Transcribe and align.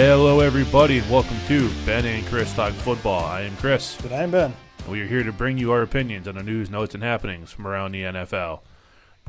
Hello, 0.00 0.38
everybody, 0.38 0.98
and 0.98 1.10
welcome 1.10 1.36
to 1.48 1.68
Ben 1.84 2.06
and 2.06 2.24
Chris 2.28 2.54
Talk 2.54 2.72
Football. 2.72 3.24
I 3.24 3.40
am 3.40 3.56
Chris. 3.56 4.00
Good 4.00 4.12
I'm 4.12 4.30
Ben. 4.30 4.54
and 4.78 4.88
We 4.88 5.00
are 5.00 5.06
here 5.08 5.24
to 5.24 5.32
bring 5.32 5.58
you 5.58 5.72
our 5.72 5.82
opinions 5.82 6.28
on 6.28 6.36
the 6.36 6.44
news, 6.44 6.70
notes, 6.70 6.94
and 6.94 7.02
happenings 7.02 7.50
from 7.50 7.66
around 7.66 7.90
the 7.90 8.04
NFL. 8.04 8.60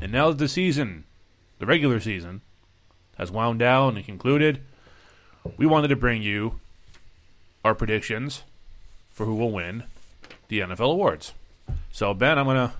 And 0.00 0.12
now 0.12 0.28
that 0.28 0.38
the 0.38 0.46
season, 0.46 1.06
the 1.58 1.66
regular 1.66 1.98
season, 1.98 2.42
has 3.18 3.32
wound 3.32 3.58
down 3.58 3.96
and 3.96 4.06
concluded, 4.06 4.60
we 5.56 5.66
wanted 5.66 5.88
to 5.88 5.96
bring 5.96 6.22
you 6.22 6.60
our 7.64 7.74
predictions 7.74 8.44
for 9.08 9.26
who 9.26 9.34
will 9.34 9.50
win 9.50 9.82
the 10.46 10.60
NFL 10.60 10.92
awards. 10.92 11.32
So, 11.90 12.14
Ben, 12.14 12.38
I'm 12.38 12.46
gonna. 12.46 12.74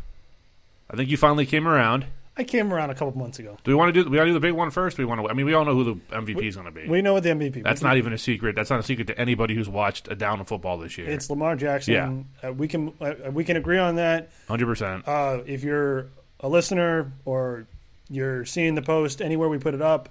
I 0.88 0.94
think 0.94 1.10
you 1.10 1.16
finally 1.16 1.44
came 1.44 1.66
around. 1.66 2.06
I 2.36 2.44
came 2.44 2.72
around 2.72 2.90
a 2.90 2.94
couple 2.94 3.18
months 3.18 3.38
ago. 3.38 3.56
Do 3.64 3.70
we 3.70 3.74
want 3.74 3.92
to 3.92 4.04
do? 4.04 4.08
We 4.08 4.16
want 4.16 4.28
to 4.28 4.30
do 4.30 4.34
the 4.34 4.40
big 4.40 4.54
one 4.54 4.70
first. 4.70 4.98
We 4.98 5.04
want 5.04 5.20
to. 5.20 5.28
I 5.28 5.32
mean, 5.32 5.46
we 5.46 5.52
all 5.54 5.64
know 5.64 5.74
who 5.74 5.84
the 5.84 5.94
MVP 6.14 6.46
is 6.46 6.54
going 6.54 6.66
to 6.66 6.72
be. 6.72 6.88
We 6.88 7.02
know 7.02 7.12
what 7.14 7.22
the 7.22 7.30
MVP. 7.30 7.62
That's 7.62 7.82
not 7.82 7.96
even 7.96 8.12
a 8.12 8.18
secret. 8.18 8.56
That's 8.56 8.70
not 8.70 8.80
a 8.80 8.82
secret 8.82 9.08
to 9.08 9.18
anybody 9.18 9.54
who's 9.54 9.68
watched 9.68 10.08
a 10.08 10.14
down 10.14 10.40
of 10.40 10.48
football 10.48 10.78
this 10.78 10.96
year. 10.96 11.08
It's 11.08 11.28
Lamar 11.28 11.56
Jackson. 11.56 12.28
Yeah. 12.42 12.48
Uh, 12.48 12.52
we 12.52 12.68
can 12.68 12.92
uh, 13.00 13.14
we 13.32 13.44
can 13.44 13.56
agree 13.56 13.78
on 13.78 13.96
that. 13.96 14.30
Hundred 14.48 14.66
percent. 14.66 15.06
Uh, 15.06 15.40
if 15.44 15.64
you're 15.64 16.06
a 16.38 16.48
listener 16.48 17.12
or 17.24 17.66
you're 18.08 18.44
seeing 18.44 18.74
the 18.74 18.82
post 18.82 19.20
anywhere 19.20 19.48
we 19.48 19.58
put 19.58 19.74
it 19.74 19.82
up, 19.82 20.08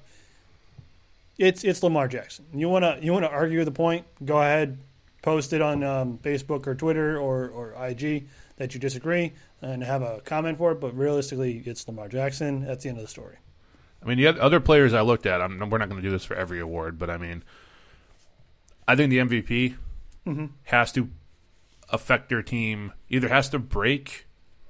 it's 1.37 1.63
it's 1.63 1.81
Lamar 1.81 2.07
Jackson. 2.07 2.45
You 2.53 2.69
wanna 2.69 2.99
you 3.01 3.13
wanna 3.13 3.27
argue 3.27 3.63
the 3.63 3.71
point? 3.71 4.05
Go 4.23 4.39
ahead, 4.39 4.77
post 5.21 5.53
it 5.53 5.61
on 5.61 5.83
um, 5.83 6.19
Facebook 6.21 6.67
or 6.67 6.75
Twitter 6.75 7.17
or 7.17 7.47
or 7.47 7.87
IG 7.87 8.27
that 8.57 8.73
you 8.73 8.79
disagree 8.79 9.31
and 9.61 9.83
have 9.83 10.01
a 10.01 10.21
comment 10.21 10.57
for 10.57 10.71
it. 10.71 10.79
But 10.79 10.95
realistically, 10.97 11.61
it's 11.65 11.87
Lamar 11.87 12.07
Jackson. 12.07 12.65
That's 12.65 12.83
the 12.83 12.89
end 12.89 12.97
of 12.99 13.03
the 13.03 13.09
story. 13.09 13.37
I 14.01 14.05
mean, 14.07 14.17
the 14.17 14.27
other 14.27 14.59
players 14.59 14.93
I 14.93 15.01
looked 15.01 15.25
at. 15.25 15.41
I'm, 15.41 15.57
we're 15.69 15.77
not 15.77 15.89
going 15.89 16.01
to 16.01 16.07
do 16.07 16.11
this 16.11 16.23
for 16.25 16.35
every 16.35 16.59
award, 16.59 16.97
but 16.97 17.09
I 17.09 17.17
mean, 17.17 17.43
I 18.87 18.95
think 18.95 19.09
the 19.09 19.17
MVP 19.19 19.75
Mm-hmm. 20.27 20.45
has 20.65 20.91
to 20.91 21.09
affect 21.89 22.29
their 22.29 22.43
team. 22.43 22.93
Either 23.09 23.29
has 23.29 23.49
to 23.49 23.57
break 23.59 24.27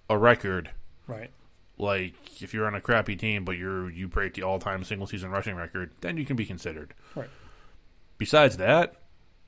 a 0.10 0.18
record, 0.18 0.70
Right. 1.08 1.32
like 1.78 2.14
if 2.42 2.54
you're 2.54 2.66
on 2.68 2.76
a 2.76 2.82
crappy 2.82 3.16
team, 3.16 3.44
but 3.44 3.58
you're 3.58 3.90
you 3.90 4.08
break 4.08 4.36
the 4.36 4.44
all-time 4.44 4.84
single-season 4.84 5.30
rushing 5.32 5.56
record, 5.56 5.92
then 6.02 6.18
you 6.18 6.26
can 6.26 6.36
be 6.36 6.46
considered. 6.46 6.94
Right. 7.16 7.30
Besides 8.18 8.58
that, 8.58 8.96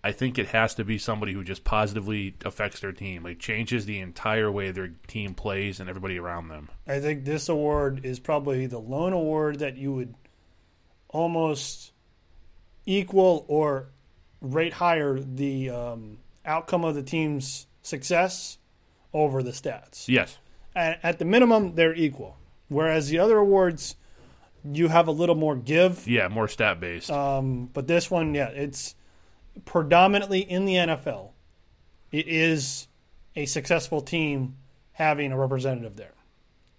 I 0.04 0.12
think 0.12 0.40
it 0.40 0.48
has 0.48 0.76
to 0.76 0.84
be 0.84 0.98
somebody 0.98 1.34
who 1.34 1.44
just 1.44 1.64
positively 1.64 2.36
affects 2.44 2.80
their 2.80 2.92
team, 2.92 3.24
like 3.24 3.40
changes 3.40 3.86
the 3.86 4.00
entire 4.00 4.52
way 4.52 4.72
their 4.72 4.94
team 5.08 5.36
plays 5.36 5.80
and 5.80 5.90
everybody 5.90 6.18
around 6.18 6.48
them. 6.48 6.70
I 6.88 7.00
think 7.00 7.24
this 7.24 7.50
award 7.50 8.04
is 8.04 8.20
probably 8.20 8.66
the 8.66 8.80
lone 8.80 9.14
award 9.14 9.60
that 9.60 9.78
you 9.78 9.94
would 9.94 10.16
almost 11.10 11.92
equal 12.86 13.46
or 13.48 13.90
rate 14.42 14.74
higher 14.74 15.20
the 15.20 15.70
um, 15.70 16.18
outcome 16.46 16.84
of 16.84 16.96
the 16.96 17.04
team's 17.04 17.68
success 17.84 18.58
over 19.14 19.44
the 19.44 19.52
stats. 19.52 20.08
Yes. 20.08 20.38
At, 20.76 21.00
at 21.04 21.20
the 21.20 21.26
minimum, 21.26 21.76
they're 21.76 21.94
equal. 21.94 22.38
Whereas 22.70 23.10
the 23.10 23.20
other 23.20 23.38
awards, 23.38 23.96
you 24.64 24.88
have 24.88 25.08
a 25.08 25.12
little 25.12 25.36
more 25.36 25.56
give. 25.56 26.08
Yeah, 26.08 26.28
more 26.30 26.48
stat 26.48 26.80
based. 26.80 27.12
Um, 27.12 27.70
but 27.72 27.86
this 27.86 28.10
one, 28.10 28.34
yeah, 28.34 28.48
it's 28.48 28.96
predominantly 29.66 30.40
in 30.40 30.66
the 30.66 30.76
NFL. 30.76 31.30
It 32.12 32.28
is 32.28 32.88
a 33.36 33.46
successful 33.46 34.02
team 34.02 34.58
having 34.94 35.32
a 35.32 35.38
representative 35.38 35.96
there. 35.96 36.14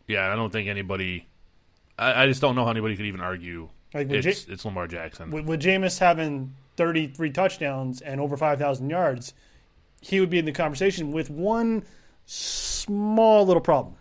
yeah, 0.07 0.31
I 0.33 0.37
don't 0.37 0.51
think 0.53 0.69
anybody. 0.69 1.27
I, 1.99 2.25
I 2.25 2.27
just 2.27 2.41
don't 2.41 2.55
know 2.55 2.65
how 2.65 2.71
anybody 2.71 2.97
could 2.97 3.07
even 3.07 3.21
argue 3.21 3.69
Like 3.95 4.11
it's, 4.11 4.47
Ja- 4.47 4.53
it's 4.53 4.65
Lamar 4.65 4.87
Jackson. 4.87 5.31
with, 5.31 5.45
with 5.47 5.63
Jameis 5.63 5.99
having 5.99 6.55
33 6.77 7.31
touchdowns 7.31 8.01
and 8.01 8.21
over 8.21 8.37
5,000 8.37 8.89
yards, 8.91 9.35
he 10.01 10.21
would 10.21 10.31
be 10.31 10.39
in 10.39 10.45
the 10.45 10.53
conversation 10.53 11.13
with 11.13 11.31
one 11.31 11.85
small 12.27 13.47
little 13.47 13.61
problem 13.61 13.97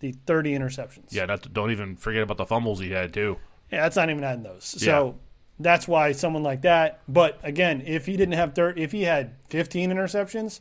the 0.00 0.12
30 0.26 0.52
interceptions. 0.52 1.10
yeah, 1.10 1.24
not 1.24 1.42
to, 1.42 1.48
don't 1.48 1.70
even 1.70 1.96
forget 1.96 2.22
about 2.22 2.36
the 2.36 2.44
fumbles 2.44 2.80
he 2.80 2.90
had 2.90 3.14
too. 3.14 3.38
Yeah, 3.72 3.82
that's 3.82 3.96
not 3.96 4.10
even 4.10 4.22
adding 4.24 4.42
those. 4.44 4.64
So 4.64 5.16
that's 5.58 5.88
why 5.88 6.12
someone 6.12 6.42
like 6.42 6.62
that. 6.62 7.00
But 7.08 7.38
again, 7.42 7.82
if 7.86 8.06
he 8.06 8.16
didn't 8.16 8.34
have 8.34 8.54
30, 8.54 8.82
if 8.82 8.92
he 8.92 9.02
had 9.02 9.34
15 9.48 9.90
interceptions, 9.90 10.60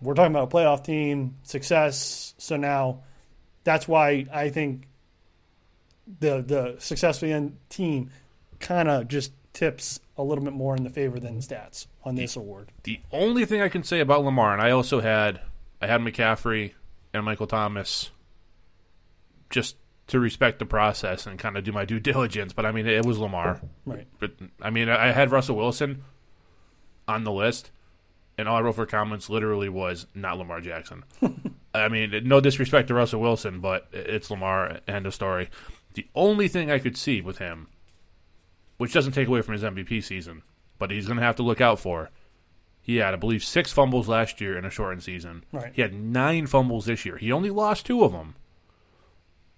we're 0.00 0.14
talking 0.14 0.34
about 0.34 0.52
a 0.52 0.56
playoff 0.56 0.84
team 0.84 1.36
success. 1.42 2.34
So 2.38 2.56
now 2.56 3.00
that's 3.64 3.86
why 3.86 4.26
I 4.32 4.50
think 4.50 4.88
the 6.20 6.42
the 6.42 6.76
successful 6.78 7.28
end 7.28 7.58
team 7.68 8.10
kind 8.58 8.88
of 8.88 9.08
just 9.08 9.32
tips 9.52 10.00
a 10.16 10.22
little 10.22 10.44
bit 10.44 10.52
more 10.52 10.76
in 10.76 10.84
the 10.84 10.90
favor 10.90 11.18
than 11.18 11.38
stats 11.38 11.86
on 12.04 12.14
this 12.14 12.36
award. 12.36 12.72
The 12.84 13.00
only 13.12 13.44
thing 13.44 13.60
I 13.60 13.68
can 13.68 13.82
say 13.82 14.00
about 14.00 14.24
Lamar, 14.24 14.52
and 14.52 14.62
I 14.62 14.70
also 14.70 15.00
had 15.00 15.40
I 15.80 15.86
had 15.86 16.00
McCaffrey 16.00 16.72
and 17.12 17.24
Michael 17.24 17.46
Thomas, 17.46 18.10
just 19.50 19.76
to 20.12 20.20
respect 20.20 20.58
the 20.58 20.66
process 20.66 21.26
and 21.26 21.38
kind 21.38 21.56
of 21.56 21.64
do 21.64 21.72
my 21.72 21.84
due 21.84 21.98
diligence. 21.98 22.52
But 22.52 22.66
I 22.66 22.72
mean, 22.72 22.86
it 22.86 23.04
was 23.04 23.18
Lamar. 23.18 23.60
Right. 23.84 24.06
But 24.20 24.32
I 24.60 24.70
mean, 24.70 24.88
I 24.88 25.10
had 25.12 25.32
Russell 25.32 25.56
Wilson 25.56 26.04
on 27.08 27.24
the 27.24 27.32
list, 27.32 27.70
and 28.38 28.46
all 28.46 28.56
I 28.56 28.60
wrote 28.60 28.76
for 28.76 28.86
comments 28.86 29.30
literally 29.30 29.68
was 29.68 30.06
not 30.14 30.38
Lamar 30.38 30.60
Jackson. 30.60 31.04
I 31.74 31.88
mean, 31.88 32.12
no 32.24 32.40
disrespect 32.40 32.88
to 32.88 32.94
Russell 32.94 33.20
Wilson, 33.20 33.60
but 33.60 33.88
it's 33.92 34.30
Lamar. 34.30 34.80
End 34.86 35.06
of 35.06 35.14
story. 35.14 35.48
The 35.94 36.06
only 36.14 36.46
thing 36.46 36.70
I 36.70 36.78
could 36.78 36.96
see 36.96 37.20
with 37.22 37.38
him, 37.38 37.68
which 38.76 38.92
doesn't 38.92 39.12
take 39.12 39.28
away 39.28 39.40
from 39.40 39.54
his 39.54 39.62
MVP 39.62 40.04
season, 40.04 40.42
but 40.78 40.90
he's 40.90 41.06
going 41.06 41.18
to 41.18 41.24
have 41.24 41.36
to 41.36 41.42
look 41.42 41.60
out 41.60 41.80
for. 41.80 42.10
He 42.82 42.96
had, 42.96 43.14
I 43.14 43.16
believe, 43.16 43.44
six 43.44 43.72
fumbles 43.72 44.08
last 44.08 44.40
year 44.40 44.58
in 44.58 44.64
a 44.64 44.70
shortened 44.70 45.04
season. 45.04 45.44
Right. 45.52 45.72
He 45.72 45.80
had 45.80 45.94
nine 45.94 46.46
fumbles 46.46 46.84
this 46.84 47.06
year. 47.06 47.16
He 47.16 47.32
only 47.32 47.50
lost 47.50 47.86
two 47.86 48.02
of 48.04 48.12
them. 48.12 48.34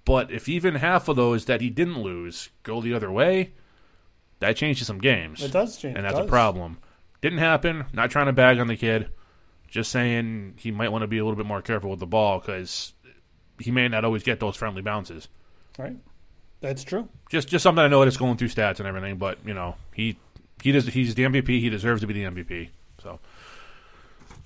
But 0.05 0.31
if 0.31 0.49
even 0.49 0.77
half 0.77 1.09
of 1.09 1.17
those 1.17 1.47
that 1.47 1.61
he 1.61 1.71
didn't 1.71 2.03
lose 2.03 2.51
go 2.63 2.81
the 2.81 2.95
other 2.95 3.11
way, 3.11 3.53
that 4.41 4.57
changes 4.57 4.87
some 4.87 4.99
games. 4.99 5.43
It 5.43 5.53
does 5.53 5.79
change. 5.79 5.97
And 5.97 6.05
that's 6.05 6.19
a 6.19 6.25
problem. 6.25 6.79
Didn't 7.23 7.39
happen. 7.39 7.87
Not 7.93 8.11
trying 8.11 8.27
to 8.27 8.33
bag 8.33 8.59
on 8.59 8.67
the 8.67 8.77
kid. 8.77 9.09
Just 9.69 9.91
saying 9.91 10.55
he 10.59 10.71
might 10.71 10.93
want 10.93 11.03
to 11.03 11.09
be 11.09 11.19
a 11.19 11.25
little 11.25 11.37
bit 11.37 11.47
more 11.47 11.63
careful 11.63 11.91
with 11.91 12.01
the 12.01 12.07
ball 12.07 12.39
because 12.39 12.93
he 13.59 13.71
may 13.71 13.89
not 13.89 14.05
always 14.05 14.23
get 14.23 14.41
those 14.41 14.57
friendly 14.57 14.83
bounces. 14.83 15.29
Right. 15.79 15.97
That's 16.61 16.85
true. 16.85 17.09
Just 17.31 17.49
just 17.49 17.63
something 17.63 17.83
I 17.83 17.89
know 17.89 18.05
that's 18.05 18.17
going 18.17 18.37
through 18.37 18.49
stats 18.49 18.79
and 18.79 18.87
everything. 18.87 19.17
But 19.17 19.39
you 19.45 19.55
know 19.55 19.77
he 19.95 20.17
he 20.63 20.73
does 20.73 20.87
he's 20.87 21.15
the 21.15 21.25
MVP. 21.25 21.49
He 21.49 21.71
deserves 21.71 22.03
to 22.03 22.07
be 22.07 22.15
the 22.15 22.25
MVP. 22.25 22.69
So 23.03 23.21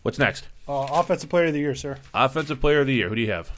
what's 0.02 0.18
next? 0.18 0.48
Uh, 0.66 0.86
offensive 0.90 1.30
player 1.30 1.46
of 1.46 1.52
the 1.52 1.60
year, 1.60 1.74
sir. 1.74 1.98
Offensive 2.14 2.60
Player 2.60 2.80
of 2.80 2.86
the 2.86 2.94
Year. 2.94 3.08
Who 3.08 3.14
do 3.14 3.20
you 3.20 3.32
have? 3.32 3.50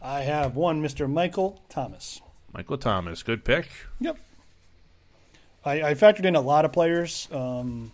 I 0.00 0.20
have 0.20 0.54
one, 0.54 0.82
Mr. 0.82 1.10
Michael 1.10 1.60
Thomas. 1.68 2.20
Michael 2.52 2.78
Thomas. 2.78 3.22
Good 3.22 3.44
pick. 3.44 3.68
Yep. 4.00 4.18
I, 5.64 5.82
I 5.82 5.94
factored 5.94 6.24
in 6.24 6.36
a 6.36 6.40
lot 6.40 6.64
of 6.64 6.72
players. 6.72 7.28
Um, 7.32 7.92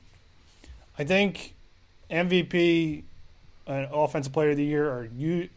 I 0.98 1.04
think 1.04 1.54
MVP 2.10 3.02
and 3.66 3.88
Offensive 3.92 4.32
Player 4.32 4.50
of 4.50 4.56
the 4.56 4.64
Year 4.64 4.90
are 4.90 5.08
you 5.16 5.48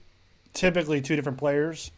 typically 0.54 1.02
two 1.02 1.16
different 1.16 1.38
players. 1.38 1.92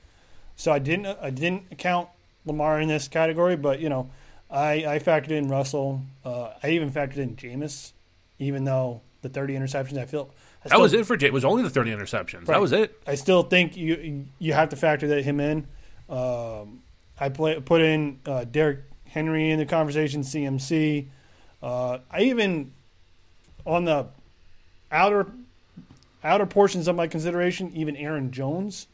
So 0.56 0.72
I 0.72 0.80
didn't 0.80 1.06
I 1.22 1.30
didn't 1.30 1.78
count 1.78 2.10
Lamar 2.46 2.82
in 2.82 2.90
this 2.90 3.08
category, 3.08 3.56
but 3.56 3.80
you 3.80 3.88
know 3.88 4.10
I, 4.50 4.86
I 4.86 5.00
factored 5.00 5.32
in 5.32 5.48
Russell. 5.48 6.02
Uh, 6.26 6.52
I 6.62 6.72
even 6.72 6.92
factored 6.92 7.18
in 7.18 7.36
Jameis, 7.36 7.94
even 8.40 8.66
though 8.66 9.02
the 9.22 9.30
30 9.30 9.54
interceptions. 9.54 9.98
I 9.98 10.06
feel 10.06 10.32
I 10.66 10.70
That 10.70 10.80
was 10.80 10.94
it 10.94 11.06
for 11.06 11.16
Jay. 11.16 11.28
It 11.28 11.34
was 11.34 11.46
only 11.46 11.64
the 11.64 11.70
30 11.70 11.92
interceptions. 11.92 12.46
That 12.46 12.60
was 12.60 12.72
it. 12.72 13.02
I 13.08 13.16
still 13.16 13.44
think 13.44 13.78
you 13.78 14.26
you 14.40 14.54
have 14.54 14.70
to 14.70 14.76
factor 14.76 15.08
that 15.10 15.24
him 15.24 15.40
in. 15.40 15.68
Um, 16.10 16.82
I 17.20 17.30
play, 17.30 17.60
put 17.60 17.82
in 17.82 18.20
uh, 18.26 18.44
Derrick 18.46 18.80
Henry 19.06 19.52
in 19.52 19.60
the 19.60 19.66
conversation, 19.66 20.22
CMC. 20.22 21.06
Uh, 21.62 22.00
I 22.12 22.22
even 22.24 22.72
on 23.66 23.86
the 23.86 24.08
outer 24.92 25.28
outer 26.24 26.46
portions 26.46 26.88
of 26.88 26.96
my 26.96 27.08
consideration, 27.08 27.72
even 27.74 27.96
Aaron 27.96 28.32
Jones, 28.32 28.88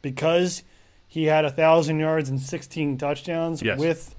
because 0.00 0.62
he 1.06 1.24
had 1.24 1.44
a 1.44 1.50
thousand 1.50 1.98
yards 2.00 2.28
and 2.30 2.40
sixteen 2.40 2.98
touchdowns 2.98 3.62
Yes. 3.62 3.78
with 3.78 4.14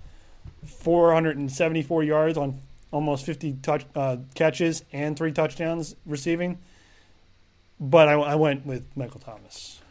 four 0.65 1.13
hundred 1.13 1.37
and 1.37 1.51
seventy 1.51 1.81
four 1.81 2.03
yards 2.03 2.37
on 2.37 2.59
almost 2.91 3.25
fifty 3.25 3.53
touch 3.61 3.85
uh, 3.95 4.17
catches 4.35 4.83
and 4.93 5.17
three 5.17 5.31
touchdowns 5.33 5.95
receiving. 6.05 6.59
But 7.79 8.07
I, 8.07 8.13
I 8.13 8.35
went 8.35 8.65
with 8.65 8.85
Michael 8.95 9.19
Thomas. 9.19 9.81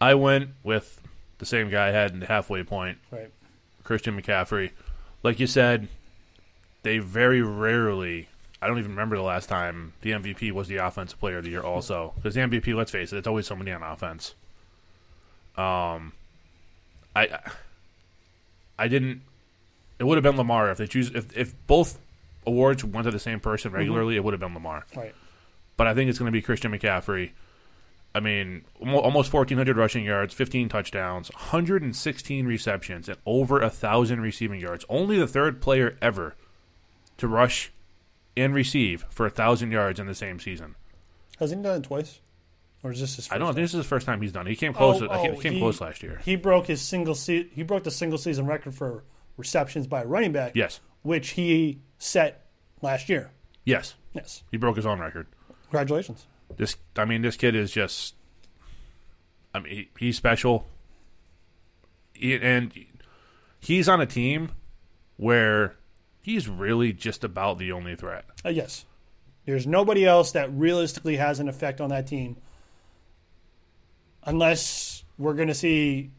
I 0.00 0.14
went 0.14 0.50
with 0.62 1.00
the 1.38 1.46
same 1.46 1.70
guy 1.70 1.88
I 1.88 1.92
had 1.92 2.10
in 2.12 2.20
the 2.20 2.26
halfway 2.26 2.62
point, 2.62 2.98
Right. 3.10 3.30
Christian 3.84 4.20
McCaffrey. 4.20 4.70
Like 5.22 5.38
you 5.40 5.46
said, 5.46 5.88
they 6.82 6.98
very 6.98 7.42
rarely. 7.42 8.28
I 8.62 8.66
don't 8.66 8.78
even 8.78 8.90
remember 8.92 9.16
the 9.16 9.22
last 9.22 9.48
time 9.48 9.92
the 10.02 10.10
MVP 10.12 10.52
was 10.52 10.68
the 10.68 10.76
offensive 10.76 11.18
player 11.20 11.38
of 11.38 11.44
the 11.44 11.50
year. 11.50 11.62
Also, 11.62 12.12
because 12.16 12.34
the 12.34 12.40
MVP, 12.40 12.74
let's 12.74 12.90
face 12.90 13.12
it, 13.12 13.18
it's 13.18 13.26
always 13.28 13.46
somebody 13.46 13.72
on 13.72 13.82
offense. 13.82 14.34
Um, 15.56 16.12
I, 17.14 17.38
I 18.78 18.88
didn't. 18.88 19.22
It 19.98 20.04
would 20.04 20.16
have 20.16 20.22
been 20.22 20.36
Lamar 20.36 20.70
if 20.70 20.78
they 20.78 20.86
choose 20.86 21.10
if 21.14 21.36
if 21.36 21.54
both 21.66 21.98
awards 22.46 22.82
went 22.82 23.04
to 23.04 23.10
the 23.10 23.18
same 23.18 23.40
person 23.40 23.72
regularly, 23.72 24.16
it 24.16 24.24
would 24.24 24.32
have 24.32 24.40
been 24.40 24.54
Lamar. 24.54 24.86
Right. 24.96 25.14
But 25.80 25.86
I 25.86 25.94
think 25.94 26.10
it's 26.10 26.18
going 26.18 26.26
to 26.26 26.30
be 26.30 26.42
Christian 26.42 26.72
McCaffrey. 26.72 27.30
I 28.14 28.20
mean, 28.20 28.66
almost 28.82 29.32
1,400 29.32 29.78
rushing 29.78 30.04
yards, 30.04 30.34
15 30.34 30.68
touchdowns, 30.68 31.30
116 31.32 32.44
receptions, 32.46 33.08
and 33.08 33.16
over 33.24 33.60
a 33.60 33.68
1,000 33.68 34.20
receiving 34.20 34.60
yards. 34.60 34.84
Only 34.90 35.16
the 35.18 35.26
third 35.26 35.62
player 35.62 35.96
ever 36.02 36.36
to 37.16 37.26
rush 37.26 37.72
and 38.36 38.54
receive 38.54 39.06
for 39.08 39.24
a 39.24 39.30
1,000 39.30 39.70
yards 39.70 39.98
in 39.98 40.06
the 40.06 40.14
same 40.14 40.38
season. 40.38 40.74
Hasn't 41.38 41.60
he 41.60 41.62
done 41.62 41.78
it 41.80 41.84
twice? 41.84 42.20
Or 42.82 42.92
is 42.92 43.00
this 43.00 43.16
his 43.16 43.24
first 43.28 43.32
I 43.34 43.38
don't 43.38 43.46
time? 43.46 43.54
think 43.54 43.64
this 43.64 43.72
is 43.72 43.78
the 43.78 43.88
first 43.88 44.04
time 44.04 44.20
he's 44.20 44.32
done 44.32 44.46
it. 44.46 44.50
He 44.50 44.56
came 44.56 44.74
close. 44.74 45.00
Oh, 45.00 45.08
oh, 45.10 45.22
he 45.32 45.40
came 45.40 45.54
he- 45.54 45.60
close 45.60 45.80
last 45.80 46.02
year. 46.02 46.20
He 46.22 46.36
broke 46.36 46.66
his 46.66 46.82
single 46.82 47.14
se- 47.14 47.48
he 47.54 47.62
broke 47.62 47.84
the 47.84 47.90
single 47.90 48.18
season 48.18 48.44
record 48.44 48.74
for 48.74 49.02
receptions 49.38 49.86
by 49.86 50.02
a 50.02 50.06
running 50.06 50.32
back, 50.32 50.52
Yes. 50.54 50.80
which 51.00 51.30
he 51.30 51.80
set 51.96 52.44
last 52.82 53.08
year. 53.08 53.30
Yes. 53.64 53.94
Yes. 54.12 54.42
He 54.50 54.58
broke 54.58 54.76
his 54.76 54.84
own 54.84 55.00
record. 55.00 55.26
Congratulations. 55.70 56.26
This, 56.56 56.76
I 56.96 57.04
mean, 57.04 57.22
this 57.22 57.36
kid 57.36 57.54
is 57.54 57.70
just. 57.70 58.14
I 59.54 59.60
mean, 59.60 59.72
he, 59.72 59.90
he's 59.98 60.16
special, 60.16 60.66
He- 62.12 62.34
and 62.36 62.72
he's 63.60 63.88
on 63.88 64.00
a 64.00 64.06
team 64.06 64.50
where 65.16 65.76
he's 66.22 66.48
really 66.48 66.92
just 66.92 67.24
about 67.24 67.58
the 67.58 67.72
only 67.72 67.96
threat. 67.96 68.24
Uh, 68.44 68.48
yes. 68.50 68.84
There's 69.46 69.66
nobody 69.66 70.04
else 70.06 70.32
that 70.32 70.52
realistically 70.52 71.16
has 71.16 71.40
an 71.40 71.48
effect 71.48 71.80
on 71.80 71.90
that 71.90 72.06
team 72.06 72.36
unless 74.24 75.04
we're 75.18 75.34
going 75.34 75.48
to 75.48 75.54
see, 75.54 76.10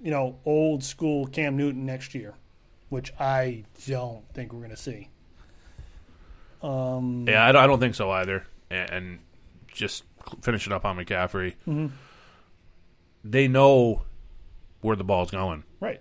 you 0.00 0.10
know, 0.10 0.38
old 0.44 0.82
school 0.84 1.26
Cam 1.26 1.56
Newton 1.56 1.84
next 1.84 2.14
year, 2.14 2.34
which 2.88 3.12
I 3.18 3.64
don't 3.86 4.24
think 4.32 4.52
we're 4.52 4.60
going 4.60 4.70
to 4.70 4.76
see. 4.76 5.08
Um, 6.62 7.26
Yeah, 7.28 7.44
I 7.44 7.52
don't, 7.52 7.64
I 7.64 7.66
don't 7.66 7.80
think 7.80 7.94
so 7.94 8.10
either. 8.10 8.46
And, 8.70 8.90
and 8.90 9.18
just 9.68 10.04
finishing 10.42 10.72
up 10.72 10.84
on 10.84 10.96
McCaffrey, 10.96 11.54
they 13.24 13.48
know 13.48 14.02
where 14.80 14.96
the 14.96 15.04
ball's 15.04 15.30
going, 15.30 15.62
right. 15.80 16.00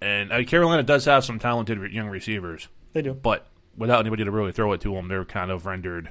and 0.00 0.32
uh, 0.32 0.42
Carolina 0.44 0.82
does 0.82 1.04
have 1.04 1.24
some 1.24 1.38
talented 1.38 1.92
young 1.92 2.08
receivers, 2.08 2.68
They 2.94 3.02
do. 3.02 3.12
but 3.12 3.46
without 3.76 4.00
anybody 4.00 4.24
to 4.24 4.30
really 4.30 4.52
throw 4.52 4.72
it 4.72 4.80
to 4.82 4.94
them, 4.94 5.08
they're 5.08 5.24
kind 5.26 5.50
of 5.50 5.66
rendered. 5.66 6.10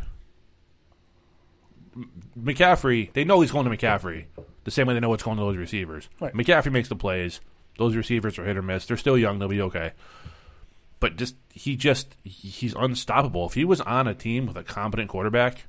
McCaffrey, 2.37 3.11
they 3.13 3.23
know 3.23 3.41
he's 3.41 3.51
going 3.51 3.65
to 3.69 3.75
McCaffrey 3.75 4.25
the 4.63 4.71
same 4.71 4.87
way 4.87 4.93
they 4.93 4.99
know 4.99 5.09
what's 5.09 5.23
going 5.23 5.37
to 5.37 5.43
those 5.43 5.57
receivers. 5.57 6.09
Right. 6.19 6.33
McCaffrey 6.33 6.71
makes 6.71 6.89
the 6.89 6.95
plays. 6.95 7.39
Those 7.77 7.95
receivers 7.95 8.37
are 8.37 8.45
hit 8.45 8.57
or 8.57 8.61
miss. 8.61 8.85
They're 8.85 8.97
still 8.97 9.17
young. 9.17 9.39
They'll 9.39 9.47
be 9.47 9.61
okay. 9.61 9.93
But 10.99 11.17
just 11.17 11.35
he 11.51 11.75
just 11.75 12.15
he's 12.23 12.73
unstoppable. 12.73 13.45
If 13.47 13.53
he 13.53 13.65
was 13.65 13.81
on 13.81 14.07
a 14.07 14.13
team 14.15 14.45
with 14.45 14.57
a 14.57 14.63
competent 14.63 15.09
quarterback 15.09 15.65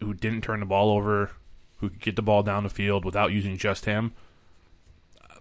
who 0.00 0.14
didn't 0.14 0.42
turn 0.42 0.60
the 0.60 0.66
ball 0.66 0.90
over, 0.90 1.30
who 1.78 1.90
could 1.90 2.00
get 2.00 2.16
the 2.16 2.22
ball 2.22 2.42
down 2.42 2.62
the 2.62 2.70
field 2.70 3.04
without 3.04 3.32
using 3.32 3.56
just 3.56 3.84
him, 3.84 4.12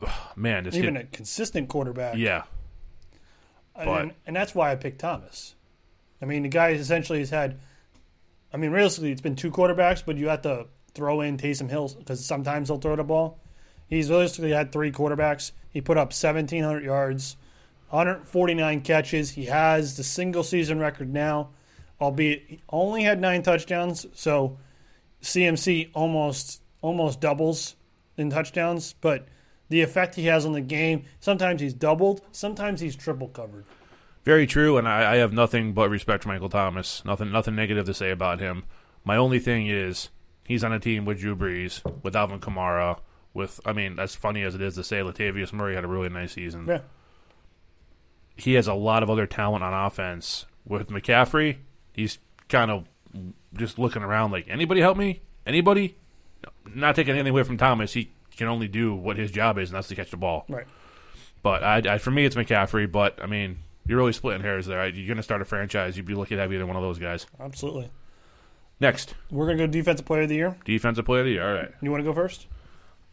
man, 0.35 0.63
this 0.63 0.75
Even 0.75 0.95
kid, 0.95 1.03
a 1.03 1.05
consistent 1.07 1.69
quarterback. 1.69 2.17
yeah, 2.17 2.43
And, 3.75 4.13
and 4.27 4.35
that's 4.35 4.53
why 4.55 4.71
I 4.71 4.75
picked 4.75 4.99
Thomas. 4.99 5.55
I 6.21 6.25
mean, 6.25 6.43
the 6.43 6.49
guy 6.49 6.69
essentially 6.71 7.19
has 7.19 7.29
had. 7.29 7.59
I 8.53 8.57
mean, 8.57 8.71
realistically, 8.71 9.11
it's 9.11 9.21
been 9.21 9.35
two 9.35 9.49
quarterbacks, 9.49 10.03
but 10.05 10.17
you 10.17 10.27
have 10.27 10.41
to 10.41 10.67
throw 10.93 11.21
in 11.21 11.37
Taysom 11.37 11.69
Hill 11.69 11.89
because 11.97 12.23
sometimes 12.23 12.67
he'll 12.67 12.79
throw 12.79 12.95
the 12.95 13.03
ball. 13.03 13.39
He's 13.87 14.09
realistically 14.09 14.51
had 14.51 14.71
three 14.71 14.91
quarterbacks. 14.91 15.51
He 15.69 15.79
put 15.81 15.97
up 15.97 16.09
1,700 16.09 16.83
yards, 16.83 17.37
149 17.91 18.81
catches. 18.81 19.31
He 19.31 19.45
has 19.45 19.97
the 19.97 20.03
single 20.03 20.43
season 20.43 20.79
record 20.79 21.11
now, 21.13 21.49
albeit 21.99 22.43
he 22.47 22.61
only 22.69 23.03
had 23.03 23.19
nine 23.19 23.43
touchdowns. 23.43 24.05
So 24.13 24.57
CMC 25.21 25.91
almost 25.93 26.61
almost 26.81 27.21
doubles 27.21 27.75
in 28.17 28.29
touchdowns, 28.29 28.93
but 29.01 29.27
the 29.69 29.81
effect 29.81 30.15
he 30.15 30.25
has 30.25 30.45
on 30.45 30.53
the 30.53 30.61
game, 30.61 31.03
sometimes 31.19 31.61
he's 31.61 31.73
doubled, 31.73 32.21
sometimes 32.31 32.81
he's 32.81 32.95
triple 32.95 33.27
covered. 33.27 33.65
Very 34.23 34.45
true, 34.45 34.77
and 34.77 34.87
I, 34.87 35.13
I 35.13 35.15
have 35.17 35.33
nothing 35.33 35.73
but 35.73 35.89
respect 35.89 36.23
for 36.23 36.29
Michael 36.29 36.49
Thomas. 36.49 37.03
Nothing, 37.05 37.31
nothing 37.31 37.55
negative 37.55 37.85
to 37.85 37.93
say 37.93 38.11
about 38.11 38.39
him. 38.39 38.65
My 39.03 39.17
only 39.17 39.39
thing 39.39 39.67
is 39.67 40.09
he's 40.45 40.63
on 40.63 40.73
a 40.73 40.79
team 40.79 41.05
with 41.05 41.19
Drew 41.19 41.35
Brees, 41.35 41.81
with 42.03 42.15
Alvin 42.15 42.39
Kamara, 42.39 42.99
with 43.33 43.59
I 43.65 43.73
mean, 43.73 43.97
as 43.97 44.13
funny 44.13 44.43
as 44.43 44.55
it 44.55 44.61
is 44.61 44.75
to 44.75 44.83
say, 44.83 44.99
Latavius 44.99 45.53
Murray 45.53 45.75
had 45.75 45.83
a 45.83 45.87
really 45.87 46.09
nice 46.09 46.33
season. 46.33 46.65
Yeah. 46.67 46.81
He 48.35 48.53
has 48.53 48.67
a 48.67 48.73
lot 48.73 49.03
of 49.03 49.09
other 49.09 49.25
talent 49.27 49.63
on 49.63 49.73
offense. 49.73 50.45
With 50.65 50.89
McCaffrey, 50.89 51.57
he's 51.93 52.19
kind 52.47 52.69
of 52.71 52.85
just 53.55 53.77
looking 53.79 54.03
around 54.03 54.31
like, 54.31 54.47
anybody 54.47 54.79
help 54.81 54.97
me? 54.97 55.21
Anybody? 55.45 55.97
Not 56.73 56.95
taking 56.95 57.13
anything 57.15 57.31
away 57.31 57.43
from 57.43 57.57
Thomas. 57.57 57.93
He 57.93 58.11
can 58.37 58.47
only 58.47 58.67
do 58.67 58.93
what 58.95 59.17
his 59.17 59.31
job 59.31 59.57
is, 59.57 59.69
and 59.69 59.75
that's 59.77 59.87
to 59.89 59.95
catch 59.95 60.11
the 60.11 60.17
ball. 60.17 60.45
Right. 60.47 60.65
But 61.43 61.63
I, 61.63 61.95
I, 61.95 61.97
for 61.97 62.11
me, 62.11 62.25
it's 62.25 62.35
McCaffrey. 62.35 62.89
But 62.91 63.21
I 63.21 63.25
mean, 63.25 63.57
you're 63.87 63.97
really 63.97 64.13
splitting 64.13 64.41
hairs 64.43 64.67
there. 64.67 64.87
You're 64.87 65.07
going 65.07 65.17
to 65.17 65.23
start 65.23 65.41
a 65.41 65.45
franchise. 65.45 65.97
You'd 65.97 66.05
be 66.05 66.13
lucky 66.13 66.35
to 66.35 66.41
have 66.41 66.53
either 66.53 66.65
one 66.65 66.75
of 66.75 66.83
those 66.83 66.99
guys. 66.99 67.25
Absolutely. 67.39 67.89
Next, 68.79 69.13
We're 69.29 69.45
going 69.45 69.57
to 69.57 69.67
go 69.67 69.71
defensive 69.71 70.05
player 70.05 70.23
of 70.23 70.29
the 70.29 70.35
year. 70.35 70.55
defensive 70.65 71.05
player 71.05 71.19
of 71.21 71.25
the 71.25 71.33
year. 71.33 71.47
All 71.47 71.53
right, 71.53 71.71
You 71.81 71.91
want 71.91 72.01
to 72.01 72.05
go 72.09 72.13
first? 72.13 72.47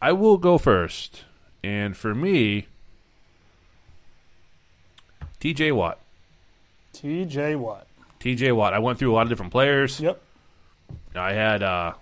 I 0.01 0.11
will 0.13 0.37
go 0.37 0.57
first. 0.57 1.25
And 1.63 1.95
for 1.97 2.15
me, 2.15 2.67
T.J. 5.39 5.71
Watt. 5.71 5.99
TJ 6.93 7.57
Watt. 7.57 7.87
T.J. 8.19 8.51
Watt. 8.51 8.73
I 8.73 8.79
went 8.79 8.99
through 8.99 9.13
a 9.13 9.15
lot 9.15 9.23
of 9.23 9.29
different 9.29 9.51
players. 9.51 9.99
Yep. 9.99 10.21
I 11.15 11.33
had, 11.33 11.63
uh, 11.63 11.93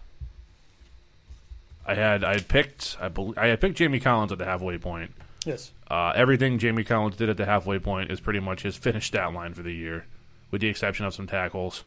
I 1.86 1.94
had, 1.94 2.24
I 2.24 2.34
had 2.34 2.48
picked, 2.48 2.98
I, 3.00 3.10
bel 3.10 3.34
I 3.38 3.48
had 3.48 3.62
picked 3.62 3.78
Jamie 3.78 4.00
Collins 4.00 4.32
at 4.32 4.38
the 4.38 4.46
halfway 4.46 4.78
point. 4.78 5.12
Yes. 5.46 5.72
Uh, 5.90 6.14
everything 6.16 6.58
Jamie 6.58 6.84
Collins 6.84 7.16
did 7.16 7.30
at 7.30 7.38
the 7.38 7.46
halfway 7.46 7.80
point 7.80 8.12
is 8.12 8.20
pretty 8.20 8.40
much 8.40 8.64
his 8.64 8.76
finished 8.76 9.08
stat 9.08 9.34
line 9.34 9.54
for 9.54 9.62
the 9.62 9.74
year, 9.74 10.06
with 10.52 10.62
the 10.62 10.68
exception 10.68 11.06
of 11.06 11.14
some 11.14 11.28
tackles. 11.28 11.84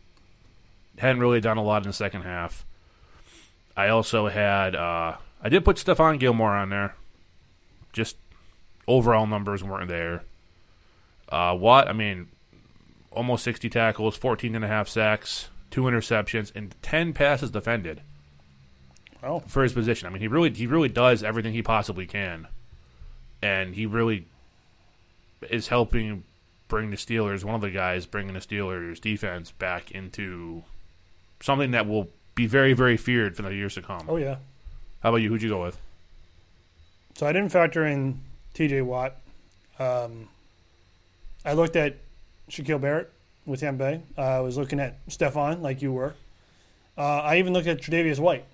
Hadn't 0.99 1.21
really 1.21 1.41
done 1.41 1.57
a 1.57 1.63
lot 1.63 1.83
in 1.83 1.89
the 1.89 1.95
second 1.95 2.23
half. 2.23 2.65
I 3.77 3.89
also 3.89 4.29
had 4.29 4.75
uh, 4.75 5.17
I 5.43 5.49
did 5.49 5.65
put 5.65 5.77
Stephon 5.77 6.19
Gilmore 6.19 6.55
on 6.55 6.71
there. 6.71 6.95
Just 7.93 8.17
overall 8.87 9.27
numbers 9.27 9.65
weren't 9.65 9.89
there. 9.89 10.23
Uh, 11.31 11.57
Watt, 11.59 11.89
I 11.89 11.93
mean, 11.93 12.29
almost 13.13 13.45
60 13.45 13.69
tackles, 13.71 14.17
14 14.17 14.55
and 14.55 14.65
a 14.65 14.69
half 14.69 14.89
sacks, 14.89 15.49
two 15.71 15.83
interceptions, 15.83 16.51
and 16.55 16.75
10 16.83 17.13
passes 17.13 17.51
defended 17.51 18.03
Oh, 19.23 19.41
for 19.41 19.63
his 19.63 19.73
position. 19.73 20.07
I 20.07 20.11
mean, 20.11 20.23
he 20.23 20.29
really 20.29 20.51
he 20.51 20.67
really 20.67 20.89
does 20.89 21.23
everything 21.23 21.53
he 21.53 21.63
possibly 21.63 22.07
can, 22.07 22.49
and 23.43 23.75
he 23.75 23.85
really 23.85 24.27
is 25.51 25.69
helping 25.69 26.25
bring 26.69 26.91
the 26.91 26.97
Steelers. 26.97 27.45
One 27.45 27.55
of 27.55 27.61
the 27.61 27.71
guys 27.71 28.07
bringing 28.07 28.33
the 28.33 28.41
Steelers 28.41 28.99
defense 28.99 29.51
back 29.53 29.91
into 29.91 30.63
something 31.41 31.73
that 31.73 31.87
will 31.87 32.09
be 32.35 32.47
very 32.47 32.73
very 32.73 32.97
feared 32.97 33.37
for 33.37 33.43
the 33.43 33.55
years 33.55 33.75
to 33.75 33.83
come. 33.83 34.07
oh 34.09 34.17
yeah. 34.17 34.37
How 35.01 35.11
about 35.11 35.19
you? 35.19 35.29
Who'd 35.29 35.43
you 35.43 35.51
go 35.51 35.63
with? 35.63 35.79
So 37.17 37.27
I 37.27 37.33
didn't 37.33 37.51
factor 37.51 37.85
in 37.87 38.21
TJ 38.55 38.83
Watt. 38.87 39.17
Um, 39.79 40.29
I 41.45 41.55
looked 41.55 41.77
at 41.77 41.97
Shaquil 42.51 42.81
Barrett 42.81 43.11
with 43.47 43.61
Tampa 43.61 43.79
Bay. 43.79 44.03
Uh, 44.17 44.21
I 44.21 44.41
was 44.41 44.57
looking 44.57 44.81
at 44.81 45.05
Stephon, 45.09 45.63
like 45.63 45.83
you 45.83 45.93
were. 45.93 46.15
Uh, 46.99 47.21
I 47.21 47.39
even 47.39 47.53
looked 47.53 47.67
at 47.67 47.81
Tre'Davious 47.81 48.19
White. 48.19 48.45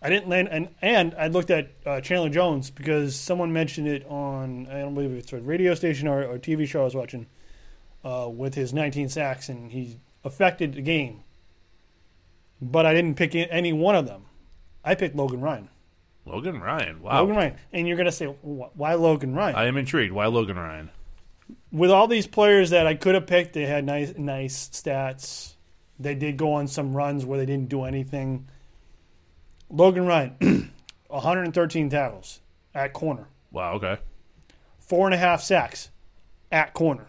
I 0.00 0.08
didn't 0.08 0.28
land, 0.28 0.48
and 0.50 0.68
and 0.82 1.14
I 1.18 1.28
looked 1.28 1.50
at 1.50 1.70
uh, 1.84 2.00
Chandler 2.00 2.28
Jones 2.28 2.70
because 2.70 3.16
someone 3.16 3.52
mentioned 3.52 3.88
it 3.88 4.06
on 4.06 4.68
I 4.70 4.80
don't 4.80 4.94
believe 4.94 5.10
it's 5.12 5.32
a 5.32 5.38
radio 5.38 5.74
station 5.74 6.06
or, 6.06 6.22
or 6.22 6.38
TV 6.38 6.66
show 6.66 6.82
I 6.82 6.84
was 6.84 6.94
watching 6.94 7.26
uh, 8.04 8.28
with 8.32 8.54
his 8.54 8.72
19 8.72 9.08
sacks, 9.08 9.48
and 9.48 9.72
he 9.72 9.98
affected 10.24 10.74
the 10.74 10.82
game. 10.82 11.22
But 12.60 12.86
I 12.86 12.94
didn't 12.94 13.16
pick 13.16 13.34
any 13.34 13.72
one 13.72 13.96
of 13.96 14.06
them. 14.06 14.26
I 14.84 14.94
picked 14.94 15.16
Logan 15.16 15.40
Ryan. 15.40 15.68
Logan 16.24 16.60
Ryan. 16.60 17.02
Wow. 17.02 17.20
Logan 17.20 17.36
Ryan. 17.36 17.54
And 17.72 17.86
you're 17.86 17.96
going 17.96 18.06
to 18.06 18.12
say, 18.12 18.26
why 18.26 18.94
Logan 18.94 19.34
Ryan? 19.34 19.56
I 19.56 19.66
am 19.66 19.76
intrigued. 19.76 20.12
Why 20.12 20.26
Logan 20.26 20.56
Ryan? 20.56 20.90
With 21.72 21.90
all 21.90 22.06
these 22.08 22.26
players 22.26 22.70
that 22.70 22.86
I 22.86 22.94
could 22.94 23.14
have 23.14 23.26
picked, 23.26 23.52
they 23.52 23.66
had 23.66 23.84
nice, 23.84 24.14
nice 24.16 24.68
stats. 24.68 25.52
They 25.98 26.14
did 26.14 26.36
go 26.36 26.54
on 26.54 26.68
some 26.68 26.96
runs 26.96 27.24
where 27.24 27.38
they 27.38 27.46
didn't 27.46 27.68
do 27.68 27.84
anything. 27.84 28.48
Logan 29.70 30.06
Ryan, 30.06 30.72
113 31.08 31.90
tackles 31.90 32.40
at 32.74 32.92
corner, 32.92 33.26
Wow. 33.50 33.74
Okay. 33.74 33.98
four 34.78 35.06
and 35.06 35.14
a 35.14 35.18
half 35.18 35.42
sacks 35.42 35.90
at 36.52 36.72
corner, 36.74 37.06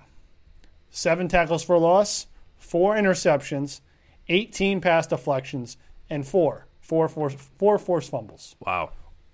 seven 0.89 1.27
tackles 1.27 1.63
for 1.63 1.77
loss, 1.77 2.25
four 2.57 2.95
interceptions, 2.95 3.81
18 4.29 4.81
pass 4.81 5.05
deflections, 5.07 5.77
and 6.09 6.25
four, 6.27 6.65
four, 6.79 7.07
four, 7.07 7.29
four 7.29 7.77
forced 7.77 8.09
fumbles. 8.09 8.55
Wow. 8.59 8.91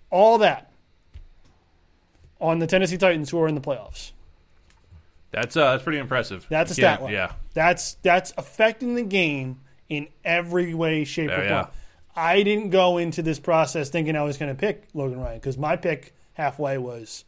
all 0.10 0.38
that 0.40 0.72
on 2.42 2.60
the 2.60 2.68
Tennessee 2.68 2.98
Titans 2.98 3.30
who 3.30 3.40
are 3.40 3.48
in 3.48 3.56
the 3.56 3.62
playoffs. 3.62 4.12
That's 5.34 5.58
uh, 5.58 5.72
that's 5.72 5.84
pretty 5.84 5.98
impressive. 5.98 6.46
That's 6.48 6.72
a 6.72 6.76
stat 6.76 7.02
line. 7.02 7.12
Yeah, 7.12 7.34
That's 7.56 7.96
that's 8.04 8.34
affecting 8.38 8.94
the 8.94 9.02
game 9.04 9.62
in 9.90 10.08
every 10.24 10.74
way, 10.76 11.04
shape, 11.04 11.32
or 11.32 11.36
form. 11.38 11.48
yeah. 11.48 11.68
I 12.16 12.44
didn't 12.44 12.70
go 12.70 13.00
into 13.00 13.24
this 13.24 13.40
process 13.40 13.90
thinking 13.90 14.16
I 14.16 14.22
was 14.22 14.38
going 14.38 14.56
to 14.56 14.60
pick 14.60 14.88
Logan 14.94 15.20
Ryan 15.20 15.40
because 15.40 15.58
my 15.58 15.76
pick 15.76 16.14
halfway 16.34 16.78
was 16.78 17.26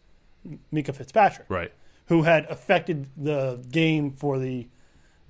Minkah 0.71 0.95
Fitzpatrick, 0.95 1.50
right. 1.50 1.71
who 2.05 2.21
had 2.21 2.45
affected 2.45 3.07
the 3.17 3.65
game 3.71 4.12
for 4.12 4.38
the 4.38 4.67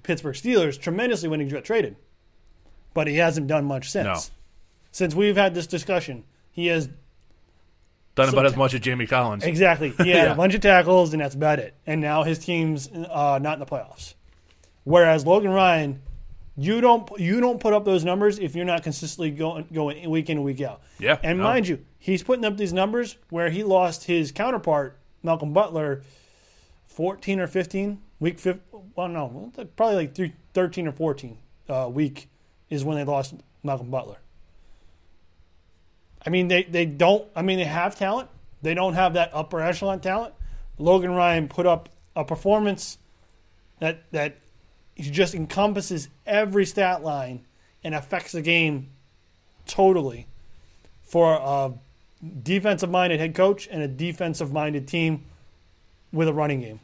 Pittsburgh 0.03 0.35
Steelers 0.35 0.79
tremendously 0.79 1.29
when 1.29 1.39
he 1.39 1.47
got 1.47 1.63
traded, 1.63 1.95
but 2.93 3.07
he 3.07 3.15
hasn't 3.15 3.47
done 3.47 3.63
much 3.63 3.89
since. 3.89 4.05
No. 4.05 4.35
Since 4.91 5.15
we've 5.15 5.37
had 5.37 5.55
this 5.55 5.67
discussion, 5.67 6.25
he 6.51 6.67
has 6.67 6.89
Done 8.15 8.27
So 8.27 8.33
about 8.33 8.45
as 8.45 8.55
much 8.55 8.73
as 8.73 8.79
Jamie 8.79 9.07
Collins. 9.07 9.43
Exactly. 9.43 9.89
He 9.97 10.09
had 10.11 10.25
Yeah. 10.27 10.31
a 10.31 10.35
bunch 10.35 10.55
of 10.55 10.61
tackles, 10.61 11.13
and 11.13 11.21
that's 11.21 11.35
about 11.35 11.59
it. 11.59 11.73
And 11.85 11.99
now 12.01 12.23
his 12.23 12.39
team's 12.39 12.87
uh, 12.89 13.39
not 13.41 13.53
in 13.55 13.59
the 13.59 13.65
playoffs. 13.65 14.13
Whereas 14.85 15.25
Logan 15.25 15.51
Ryan, 15.51 16.01
you 16.57 16.79
don't 16.79 17.09
you 17.19 17.41
don't 17.41 17.59
put 17.59 17.73
up 17.73 17.83
those 17.85 18.05
numbers 18.05 18.39
if 18.39 18.55
you're 18.55 18.63
not 18.65 18.83
consistently 18.83 19.31
going 19.31 19.67
going 19.73 20.09
week 20.09 20.29
in 20.29 20.37
and 20.37 20.45
week 20.45 20.61
out. 20.61 20.81
Yeah, 20.99 21.17
And 21.23 21.39
no. 21.39 21.43
mind 21.43 21.67
you, 21.67 21.83
he's 21.99 22.23
putting 22.23 22.45
up 22.45 22.55
these 22.55 22.71
numbers 22.71 23.17
where 23.29 23.49
he 23.49 23.63
lost 23.63 24.05
his 24.05 24.31
counterpart 24.31 24.97
Malcolm 25.23 25.51
Butler, 25.53 26.01
fourteen 26.87 27.39
or 27.39 27.47
fifteen 27.47 28.01
week. 28.19 28.39
Fif- 28.39 28.59
well, 28.95 29.09
no, 29.09 29.51
probably 29.75 29.95
like 29.97 30.15
three, 30.15 30.33
13 30.53 30.87
or 30.87 30.93
fourteen 30.93 31.37
uh, 31.67 31.89
week 31.91 32.29
is 32.69 32.85
when 32.85 32.95
they 32.95 33.03
lost 33.03 33.33
Malcolm 33.63 33.89
Butler. 33.89 34.17
I 36.25 36.29
mean, 36.29 36.47
they, 36.47 36.63
they 36.63 36.85
don't. 36.85 37.27
I 37.35 37.41
mean, 37.41 37.59
they 37.59 37.65
have 37.65 37.95
talent. 37.95 38.29
They 38.61 38.73
don't 38.73 38.93
have 38.93 39.13
that 39.13 39.31
upper 39.33 39.61
echelon 39.61 39.99
talent. 39.99 40.33
Logan 40.77 41.11
Ryan 41.11 41.47
put 41.47 41.65
up 41.65 41.89
a 42.15 42.25
performance 42.25 42.97
that 43.79 44.09
that 44.11 44.37
just 44.97 45.35
encompasses 45.35 46.07
every 46.25 46.65
stat 46.65 47.03
line 47.03 47.43
and 47.83 47.93
affects 47.93 48.31
the 48.31 48.41
game 48.41 48.89
totally 49.67 50.27
for 51.03 51.33
a 51.33 51.73
defensive 52.41 52.89
minded 52.89 53.19
head 53.19 53.35
coach 53.35 53.67
and 53.69 53.81
a 53.83 53.87
defensive 53.87 54.51
minded 54.51 54.87
team 54.87 55.23
with 56.11 56.27
a 56.27 56.33
running 56.33 56.61
game. 56.61 56.79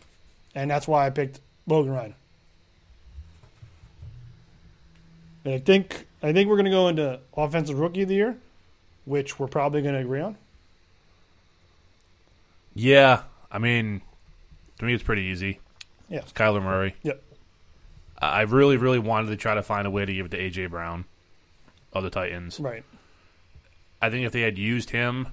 And 0.53 0.69
that's 0.69 0.87
why 0.87 1.07
I 1.07 1.09
picked 1.09 1.39
Logan 1.65 1.93
Ryan. 1.93 2.15
And 5.45 5.53
I 5.55 5.59
think 5.59 6.05
I 6.21 6.33
think 6.33 6.49
we're 6.49 6.57
going 6.57 6.65
to 6.65 6.71
go 6.71 6.87
into 6.87 7.19
offensive 7.35 7.79
rookie 7.79 8.03
of 8.03 8.09
the 8.09 8.15
year, 8.15 8.37
which 9.05 9.39
we're 9.39 9.47
probably 9.47 9.81
going 9.81 9.95
to 9.95 10.01
agree 10.01 10.21
on. 10.21 10.37
Yeah, 12.73 13.23
I 13.51 13.57
mean, 13.57 14.01
to 14.79 14.85
me 14.85 14.93
it's 14.93 15.03
pretty 15.03 15.23
easy. 15.23 15.59
Yeah. 16.09 16.19
It's 16.19 16.31
Kyler 16.31 16.61
Murray. 16.61 16.95
Yep. 17.03 17.21
I 18.21 18.41
really, 18.41 18.77
really 18.77 18.99
wanted 18.99 19.29
to 19.29 19.35
try 19.35 19.55
to 19.55 19.63
find 19.63 19.87
a 19.87 19.89
way 19.89 20.05
to 20.05 20.13
give 20.13 20.27
it 20.27 20.29
to 20.29 20.37
AJ 20.37 20.69
Brown 20.69 21.05
of 21.91 22.03
the 22.03 22.09
Titans. 22.09 22.59
Right. 22.59 22.83
I 24.01 24.09
think 24.09 24.25
if 24.25 24.31
they 24.31 24.41
had 24.41 24.57
used 24.57 24.91
him, 24.91 25.27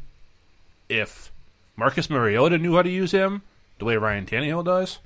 if 0.89 1.31
Marcus 1.77 2.09
Mariota 2.11 2.59
knew 2.59 2.77
how 2.77 2.83
to 2.83 2.91
use 2.91 3.13
him 3.13 3.43
the 3.79 3.85
way 3.85 3.97
Ryan 3.97 4.27
Tannehill 4.27 4.65
does, 4.65 4.99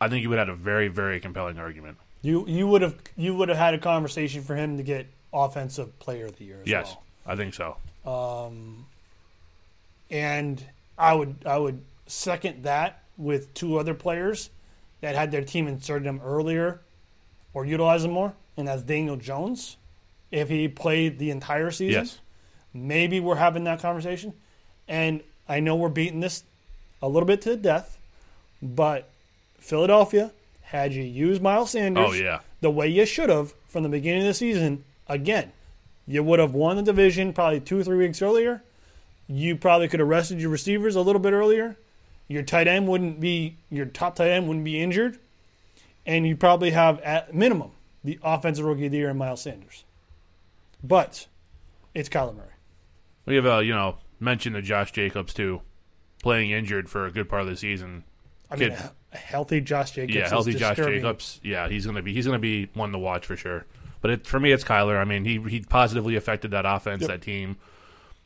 I 0.00 0.08
think 0.08 0.22
you 0.22 0.28
would 0.28 0.38
have 0.38 0.48
had 0.48 0.54
a 0.54 0.58
very, 0.58 0.88
very 0.88 1.20
compelling 1.20 1.58
argument. 1.58 1.98
You 2.22 2.46
you 2.48 2.66
would 2.66 2.80
have 2.82 2.96
you 3.16 3.34
would 3.36 3.50
have 3.50 3.58
had 3.58 3.74
a 3.74 3.78
conversation 3.78 4.42
for 4.42 4.56
him 4.56 4.78
to 4.78 4.82
get 4.82 5.06
offensive 5.32 5.98
player 5.98 6.26
of 6.26 6.38
the 6.38 6.44
year 6.44 6.60
as 6.62 6.66
yes, 6.66 6.86
well. 6.88 7.03
I 7.26 7.36
think 7.36 7.54
so. 7.54 7.76
Um, 8.04 8.86
and 10.10 10.62
I 10.98 11.14
would 11.14 11.36
I 11.46 11.58
would 11.58 11.82
second 12.06 12.64
that 12.64 13.02
with 13.16 13.52
two 13.54 13.78
other 13.78 13.94
players 13.94 14.50
that 15.00 15.14
had 15.14 15.30
their 15.30 15.42
team 15.42 15.66
inserted 15.66 16.06
them 16.06 16.20
earlier 16.24 16.80
or 17.52 17.64
utilize 17.64 18.02
them 18.02 18.12
more, 18.12 18.34
and 18.56 18.68
that's 18.68 18.82
Daniel 18.82 19.16
Jones. 19.16 19.76
If 20.30 20.48
he 20.48 20.66
played 20.68 21.18
the 21.18 21.30
entire 21.30 21.70
season, 21.70 22.02
Yes. 22.04 22.18
maybe 22.72 23.20
we're 23.20 23.36
having 23.36 23.64
that 23.64 23.80
conversation. 23.80 24.32
And 24.88 25.22
I 25.48 25.60
know 25.60 25.76
we're 25.76 25.88
beating 25.88 26.20
this 26.20 26.42
a 27.00 27.08
little 27.08 27.26
bit 27.26 27.40
to 27.42 27.50
the 27.50 27.56
death, 27.56 27.96
but 28.60 29.08
Philadelphia 29.58 30.32
had 30.62 30.92
you 30.92 31.02
use 31.04 31.40
Miles 31.40 31.70
Sanders 31.70 32.06
Oh, 32.08 32.12
yeah. 32.12 32.40
the 32.60 32.70
way 32.70 32.88
you 32.88 33.06
should 33.06 33.28
have 33.30 33.54
from 33.68 33.84
the 33.84 33.88
beginning 33.88 34.22
of 34.22 34.26
the 34.28 34.34
season. 34.34 34.82
Again, 35.08 35.52
you 36.06 36.22
would 36.22 36.38
have 36.38 36.52
won 36.54 36.76
the 36.76 36.82
division 36.82 37.32
probably 37.32 37.60
two 37.60 37.78
or 37.80 37.84
three 37.84 37.96
weeks 37.96 38.20
earlier. 38.22 38.62
You 39.26 39.56
probably 39.56 39.88
could 39.88 40.00
have 40.00 40.08
rested 40.08 40.40
your 40.40 40.50
receivers 40.50 40.96
a 40.96 41.00
little 41.00 41.20
bit 41.20 41.32
earlier. 41.32 41.76
Your 42.28 42.42
tight 42.42 42.68
end 42.68 42.88
wouldn't 42.88 43.20
be 43.20 43.56
your 43.70 43.86
top 43.86 44.16
tight 44.16 44.30
end 44.30 44.46
wouldn't 44.48 44.64
be 44.64 44.80
injured, 44.80 45.18
and 46.06 46.26
you 46.26 46.36
probably 46.36 46.70
have 46.70 47.00
at 47.00 47.34
minimum 47.34 47.70
the 48.02 48.18
offensive 48.22 48.64
rookie 48.64 48.86
of 48.86 48.92
the 48.92 48.98
year 48.98 49.10
in 49.10 49.16
Miles 49.18 49.42
Sanders. 49.42 49.84
But 50.82 51.26
it's 51.94 52.08
Kyler 52.08 52.34
Murray. 52.36 52.48
We 53.26 53.36
have, 53.36 53.46
uh, 53.46 53.58
you 53.58 53.74
know, 53.74 53.96
mentioned 54.20 54.54
to 54.56 54.62
Josh 54.62 54.92
Jacobs, 54.92 55.32
too, 55.32 55.62
playing 56.22 56.50
injured 56.50 56.90
for 56.90 57.06
a 57.06 57.10
good 57.10 57.28
part 57.28 57.42
of 57.42 57.48
the 57.48 57.56
season. 57.56 58.04
I 58.50 58.56
mean, 58.56 58.70
Kid- 58.70 58.78
a, 58.78 58.92
a 59.12 59.16
healthy 59.16 59.60
Josh 59.62 59.92
Jacobs. 59.92 60.14
yeah, 60.14 60.28
healthy 60.28 60.54
Josh. 60.54 60.76
Jacobs. 60.76 61.40
Yeah, 61.42 61.68
he's 61.68 61.86
gonna 61.86 62.02
be 62.02 62.12
he's 62.12 62.26
gonna 62.26 62.38
be 62.38 62.68
one 62.74 62.92
to 62.92 62.98
watch 62.98 63.24
for 63.24 63.36
sure. 63.36 63.64
But 64.04 64.10
it, 64.10 64.26
for 64.26 64.38
me, 64.38 64.52
it's 64.52 64.64
Kyler. 64.64 64.98
I 65.00 65.04
mean, 65.04 65.24
he 65.24 65.38
he 65.48 65.60
positively 65.60 66.14
affected 66.14 66.50
that 66.50 66.66
offense, 66.66 67.00
Yep. 67.00 67.08
that 67.10 67.22
team. 67.22 67.56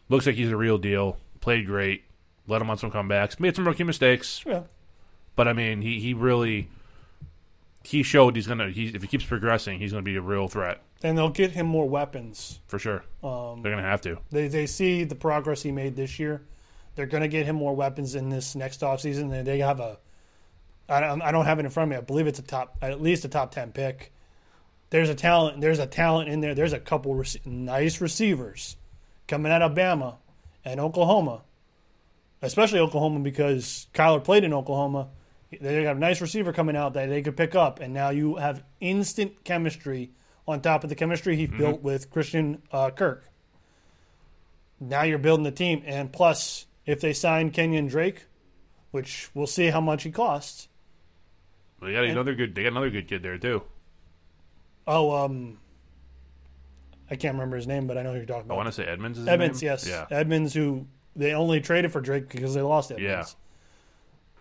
Looks 0.08 0.26
like 0.26 0.34
he's 0.34 0.50
a 0.50 0.56
real 0.56 0.76
deal. 0.76 1.18
Played 1.40 1.66
great. 1.66 2.02
Let 2.48 2.60
him 2.60 2.68
on 2.68 2.78
some 2.78 2.90
comebacks. 2.90 3.38
Made 3.38 3.54
some 3.54 3.64
rookie 3.64 3.84
mistakes, 3.84 4.42
Yeah. 4.44 4.62
but 5.36 5.46
I 5.46 5.52
mean, 5.52 5.80
he 5.82 6.00
he 6.00 6.14
really 6.14 6.66
he 7.84 8.02
showed 8.02 8.34
he's 8.34 8.48
gonna. 8.48 8.70
He, 8.70 8.88
if 8.88 9.02
he 9.02 9.06
keeps 9.06 9.24
progressing, 9.24 9.78
he's 9.78 9.92
gonna 9.92 10.02
be 10.02 10.16
a 10.16 10.20
real 10.20 10.48
threat 10.48 10.82
And 11.04 11.16
they'll 11.16 11.28
get 11.30 11.52
him 11.52 11.66
more 11.68 11.88
weapons. 11.88 12.58
for 12.66 12.80
sure. 12.80 13.04
Um, 13.22 13.62
They're 13.62 13.70
gonna 13.70 13.82
have 13.86 14.00
to. 14.00 14.18
They 14.32 14.48
they 14.48 14.66
see 14.66 15.04
the 15.04 15.14
progress 15.14 15.62
he 15.62 15.70
made 15.70 15.94
this 15.94 16.18
year. 16.18 16.42
They're 16.96 17.06
going 17.06 17.20
to 17.22 17.28
get 17.28 17.46
him 17.46 17.54
more 17.54 17.76
weapons 17.76 18.16
in 18.16 18.28
this 18.28 18.56
next 18.56 18.80
offseason. 18.80 19.30
They 19.30 19.42
they 19.42 19.58
have 19.60 19.78
a 19.78 19.98
I 20.88 20.98
don't, 20.98 21.22
I 21.22 21.30
don't 21.30 21.44
have 21.44 21.60
it 21.60 21.64
in 21.66 21.70
front 21.70 21.86
of 21.86 21.90
me. 21.90 21.96
I 21.96 22.00
believe 22.00 22.26
it's 22.26 22.40
a 22.40 22.42
top 22.42 22.76
at 22.82 23.00
least 23.00 23.24
a 23.24 23.28
top 23.28 23.52
10 23.52 23.70
pick. 23.70 24.12
There's 24.90 25.08
a 25.08 25.14
talent 25.14 25.60
there's 25.60 25.78
a 25.78 25.86
talent 25.86 26.28
in 26.28 26.40
there. 26.40 26.54
There's 26.54 26.72
a 26.72 26.80
couple 26.80 27.14
rec- 27.14 27.44
nice 27.46 28.00
receivers 28.00 28.76
coming 29.26 29.52
out 29.52 29.62
of 29.62 29.70
Alabama 29.72 30.16
and 30.64 30.80
Oklahoma. 30.80 31.42
Especially 32.40 32.78
Oklahoma 32.78 33.20
because 33.20 33.88
Kyler 33.92 34.22
played 34.22 34.44
in 34.44 34.52
Oklahoma. 34.52 35.08
They 35.60 35.82
got 35.82 35.96
a 35.96 35.98
nice 35.98 36.20
receiver 36.20 36.52
coming 36.52 36.76
out 36.76 36.94
that 36.94 37.08
they 37.08 37.22
could 37.22 37.36
pick 37.36 37.54
up, 37.54 37.80
and 37.80 37.92
now 37.92 38.10
you 38.10 38.36
have 38.36 38.62
instant 38.80 39.44
chemistry 39.44 40.10
on 40.46 40.60
top 40.60 40.84
of 40.84 40.90
the 40.90 40.94
chemistry 40.94 41.36
he 41.36 41.46
built 41.46 41.82
with 41.82 42.10
Christian 42.10 42.62
uh, 42.70 42.90
Kirk. 42.90 43.24
Now 44.78 45.02
you're 45.02 45.18
building 45.18 45.44
the 45.44 45.50
team, 45.50 45.82
and 45.86 46.12
plus, 46.12 46.66
if 46.86 47.00
they 47.00 47.12
sign 47.12 47.50
Kenyan 47.50 47.88
Drake, 47.88 48.26
which 48.90 49.30
we'll 49.34 49.46
see 49.46 49.66
how 49.68 49.80
much 49.80 50.04
he 50.04 50.10
costs. 50.10 50.68
Well, 51.80 51.90
They 51.90 51.94
got 51.94 52.04
another 52.04 52.34
good. 52.34 52.54
They 52.54 52.62
got 52.62 52.72
another 52.72 52.90
good 52.90 53.08
kid 53.08 53.22
there 53.22 53.38
too. 53.38 53.62
Oh, 54.88 55.14
um, 55.24 55.58
I 57.10 57.16
can't 57.16 57.34
remember 57.34 57.56
his 57.56 57.66
name, 57.66 57.86
but 57.86 57.96
I 57.98 58.02
know 58.02 58.10
who 58.12 58.16
you're 58.16 58.26
talking 58.26 58.42
about. 58.46 58.54
I 58.54 58.56
want 58.56 58.68
to 58.68 58.72
say 58.72 58.84
Edmonds. 58.84 59.18
Is 59.18 59.28
Edmonds, 59.28 59.62
name? 59.62 59.70
yes, 59.70 59.86
Yeah. 59.86 60.06
Edmonds, 60.10 60.54
who 60.54 60.86
they 61.14 61.32
only 61.34 61.60
traded 61.60 61.92
for 61.92 62.00
Drake 62.00 62.28
because 62.28 62.54
they 62.54 62.62
lost 62.62 62.90
Edmonds. 62.90 63.36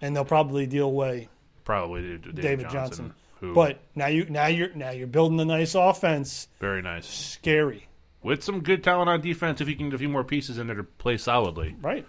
Yeah. 0.02 0.06
and 0.08 0.16
they'll 0.16 0.26
probably 0.26 0.66
deal 0.68 0.86
away 0.88 1.28
Probably 1.66 2.02
David, 2.18 2.36
David 2.36 2.70
Johnson. 2.70 2.78
Johnson. 3.08 3.14
Who, 3.42 3.54
But 3.54 3.80
now 3.94 4.08
you 4.08 4.26
now 4.30 4.48
you're 4.48 4.74
now 4.74 4.92
you're 4.92 5.06
building 5.06 5.40
a 5.40 5.46
nice 5.46 5.76
offense. 5.76 6.48
very 6.60 6.82
nice 6.82 7.06
Scary, 7.08 7.88
with 8.24 8.42
some 8.44 8.62
good 8.62 8.84
talent 8.84 9.10
on 9.10 9.22
defense. 9.22 9.60
If 9.62 9.68
you 9.68 9.76
can 9.76 9.90
get 9.90 9.96
a 9.96 10.00
few 10.00 10.10
more 10.10 10.24
pieces 10.24 10.58
in 10.58 10.68
there 10.68 10.78
to 10.78 10.84
play 10.84 11.18
solidly. 11.18 11.76
right? 11.82 12.06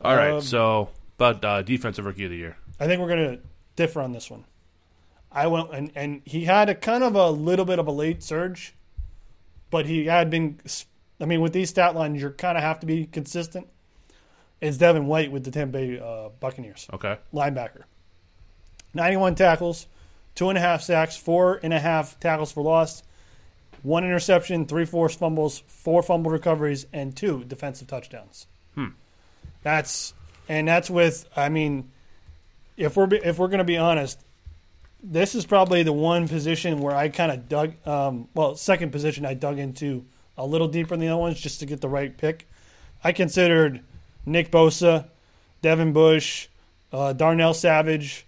All 0.00 0.14
right. 0.16 0.32
Um, 0.32 0.40
So, 0.42 0.90
but 1.18 1.42
uh, 1.44 1.62
defensive 1.62 2.04
rookie 2.04 2.24
of 2.24 2.30
the 2.30 2.36
year. 2.36 2.56
I 2.80 2.86
think 2.86 3.00
we're 3.00 3.08
going 3.08 3.36
to 3.38 3.42
differ 3.76 4.00
on 4.02 4.12
this 4.12 4.28
one. 4.30 4.44
I 5.34 5.48
went 5.48 5.70
and, 5.72 5.90
and 5.96 6.22
he 6.24 6.44
had 6.44 6.68
a 6.68 6.74
kind 6.74 7.02
of 7.02 7.14
a 7.16 7.30
little 7.30 7.64
bit 7.64 7.78
of 7.78 7.86
a 7.88 7.90
late 7.90 8.22
surge, 8.22 8.74
but 9.70 9.86
he 9.86 10.06
had 10.06 10.30
been. 10.30 10.60
I 11.20 11.26
mean, 11.26 11.40
with 11.40 11.52
these 11.52 11.70
stat 11.70 11.94
lines, 11.94 12.20
you 12.22 12.30
kind 12.30 12.56
of 12.56 12.62
have 12.64 12.80
to 12.80 12.86
be 12.86 13.06
consistent. 13.06 13.66
It's 14.60 14.76
Devin 14.78 15.06
White 15.06 15.30
with 15.32 15.44
the 15.44 15.50
Tampa 15.50 15.78
Bay 15.78 15.98
uh, 15.98 16.28
Buccaneers 16.40 16.86
Okay. 16.92 17.18
linebacker. 17.32 17.82
Ninety-one 18.94 19.34
tackles, 19.34 19.86
two 20.34 20.48
and 20.48 20.56
a 20.56 20.60
half 20.60 20.82
sacks, 20.82 21.16
four 21.16 21.58
and 21.62 21.72
a 21.74 21.80
half 21.80 22.18
tackles 22.20 22.52
for 22.52 22.62
loss, 22.62 23.02
one 23.82 24.04
interception, 24.04 24.66
three 24.66 24.84
forced 24.84 25.18
fumbles, 25.18 25.62
four 25.66 26.02
fumble 26.02 26.30
recoveries, 26.30 26.86
and 26.92 27.16
two 27.16 27.44
defensive 27.44 27.88
touchdowns. 27.88 28.46
That's 29.62 30.14
and 30.48 30.68
that's 30.68 30.90
with. 30.90 31.28
I 31.36 31.48
mean, 31.48 31.90
if 32.76 32.96
we're 32.96 33.12
if 33.14 33.38
we're 33.38 33.48
going 33.48 33.58
to 33.58 33.64
be 33.64 33.78
honest, 33.78 34.23
this 35.04 35.34
is 35.34 35.44
probably 35.44 35.82
the 35.82 35.92
one 35.92 36.26
position 36.26 36.80
where 36.80 36.96
I 36.96 37.10
kind 37.10 37.30
of 37.30 37.48
dug. 37.48 37.74
Um, 37.86 38.28
well, 38.34 38.56
second 38.56 38.90
position 38.90 39.26
I 39.26 39.34
dug 39.34 39.58
into 39.58 40.04
a 40.38 40.46
little 40.46 40.66
deeper 40.66 40.90
than 40.90 41.00
the 41.00 41.08
other 41.08 41.20
ones 41.20 41.38
just 41.38 41.60
to 41.60 41.66
get 41.66 41.80
the 41.80 41.88
right 41.88 42.16
pick. 42.16 42.48
I 43.02 43.12
considered 43.12 43.82
Nick 44.24 44.50
Bosa, 44.50 45.08
Devin 45.60 45.92
Bush, 45.92 46.48
uh, 46.90 47.12
Darnell 47.12 47.52
Savage, 47.52 48.26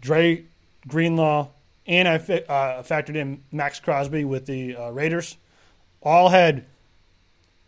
Dre 0.00 0.44
Greenlaw, 0.88 1.48
and 1.86 2.08
I 2.08 2.16
uh, 2.16 2.82
factored 2.82 3.16
in 3.16 3.42
Maxx 3.52 3.78
Crosby 3.78 4.24
with 4.24 4.46
the 4.46 4.76
uh, 4.76 4.90
Raiders. 4.90 5.36
All 6.02 6.30
had 6.30 6.66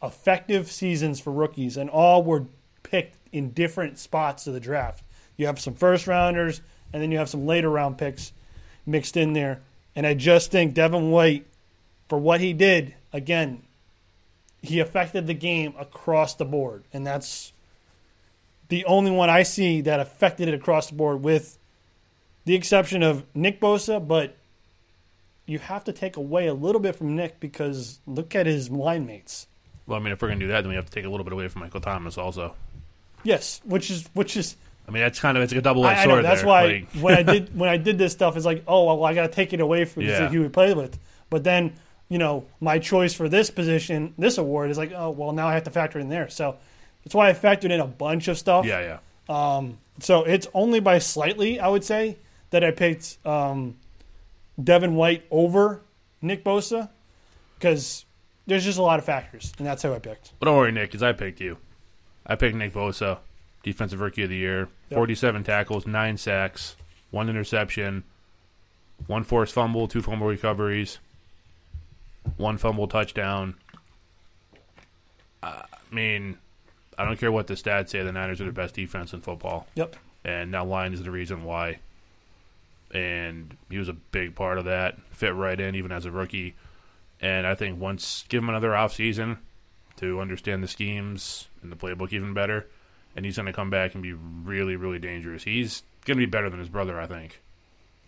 effective 0.02 0.71
seasons 0.71 1.21
for 1.21 1.33
rookies, 1.33 1.76
and 1.76 1.88
all 1.88 2.25
were 2.25 2.47
picked 2.83 3.16
in 3.33 3.52
different 3.52 3.99
spots 3.99 4.47
of 4.47 4.54
the 4.54 4.61
draft. 4.61 5.04
You 5.37 5.47
have 5.47 5.61
some 5.61 5.75
first 5.75 6.07
rounders, 6.09 6.61
and 6.92 7.00
then 7.00 7.12
you 7.12 7.19
have 7.19 7.28
some 7.28 7.47
later 7.47 7.71
round 7.71 7.97
picks 7.97 8.33
mixed 8.87 9.16
in 9.16 9.32
there. 9.32 9.60
And 9.94 10.06
I 10.06 10.14
just 10.14 10.50
think 10.50 10.75
Devin 10.75 11.10
White, 11.10 11.46
for 12.08 12.18
what 12.18 12.40
he 12.40 12.52
did, 12.52 12.94
again, 13.12 13.62
he 14.62 14.80
affected 14.80 15.26
the 15.26 15.34
game 15.34 15.75
across 15.78 16.34
the 16.34 16.44
board, 16.44 16.84
and 16.92 17.06
that's 17.06 17.52
the 18.68 18.84
only 18.84 19.10
one 19.10 19.30
I 19.30 19.42
see 19.42 19.80
that 19.82 20.00
affected 20.00 20.49
it 20.49 20.54
across 20.54 20.88
the 20.88 20.94
board, 20.94 21.22
with 21.22 21.58
the 22.44 22.54
exception 22.54 23.02
of 23.02 23.25
Nick 23.34 23.60
Bosa. 23.60 24.06
But 24.06 24.37
you 25.46 25.58
have 25.58 25.84
to 25.84 25.92
take 25.92 26.16
away 26.16 26.46
a 26.46 26.54
little 26.54 26.80
bit 26.80 26.94
from 26.96 27.16
Nick 27.16 27.40
because 27.40 28.00
look 28.06 28.34
at 28.34 28.46
his 28.46 28.70
line 28.70 29.06
mates. 29.06 29.46
Well, 29.87 29.99
I 29.99 30.02
mean, 30.02 30.12
if 30.12 30.22
we're 30.22 30.28
gonna 30.28 30.40
do 30.40 30.49
that, 30.49 30.60
then 30.60 30.68
we 30.68 30.76
have 30.76 30.87
to 30.87 30.92
take 30.92 31.04
a 31.04 31.08
little 31.08 31.25
bit 31.25 31.32
away 31.32 31.49
from 31.49 31.62
Michael 31.62 31.80
Thomas 31.80 32.16
also. 32.16 32.54
Yes, 33.25 33.60
which 33.64 33.90
is 33.90 34.08
which 34.14 34.37
is 34.37 34.56
I 34.88 34.90
mean, 34.92 35.02
that's 35.02 35.20
kind 35.20 35.37
of 35.37 35.42
it's 35.44 35.52
like 35.52 35.58
a 35.60 35.62
double 35.62 35.87
edged 35.87 36.00
I, 36.00 36.02
I 36.02 36.06
know 36.06 36.14
sword. 36.14 36.25
that's 36.25 36.40
there. 36.40 36.49
why 36.49 36.64
Like, 36.64 36.88
when 37.02 37.14
I 37.14 37.22
did 37.22 37.56
when 37.58 37.68
I 37.68 37.76
did 37.76 37.99
this 37.99 38.12
stuff, 38.12 38.37
it's 38.37 38.46
like, 38.46 38.64
oh 38.66 38.84
well, 38.87 39.04
I 39.04 39.14
got 39.14 39.22
to 39.22 39.32
take 39.32 39.52
it 39.52 39.60
away 39.60 39.84
from 39.84 40.02
Yeah. 40.02 40.28
who 40.28 40.42
we 40.42 40.49
played 40.49 40.76
with. 40.76 40.99
But 41.28 41.44
then 41.44 41.75
you 42.08 42.18
know, 42.18 42.44
my 42.60 42.78
choice 42.80 43.14
for 43.14 43.28
this 43.28 43.50
position, 43.50 44.14
this 44.18 44.37
award 44.37 44.70
is 44.70 44.78
like, 44.78 44.92
oh 44.92 45.10
well, 45.10 45.32
now 45.32 45.46
I 45.49 45.54
have 45.54 45.62
to 45.64 45.70
factor 45.70 45.99
in 46.00 46.08
there. 46.08 46.28
So 46.28 46.56
that's 47.04 47.14
why 47.14 47.28
I 47.28 47.32
factored 47.34 47.70
in 47.70 47.78
a 47.80 47.87
bunch 47.87 48.26
of 48.28 48.37
stuff. 48.37 48.66
yeah, 48.66 48.99
yeah. 49.28 49.62
So 50.00 50.25
it's 50.25 50.49
only 50.54 50.80
by 50.80 50.99
slightly, 50.99 51.60
I 51.60 51.68
would 51.68 51.84
say, 51.84 52.16
that 52.50 52.64
I 52.64 52.70
picked 52.72 53.18
um, 53.25 53.76
Devin 54.62 54.94
White 54.96 55.25
over 55.30 55.82
Nick 56.22 56.42
Bosa 56.42 56.88
because 57.58 58.06
there's 58.46 58.64
just 58.64 58.78
a 58.78 58.82
lot 58.82 58.99
of 58.99 59.04
factors, 59.04 59.52
and 59.58 59.66
that's 59.66 59.82
how 59.82 59.92
I 59.94 59.99
picked. 59.99 60.32
But 60.40 60.46
don't 60.46 60.56
worry, 60.56 60.72
Nick, 60.72 60.90
because 60.90 61.02
I 61.02 61.12
picked 61.12 61.40
you. 61.40 61.58
I 62.26 62.34
picked 62.34 62.56
Nick 62.56 62.72
Bosa, 62.72 63.18
defensive 63.62 64.00
rookie 64.00 64.22
of 64.22 64.30
the 64.30 64.36
year, 64.36 64.68
Yep. 64.90 64.96
47 64.96 65.44
tackles, 65.44 65.86
nine 65.86 66.16
sacks, 66.16 66.76
one 67.10 67.28
interception, 67.28 68.04
one 69.06 69.24
forced 69.24 69.52
fumble, 69.54 69.86
two 69.88 70.02
fumble 70.02 70.26
recoveries, 70.26 70.98
one 72.36 72.58
fumble 72.58 72.86
touchdown. 72.88 73.54
Uh, 75.42 75.62
I 75.72 75.94
mean, 75.94 76.38
I 76.98 77.04
don't 77.04 77.18
care 77.18 77.32
what 77.32 77.46
the 77.46 77.54
stats 77.54 77.90
say. 77.90 78.02
The 78.02 78.12
Niners 78.12 78.40
are 78.40 78.44
the 78.46 78.52
best 78.52 78.74
defense 78.74 79.12
in 79.12 79.20
football, 79.20 79.66
Yep. 79.74 79.96
and 80.24 80.52
that 80.54 80.66
line 80.66 80.92
is 80.92 81.02
the 81.02 81.10
reason 81.10 81.44
why. 81.44 81.78
And 82.92 83.56
he 83.70 83.78
was 83.78 83.88
a 83.88 83.92
big 83.94 84.34
part 84.34 84.58
of 84.58 84.64
that. 84.64 84.98
Fit 85.12 85.34
right 85.34 85.58
in, 85.58 85.74
even 85.76 85.92
as 85.92 86.04
a 86.04 86.10
rookie. 86.10 86.54
And 87.20 87.46
I 87.46 87.54
think 87.54 87.78
once 87.80 88.24
give 88.28 88.42
him 88.42 88.48
another 88.48 88.74
off 88.74 88.94
season 88.94 89.38
to 89.96 90.20
understand 90.20 90.62
the 90.62 90.68
schemes 90.68 91.46
and 91.62 91.70
the 91.70 91.76
playbook 91.76 92.12
even 92.12 92.34
better, 92.34 92.66
and 93.20 93.26
he's 93.26 93.36
going 93.36 93.44
to 93.44 93.52
come 93.52 93.68
back 93.68 93.92
and 93.92 94.02
be 94.02 94.14
really, 94.14 94.76
really 94.76 94.98
dangerous. 94.98 95.42
He's 95.42 95.82
going 96.06 96.16
to 96.16 96.24
be 96.26 96.30
better 96.30 96.48
than 96.48 96.58
his 96.58 96.70
brother, 96.70 96.98
I 96.98 97.04
think. 97.06 97.42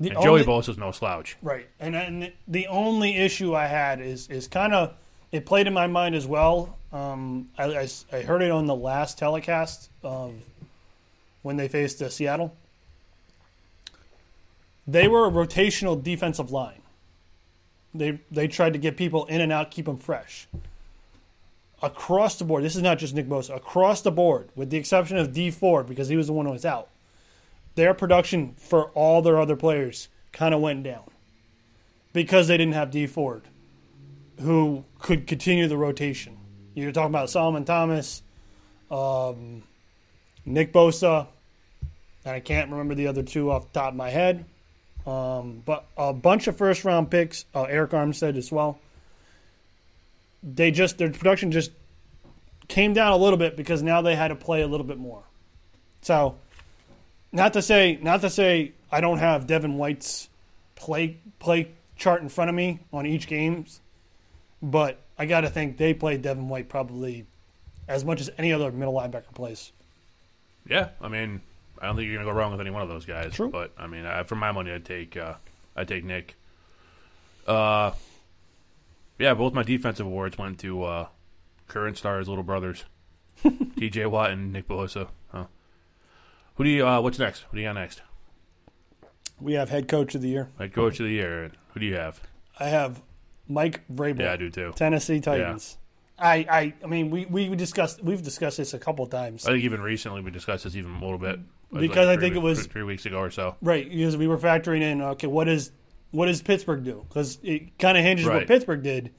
The 0.01 0.09
And 0.09 0.17
Joey 0.23 0.41
only- 0.41 0.45
Bosa's 0.45 0.79
no 0.79 0.91
slouch. 0.91 1.37
Right, 1.43 1.69
and 1.79 1.95
and 1.95 2.33
the 2.49 2.67
only 2.69 3.15
issue 3.19 3.55
I 3.55 3.67
had 3.67 4.01
is 4.01 4.27
is 4.31 4.49
kind 4.49 4.73
of 4.73 4.95
it 5.31 5.45
played 5.45 5.67
in 5.67 5.75
my 5.75 5.87
mind 5.87 6.15
as 6.15 6.27
well. 6.27 6.79
Um, 6.95 7.51
I, 7.59 7.65
I 7.65 7.89
I 8.11 8.23
heard 8.23 8.41
it 8.41 8.51
on 8.51 8.65
the 8.65 8.75
last 8.75 9.19
telecast 9.19 9.91
of 10.03 10.33
when 11.43 11.59
they 11.59 11.69
faced 11.69 12.01
uh, 12.01 12.09
Seattle. 12.09 12.57
They 14.87 15.09
were 15.09 15.27
a 15.27 15.31
rotational 15.31 16.03
defensive 16.03 16.51
line. 16.51 16.81
They 17.95 18.19
they 18.31 18.49
tried 18.49 18.73
to 18.73 18.79
get 18.79 18.97
people 18.97 19.27
in 19.27 19.43
and 19.43 19.53
out, 19.53 19.71
keep 19.71 19.85
them 19.85 19.99
fresh. 19.99 20.49
Across 21.83 22.37
the 22.37 22.45
board, 22.45 22.63
this 22.63 22.77
is 22.77 22.83
not 22.83 22.99
just 22.99 23.15
Nick 23.15 23.27
Bosa. 23.27 23.57
Across 23.57 24.03
the 24.03 24.13
board, 24.13 24.49
with 24.55 24.71
the 24.71 24.77
exception 24.77 25.17
of 25.17 25.33
Dee 25.33 25.51
Ford 25.51 25.87
because 25.89 26.09
he 26.09 26.17
was 26.17 26.29
the 26.29 26.33
one 26.33 26.47
who 26.47 26.53
was 26.53 26.65
out, 26.65 26.89
their 27.75 27.93
production 27.93 28.55
for 28.57 28.91
all 28.91 29.21
their 29.23 29.41
other 29.41 29.57
players 29.57 30.09
kind 30.31 30.55
of 30.55 30.61
went 30.61 30.85
down 30.85 31.05
because 32.13 32.49
they 32.49 32.57
didn't 32.57 32.75
have 32.75 32.91
Dee 32.91 33.07
Ford, 33.07 33.43
who 34.41 34.85
could 35.01 35.27
continue 35.27 35.67
the 35.67 35.77
rotation. 35.77 36.37
You're 36.75 36.93
talking 36.93 37.11
about 37.11 37.31
Solomon 37.31 37.65
Thomas, 37.65 38.23
um, 38.91 39.63
Nick 40.45 40.73
Bosa, 40.73 41.27
and 42.25 42.35
I 42.35 42.41
can't 42.41 42.71
remember 42.71 42.95
the 42.95 43.09
other 43.09 43.23
two 43.23 43.51
off 43.51 43.73
the 43.73 43.81
top 43.81 43.91
of 43.91 43.97
my 43.97 44.11
head. 44.11 44.45
Um, 45.07 45.63
but 45.65 45.87
a 45.97 46.13
bunch 46.13 46.47
of 46.47 46.57
first 46.57 46.85
round 46.85 47.11
picks, 47.11 47.45
uh, 47.55 47.65
Arik 47.65 47.89
Armstead 47.89 48.37
as 48.37 48.53
well. 48.53 48.79
They 50.43 50.71
just 50.71 50.99
their 50.99 51.11
production 51.11 51.53
just 51.53 51.71
came 52.69 52.93
down 52.93 53.13
a 53.13 53.17
little 53.17 53.37
bit 53.37 53.57
because 53.57 53.83
now 53.83 54.03
they 54.03 54.17
had 54.17 54.29
to 54.29 54.35
play 54.35 54.63
a 54.63 54.67
little 54.67 54.87
bit 54.87 54.99
more. 54.99 55.23
So, 56.01 56.37
not 57.31 57.53
to 57.53 57.63
say 57.63 57.99
not 58.03 58.21
to 58.23 58.31
say 58.31 58.73
I 58.91 59.01
don't 59.01 59.19
have 59.19 59.47
Devin 59.47 59.79
White's 59.79 60.29
play 60.75 61.17
play 61.39 61.69
chart 61.97 62.23
in 62.23 62.29
front 62.29 62.49
of 62.49 62.55
me 62.55 62.81
on 62.93 63.07
each 63.07 63.27
games, 63.27 63.81
but 64.61 64.99
I 65.19 65.27
got 65.27 65.43
to 65.43 65.49
think 65.49 65.77
they 65.77 65.95
played 65.95 66.23
Devin 66.23 66.49
White 66.49 66.69
probably 66.69 67.27
as 67.89 68.05
much 68.05 68.21
as 68.21 68.31
any 68.39 68.53
other 68.53 68.73
middle 68.73 68.95
linebacker 68.95 69.33
plays. 69.35 69.73
Yeah, 70.67 70.91
I 71.01 71.09
mean, 71.09 71.41
I 71.81 71.87
don't 71.87 71.97
think 71.97 72.07
you're 72.07 72.17
going 72.17 72.27
to 72.27 72.33
go 72.33 72.39
wrong 72.39 72.53
with 72.53 72.61
any 72.61 72.71
one 72.71 72.83
of 72.83 72.89
those 72.89 73.05
guys. 73.05 73.33
True. 73.33 73.51
But 73.51 73.73
I 73.77 73.87
mean, 73.87 74.07
I, 74.07 74.23
for 74.23 74.37
my 74.37 74.53
money, 74.53 74.73
I'd 74.73 74.85
take 74.85 75.17
uh, 75.17 75.35
I'd 75.77 75.89
take 75.89 76.05
Nick. 76.05 76.37
Uh, 77.47 77.93
yeah, 79.23 79.35
both 79.35 79.53
my 79.55 79.63
defensive 79.63 80.07
awards 80.07 80.37
went 80.39 80.59
to 80.61 80.83
uh, 80.83 81.07
current 81.69 81.97
stars, 81.97 82.29
little 82.29 82.45
brothers, 82.45 82.85
T.J. 83.77 84.07
Watt 84.07 84.31
and 84.33 84.53
Nick 84.53 84.69
Bosa. 84.69 85.09
Huh. 85.29 85.47
Who 86.57 86.65
do 86.65 86.71
you? 86.71 86.87
Uh, 86.87 87.01
what's 87.01 87.19
next? 87.19 87.43
What 87.45 87.55
do 87.55 87.61
you 87.61 87.67
got 87.69 87.75
next? 87.75 88.03
We 89.41 89.55
have 89.55 89.71
head 89.71 89.89
coach 89.89 90.15
of 90.15 90.23
the 90.23 90.29
year. 90.29 90.51
Head 90.59 90.73
coach 90.73 91.01
of 91.01 91.07
the 91.07 91.13
year. 91.13 91.51
Who 91.75 91.81
do 91.81 91.87
you 91.87 91.97
have? 91.97 92.21
I 92.61 92.67
have 92.69 93.03
Mike 93.49 93.81
Vrabel, 93.93 94.21
Yeah, 94.21 94.33
I 94.33 94.37
do 94.37 94.51
too. 94.51 94.73
Tennessee 94.77 95.21
Titans. 95.21 95.79
I, 96.19 96.47
I, 96.49 96.75
I 96.85 96.87
mean, 96.87 97.11
we, 97.11 97.27
we 97.27 97.49
discussed 97.57 98.05
we've 98.05 98.23
discussed 98.23 98.59
this 98.59 98.75
a 98.75 98.79
couple 98.79 99.05
times, 99.07 99.45
I 99.47 99.53
think 99.53 99.65
even 99.65 99.81
recently 99.81 100.21
we 100.21 100.31
discussed 100.31 100.63
this 100.65 100.77
even 100.77 100.93
a 100.95 101.01
little 101.01 101.19
bit 101.19 101.37
It 101.41 101.41
was 101.73 101.81
Because 101.81 102.07
I 102.07 102.15
three 102.15 102.21
think 102.25 102.37
it 102.37 102.39
was- 102.41 102.67
three 102.67 102.85
weeks 102.85 103.07
ago 103.07 103.19
or 103.19 103.31
so. 103.31 103.57
right? 103.61 103.89
Because 103.89 104.17
we 104.17 104.29
were 104.29 104.39
factoring 104.39 104.83
in, 104.83 105.01
okay, 105.03 105.27
what 105.27 105.49
is 105.49 105.73
what 106.13 106.27
does 106.27 106.41
Pittsburgh 106.41 106.85
do? 106.85 107.05
Because 107.09 107.39
it 107.43 107.79
kind 107.79 107.99
of 107.99 108.05
hinges 108.05 108.27
what 108.27 108.47
Pittsburgh 108.47 108.83
did. 108.83 109.11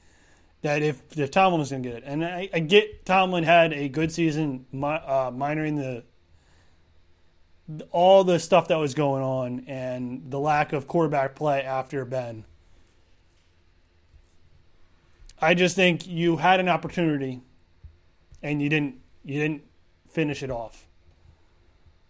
That 0.62 0.82
if 0.82 1.02
if 1.18 1.30
Tomlin 1.30 1.60
was 1.60 1.70
going 1.70 1.82
to 1.82 1.88
get 1.90 1.98
it, 1.98 2.04
and 2.06 2.24
I, 2.24 2.48
I 2.52 2.60
get 2.60 3.04
Tomlin 3.04 3.44
had 3.44 3.74
a 3.74 3.88
good 3.90 4.10
season, 4.10 4.64
uh, 4.72 5.30
minoring 5.30 5.76
the 5.76 6.04
all 7.90 8.24
the 8.24 8.38
stuff 8.38 8.68
that 8.68 8.76
was 8.76 8.94
going 8.94 9.22
on 9.22 9.64
and 9.66 10.30
the 10.30 10.38
lack 10.38 10.72
of 10.72 10.86
quarterback 10.86 11.34
play 11.34 11.62
after 11.62 12.04
Ben. 12.04 12.44
I 15.40 15.54
just 15.54 15.76
think 15.76 16.06
you 16.06 16.38
had 16.38 16.60
an 16.60 16.68
opportunity 16.68 17.42
and 18.42 18.62
you 18.62 18.68
didn't 18.68 18.96
you 19.24 19.40
didn't 19.40 19.64
finish 20.08 20.42
it 20.42 20.50
off. 20.50 20.86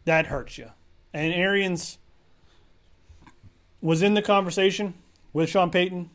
That 0.04 0.26
hurts 0.26 0.58
you. 0.58 0.70
And 1.12 1.32
Arians 1.32 1.98
was 3.84 4.02
in 4.02 4.14
the 4.14 4.22
conversation 4.22 4.94
with 5.34 5.50
Sean 5.50 5.70
Payton, 5.70 6.08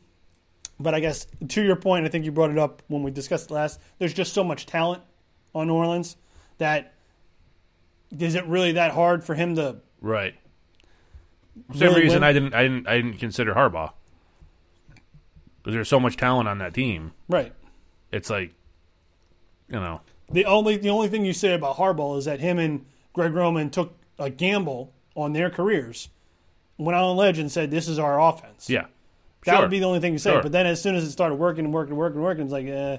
but 0.80 0.96
I 0.96 1.00
guess 1.00 1.28
to 1.50 1.62
your 1.62 1.76
point, 1.76 2.06
I 2.06 2.10
think 2.10 2.26
you 2.26 2.32
brought 2.32 2.50
it 2.50 2.58
up 2.58 2.82
when 2.88 3.04
we 3.04 3.12
discussed 3.12 3.52
it 3.52 3.54
last. 3.54 3.80
There's 4.00 4.14
just 4.14 4.34
so 4.34 4.44
much 4.44 4.66
talent 4.66 5.04
on 5.54 5.68
New 5.68 5.76
Orleans 5.76 6.18
that 6.58 6.96
is 8.18 8.34
it 8.34 8.46
really 8.48 8.72
that 8.74 8.92
hard 8.92 9.24
for 9.24 9.36
him 9.36 9.56
to 9.56 9.78
Right. 10.02 10.34
Really 11.76 12.02
reason, 12.02 12.22
win? 12.22 12.24
I 12.24 12.34
didn't, 12.34 12.54
I 12.56 12.64
didn't, 12.64 12.88
I 12.88 12.96
didn't 12.96 13.18
consider 13.20 13.54
Harbaugh 13.54 13.92
because 15.58 15.74
there's 15.74 15.90
so 15.90 16.00
much 16.00 16.18
talent 16.18 16.48
on 16.48 16.58
that 16.60 16.74
team. 16.74 17.12
right? 17.28 17.54
It's 18.12 18.30
like, 18.30 18.54
you 19.68 19.80
know, 19.80 20.02
The 20.32 20.46
only 20.46 20.78
the 20.78 20.90
only 20.90 21.08
thing 21.10 21.24
you 21.24 21.34
say 21.34 21.54
about 21.54 21.76
Harbaugh 21.76 22.18
is 22.18 22.26
that 22.26 22.40
him 22.40 22.58
and 22.58 22.86
Greg 23.14 23.34
Roman 23.34 23.70
took 23.70 23.94
a 24.18 24.30
gamble 24.32 24.94
on 25.16 25.34
their 25.34 25.50
careers, 25.52 26.10
went 26.80 26.96
on 26.96 27.04
a 27.04 27.12
ledge 27.14 27.38
and 27.38 27.52
said, 27.52 27.70
"This 27.70 27.88
is 27.88 28.00
our 28.00 28.20
offense." 28.20 28.70
yeah, 28.70 28.86
That 29.46 29.54
Sure. 29.54 29.62
would 29.62 29.70
be 29.70 29.80
the 29.80 29.86
only 29.86 30.00
thing 30.00 30.14
to 30.14 30.20
say. 30.20 30.32
Sure. 30.32 30.42
But 30.42 30.52
then 30.52 30.66
as 30.66 30.82
soon 30.82 30.96
as 30.96 31.04
it 31.04 31.12
started 31.12 31.36
working 31.36 31.66
and 31.66 31.74
working 31.74 31.92
and 31.92 32.00
working 32.00 32.18
and 32.18 32.24
working, 32.26 32.44
it's 32.46 32.52
like, 32.54 32.66
eh, 32.66 32.98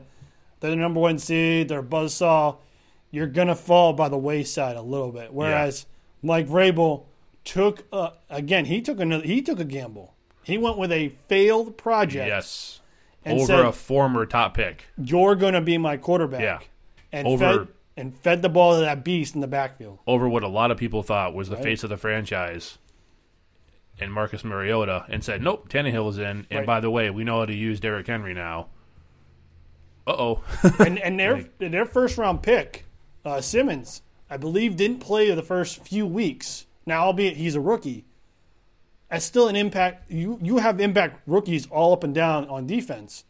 they're 0.61 0.71
the 0.71 0.77
number 0.77 1.01
one 1.01 1.19
seed, 1.19 1.69
they're 1.69 1.81
a 1.81 1.83
buzzsaw. 1.83 2.57
You're 3.11 3.27
going 3.27 3.49
to 3.49 3.57
fall 3.57 3.93
by 3.93 4.09
the 4.09 4.17
wayside 4.19 4.77
a 4.77 4.83
little 4.83 5.11
bit. 5.11 5.33
Whereas 5.33 5.87
Mike 6.23 6.47
Vrabel 6.47 7.05
took, 7.45 7.85
a, 7.93 8.13
again, 8.29 8.67
he 8.67 8.81
took 8.81 9.01
another, 9.01 9.25
he 9.25 9.43
took 9.43 9.59
a 9.59 9.65
gamble. 9.65 10.15
He 10.45 10.57
went 10.59 10.79
with 10.79 10.93
a 10.93 11.09
failed 11.29 11.77
project 11.77 12.27
yes, 12.29 12.81
and 13.25 13.39
over 13.39 13.47
said, 13.47 13.65
a 13.67 13.73
former 13.73 14.25
top 14.27 14.55
pick. 14.55 14.87
you're 14.97 15.35
going 15.35 15.55
to 15.55 15.61
be 15.61 15.77
my 15.79 15.97
quarterback. 15.97 16.41
Yeah. 16.43 16.59
And 17.13 17.27
Over- 17.27 17.59
fed, 17.65 17.69
and 17.97 18.17
fed 18.17 18.43
the 18.43 18.49
ball 18.49 18.77
to 18.77 18.81
that 18.81 19.05
beast 19.05 19.35
in 19.35 19.41
the 19.41 19.47
backfield. 19.49 19.99
over 20.07 20.29
what 20.29 20.43
a 20.43 20.49
lot 20.49 20.71
of 20.71 20.79
people 20.79 21.03
thought 21.03 21.35
was 21.35 21.49
the 21.49 21.57
Right. 21.57 21.65
face 21.65 21.83
of 21.85 21.91
the 21.91 21.97
franchise, 21.97 22.79
and 24.01 24.13
Marcus 24.13 24.45
Mariota 24.45 25.05
and 25.09 25.23
said, 25.25 25.43
"Nope, 25.43 25.69
Tannehill's 25.69 26.19
in." 26.19 26.47
And 26.51 26.61
Right. 26.61 26.67
by 26.67 26.81
the 26.81 26.91
way, 26.91 27.11
we 27.11 27.25
know 27.25 27.41
how 27.41 27.47
to 27.47 27.55
use 27.55 27.81
Derrick 27.81 28.07
Henry 28.07 28.35
now. 28.35 28.69
Uh 30.07 30.13
oh. 30.13 30.45
and 30.79 30.99
and 30.99 31.19
their 31.19 31.45
their 31.59 31.85
first 31.85 32.19
round 32.19 32.43
pick, 32.43 32.85
uh, 33.25 33.41
Simmons, 33.41 34.03
I 34.29 34.37
believe, 34.37 34.77
didn't 34.77 35.01
play 35.01 35.31
the 35.31 35.43
first 35.43 35.85
few 35.87 36.07
weeks. 36.07 36.67
Now, 36.87 37.05
albeit 37.05 37.37
he's 37.37 37.55
a 37.55 37.61
rookie, 37.61 38.05
that's 39.11 39.25
still 39.25 39.49
an 39.49 39.57
impact. 39.57 40.11
You 40.11 40.39
you 40.43 40.59
have 40.59 40.81
impact 40.81 41.21
rookies 41.27 41.67
all 41.67 41.93
up 41.93 42.03
and 42.05 42.15
down 42.15 42.49
on 42.49 42.67
defense. 42.67 43.25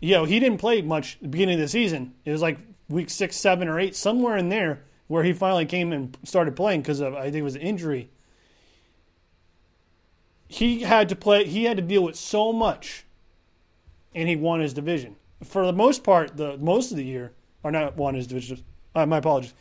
You 0.00 0.14
know, 0.14 0.24
he 0.24 0.40
didn't 0.40 0.58
play 0.58 0.80
much 0.82 1.16
at 1.16 1.22
the 1.22 1.28
beginning 1.28 1.54
of 1.56 1.60
the 1.60 1.68
season. 1.68 2.14
It 2.24 2.32
was 2.32 2.40
like 2.42 2.58
week 2.88 3.10
six, 3.10 3.36
seven, 3.36 3.68
or 3.68 3.78
eight, 3.78 3.94
somewhere 3.94 4.36
in 4.36 4.48
there, 4.48 4.82
where 5.08 5.22
he 5.22 5.32
finally 5.32 5.66
came 5.66 5.92
and 5.92 6.16
started 6.24 6.56
playing 6.56 6.80
because 6.82 7.00
of 7.00 7.14
I 7.14 7.24
think 7.24 7.36
it 7.36 7.42
was 7.42 7.54
an 7.54 7.62
injury. 7.62 8.10
He 10.52 10.80
had 10.80 11.08
to 11.10 11.16
play. 11.16 11.44
He 11.44 11.62
had 11.64 11.76
to 11.76 11.82
deal 11.82 12.02
with 12.02 12.16
so 12.16 12.52
much, 12.52 13.04
and 14.16 14.28
he 14.28 14.34
won 14.34 14.58
his 14.58 14.74
division 14.74 15.14
for 15.44 15.64
the 15.64 15.72
most 15.72 16.02
part. 16.02 16.36
The 16.36 16.58
most 16.58 16.90
of 16.90 16.96
the 16.96 17.04
year, 17.04 17.32
or 17.62 17.70
not 17.70 17.96
won 17.96 18.16
his 18.16 18.26
division. 18.26 18.64
Uh, 18.92 19.06
my 19.06 19.18
apologies. 19.18 19.54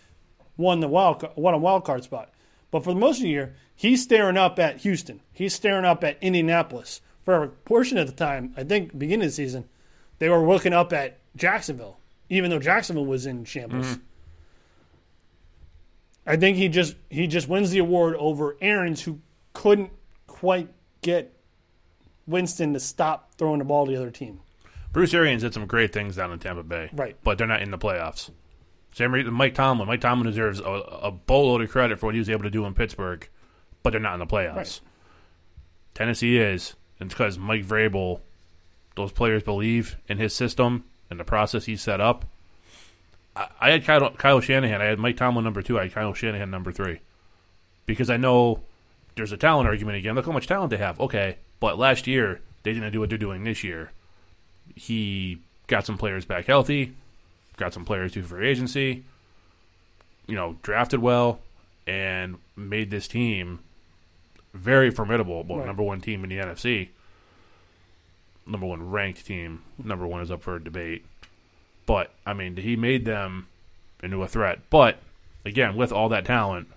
Won 0.57 0.79
the 0.79 0.87
wild, 0.87 1.23
won 1.35 1.53
a 1.53 1.59
wild 1.59 1.85
card 1.85 2.03
spot, 2.03 2.33
but 2.71 2.83
for 2.83 2.91
the 2.91 2.99
most 2.99 3.17
of 3.17 3.23
the 3.23 3.29
year, 3.29 3.55
he's 3.75 4.01
staring 4.01 4.35
up 4.35 4.57
at 4.57 4.77
Houston. 4.77 5.21
He's 5.31 5.53
staring 5.53 5.85
up 5.85 6.03
at 6.03 6.17
Indianapolis. 6.21 7.01
For 7.23 7.43
a 7.43 7.49
portion 7.49 7.99
of 7.99 8.07
the 8.07 8.13
time, 8.13 8.55
I 8.57 8.63
think 8.63 8.97
beginning 8.97 9.25
of 9.25 9.29
the 9.29 9.35
season, 9.35 9.69
they 10.17 10.27
were 10.27 10.39
looking 10.39 10.73
up 10.73 10.91
at 10.91 11.19
Jacksonville, 11.35 11.99
even 12.29 12.49
though 12.49 12.57
Jacksonville 12.57 13.05
was 13.05 13.27
in 13.27 13.45
shambles. 13.45 13.99
I 16.25 16.35
think 16.35 16.57
he 16.57 16.67
just 16.67 16.95
he 17.11 17.27
just 17.27 17.47
wins 17.47 17.69
the 17.69 17.77
award 17.77 18.15
over 18.15 18.57
Arians, 18.59 19.03
who 19.03 19.19
couldn't 19.53 19.91
quite 20.25 20.69
get 21.01 21.33
Winston 22.27 22.73
to 22.73 22.79
stop 22.79 23.33
throwing 23.37 23.59
the 23.59 23.65
ball 23.65 23.85
to 23.85 23.91
the 23.91 23.97
other 23.97 24.11
team. 24.11 24.39
Bruce 24.91 25.13
Arians 25.13 25.43
did 25.43 25.53
some 25.53 25.67
great 25.67 25.93
things 25.93 26.15
down 26.15 26.31
in 26.31 26.39
Tampa 26.39 26.63
Bay, 26.63 26.89
Right. 26.93 27.15
But 27.23 27.37
they're 27.37 27.47
not 27.47 27.61
in 27.61 27.71
the 27.71 27.77
playoffs. 27.77 28.31
Same 28.91 29.13
reason 29.13 29.33
Mike 29.33 29.53
Tomlin. 29.53 29.87
Mike 29.87 30.01
Tomlin 30.01 30.25
deserves 30.27 30.59
a, 30.59 30.63
a 30.63 31.11
boatload 31.11 31.61
of 31.61 31.69
credit 31.69 31.99
for 31.99 32.07
what 32.07 32.15
he 32.15 32.19
was 32.19 32.29
able 32.29 32.43
to 32.43 32.49
do 32.49 32.65
in 32.65 32.73
Pittsburgh, 32.73 33.27
but 33.83 33.91
they're 33.91 33.99
not 33.99 34.13
in 34.13 34.19
the 34.19 34.25
playoffs. 34.25 34.55
Right. 34.55 34.81
Tennessee 35.93 36.37
is, 36.37 36.75
and 36.99 37.07
it's 37.07 37.13
because 37.13 37.37
Mike 37.37 37.65
Vrabel, 37.65 38.21
those 38.95 39.11
players 39.11 39.43
believe 39.43 39.97
in 40.07 40.17
his 40.17 40.33
system 40.33 40.85
and 41.09 41.19
the 41.19 41.23
process 41.23 41.65
he 41.65 41.75
set 41.75 42.01
up. 42.01 42.25
I, 43.35 43.47
I 43.61 43.71
had 43.71 43.85
Kyle, 43.85 44.09
Kyle 44.11 44.39
Shanahan. 44.39 44.81
I 44.81 44.85
had 44.85 44.97
Mike 44.99 45.17
Tomlin 45.17 45.43
number 45.43 45.61
two. 45.61 45.77
I 45.77 45.83
had 45.83 45.93
Kyle 45.93 46.13
Shanahan 46.13 46.49
number 46.49 46.71
three, 46.71 47.01
because 47.85 48.09
I 48.09 48.17
know 48.17 48.63
there's 49.19 49.31
a 49.33 49.37
talent 49.37 49.67
argument 49.67 49.97
again. 49.97 50.15
Look 50.15 50.25
how 50.25 50.31
much 50.31 50.47
talent 50.47 50.69
they 50.71 50.77
have. 50.77 50.99
Okay, 50.99 51.37
but 51.59 51.77
last 51.77 52.07
year 52.07 52.39
they 52.63 52.73
didn't 52.73 52.91
do 52.93 52.99
what 53.01 53.09
they're 53.09 53.17
doing 53.17 53.43
this 53.43 53.63
year. 53.63 53.91
He 54.75 55.39
got 55.67 55.85
some 55.85 55.97
players 55.97 56.23
back 56.25 56.45
healthy, 56.45 56.93
got 57.57 57.73
some 57.73 57.83
players 57.85 58.13
through 58.13 58.23
free 58.23 58.47
agency. 58.47 59.03
You 60.25 60.35
know, 60.35 60.55
drafted 60.61 61.01
well, 61.01 61.39
and 61.85 62.37
made 62.55 62.91
this 62.91 63.07
team 63.07 63.59
very 64.53 64.89
formidable. 64.91 65.43
Well, 65.43 65.59
Right. 65.59 65.67
number 65.67 65.83
one 65.83 66.01
team 66.01 66.23
in 66.23 66.29
the 66.29 66.37
NFC, 66.39 66.89
number 68.45 68.65
one 68.67 68.89
ranked 68.89 69.25
team. 69.25 69.63
Number 69.83 70.07
one 70.07 70.21
is 70.21 70.31
up 70.31 70.41
for 70.43 70.59
debate, 70.59 71.03
but 71.85 72.11
I 72.25 72.33
mean, 72.33 72.55
he 72.57 72.75
made 72.75 73.05
them 73.05 73.47
into 74.01 74.21
a 74.23 74.27
threat. 74.27 74.59
But 74.69 74.99
again, 75.45 75.75
with 75.75 75.91
all 75.91 76.09
that 76.09 76.25
talent. 76.25 76.67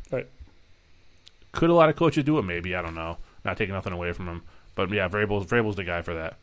Could 1.52 1.70
a 1.70 1.74
lot 1.74 1.88
of 1.88 1.96
coaches 1.96 2.24
do 2.24 2.38
it? 2.38 2.42
Maybe 2.42 2.74
I 2.74 2.82
don't 2.82 2.94
know. 2.94 3.18
Not 3.44 3.56
taking 3.56 3.74
nothing 3.74 3.92
away 3.92 4.12
from 4.12 4.26
him, 4.28 4.42
but 4.74 4.90
yeah, 4.90 5.08
Vrabel's 5.08 5.46
Vrabel's 5.46 5.76
the 5.76 5.84
guy 5.84 6.02
for 6.02 6.14
that. 6.14 6.36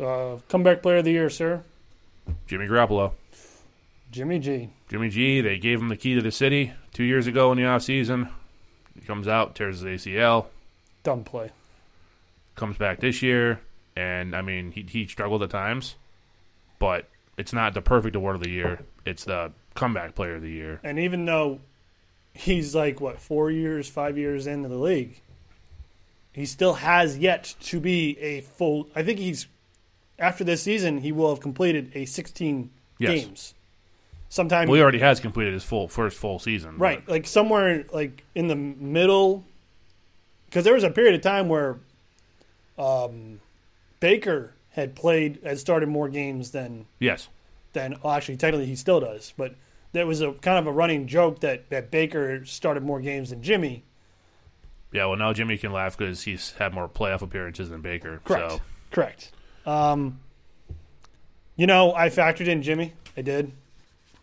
Uh, 0.00 0.38
comeback 0.48 0.82
player 0.82 0.98
of 0.98 1.04
the 1.04 1.10
year, 1.12 1.28
sir. 1.30 1.62
Jimmy 2.46 2.66
Garoppolo, 2.66 3.12
Jimmy 4.10 4.38
G. 4.38 4.70
Jimmy 4.88 5.08
G. 5.08 5.40
They 5.40 5.58
gave 5.58 5.80
him 5.80 5.88
the 5.88 5.96
key 5.96 6.14
to 6.14 6.22
the 6.22 6.30
city 6.30 6.72
two 6.92 7.04
years 7.04 7.26
ago 7.26 7.50
in 7.52 7.58
the 7.58 7.64
off 7.66 7.82
season. 7.82 8.28
He 8.94 9.00
comes 9.06 9.26
out, 9.28 9.54
tears 9.54 9.80
his 9.80 10.02
ACL, 10.04 10.46
Dumb 11.02 11.24
play. 11.24 11.50
comes 12.54 12.76
back 12.76 13.00
this 13.00 13.22
year, 13.22 13.60
and 13.96 14.34
I 14.36 14.42
mean 14.42 14.72
he 14.72 14.82
he 14.82 15.06
struggled 15.06 15.42
at 15.42 15.50
times, 15.50 15.94
but 16.78 17.06
it's 17.36 17.52
not 17.52 17.74
the 17.74 17.82
perfect 17.82 18.14
award 18.16 18.36
of 18.36 18.42
the 18.42 18.50
year. 18.50 18.80
It's 19.04 19.24
the 19.24 19.52
comeback 19.74 20.14
player 20.14 20.34
of 20.36 20.42
the 20.42 20.50
year. 20.50 20.80
And 20.82 20.98
even 20.98 21.24
though 21.24 21.60
he's 22.34 22.74
like 22.74 23.00
what 23.00 23.20
four 23.20 23.50
years, 23.50 23.88
five 23.88 24.16
years 24.18 24.46
into 24.46 24.68
the 24.68 24.76
league, 24.78 25.20
he 26.32 26.46
still 26.46 26.74
has 26.74 27.18
yet 27.18 27.54
to 27.62 27.80
be 27.80 28.18
a 28.20 28.40
full. 28.42 28.88
I 28.94 29.02
think 29.02 29.18
he's 29.18 29.46
after 30.18 30.44
this 30.44 30.62
season 30.62 30.98
he 30.98 31.12
will 31.12 31.28
have 31.30 31.40
completed 31.40 31.90
a 31.94 32.04
16 32.04 32.70
Yes. 32.98 33.10
games. 33.24 33.54
Sometime 34.28 34.68
Well, 34.68 34.74
he 34.76 34.82
already 34.82 34.98
has 34.98 35.20
completed 35.20 35.54
his 35.54 35.64
full 35.64 35.88
first 35.88 36.16
full 36.18 36.38
season. 36.38 36.72
but- 36.72 36.80
right, 36.84 37.08
like 37.08 37.26
somewhere 37.26 37.84
like 37.92 38.24
in 38.34 38.48
the 38.48 38.56
middle, 38.56 39.44
because 40.46 40.64
there 40.64 40.74
was 40.74 40.84
a 40.84 40.90
period 40.90 41.14
of 41.14 41.20
time 41.22 41.48
where 41.48 41.78
um, 42.78 43.40
Baker 44.00 44.52
had 44.72 44.94
played 44.94 45.38
had 45.44 45.58
started 45.58 45.88
more 45.88 46.08
games 46.08 46.50
than 46.50 46.86
Yes. 46.98 47.28
than 47.72 47.96
well, 48.02 48.12
actually 48.14 48.36
technically 48.36 48.66
he 48.66 48.76
still 48.76 49.00
does, 49.00 49.32
but 49.36 49.54
there 49.92 50.06
was 50.06 50.20
a 50.20 50.32
kind 50.32 50.58
of 50.58 50.66
a 50.66 50.72
running 50.72 51.06
joke 51.06 51.40
that, 51.40 51.70
that 51.70 51.90
Baker 51.90 52.44
started 52.44 52.82
more 52.82 53.00
games 53.00 53.30
than 53.30 53.42
Jimmy. 53.42 53.84
Yeah. 54.92 55.06
Well, 55.06 55.16
now 55.16 55.32
Jimmy 55.32 55.58
can 55.58 55.72
laugh 55.72 55.96
because 55.96 56.22
he's 56.22 56.52
had 56.52 56.72
more 56.74 56.88
playoff 56.88 57.22
appearances 57.22 57.70
than 57.70 57.80
Baker. 57.80 58.20
Correct. 58.24 58.52
So 58.52 58.60
Correct. 58.90 59.32
Um, 59.66 60.20
you 61.56 61.66
know, 61.66 61.94
I 61.94 62.08
factored 62.08 62.48
in 62.48 62.62
Jimmy. 62.62 62.94
I 63.16 63.22
did 63.22 63.52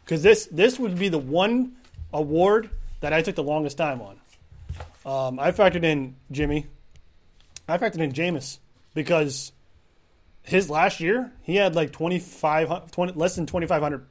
because 0.03 0.23
this 0.23 0.47
this 0.51 0.79
would 0.79 0.97
be 0.97 1.09
the 1.09 1.19
one 1.19 1.75
award 2.13 2.69
that 3.01 3.13
I 3.13 3.21
took 3.21 3.35
the 3.35 3.43
longest 3.43 3.77
time 3.77 4.01
on. 4.01 4.19
Um, 5.05 5.39
I 5.39 5.51
factored 5.51 5.83
in 5.83 6.15
Jimmy. 6.31 6.67
I 7.67 7.77
factored 7.77 7.99
in 7.99 8.13
Jameis 8.13 8.59
because 8.93 9.51
his 10.43 10.69
last 10.69 10.99
year 10.99 11.31
he 11.43 11.55
had 11.55 11.75
like 11.75 11.91
25, 11.91 12.91
20, 12.91 13.13
less 13.13 13.35
than 13.35 13.45
twenty 13.45 13.67
five 13.67 13.81
hundred 13.81 14.05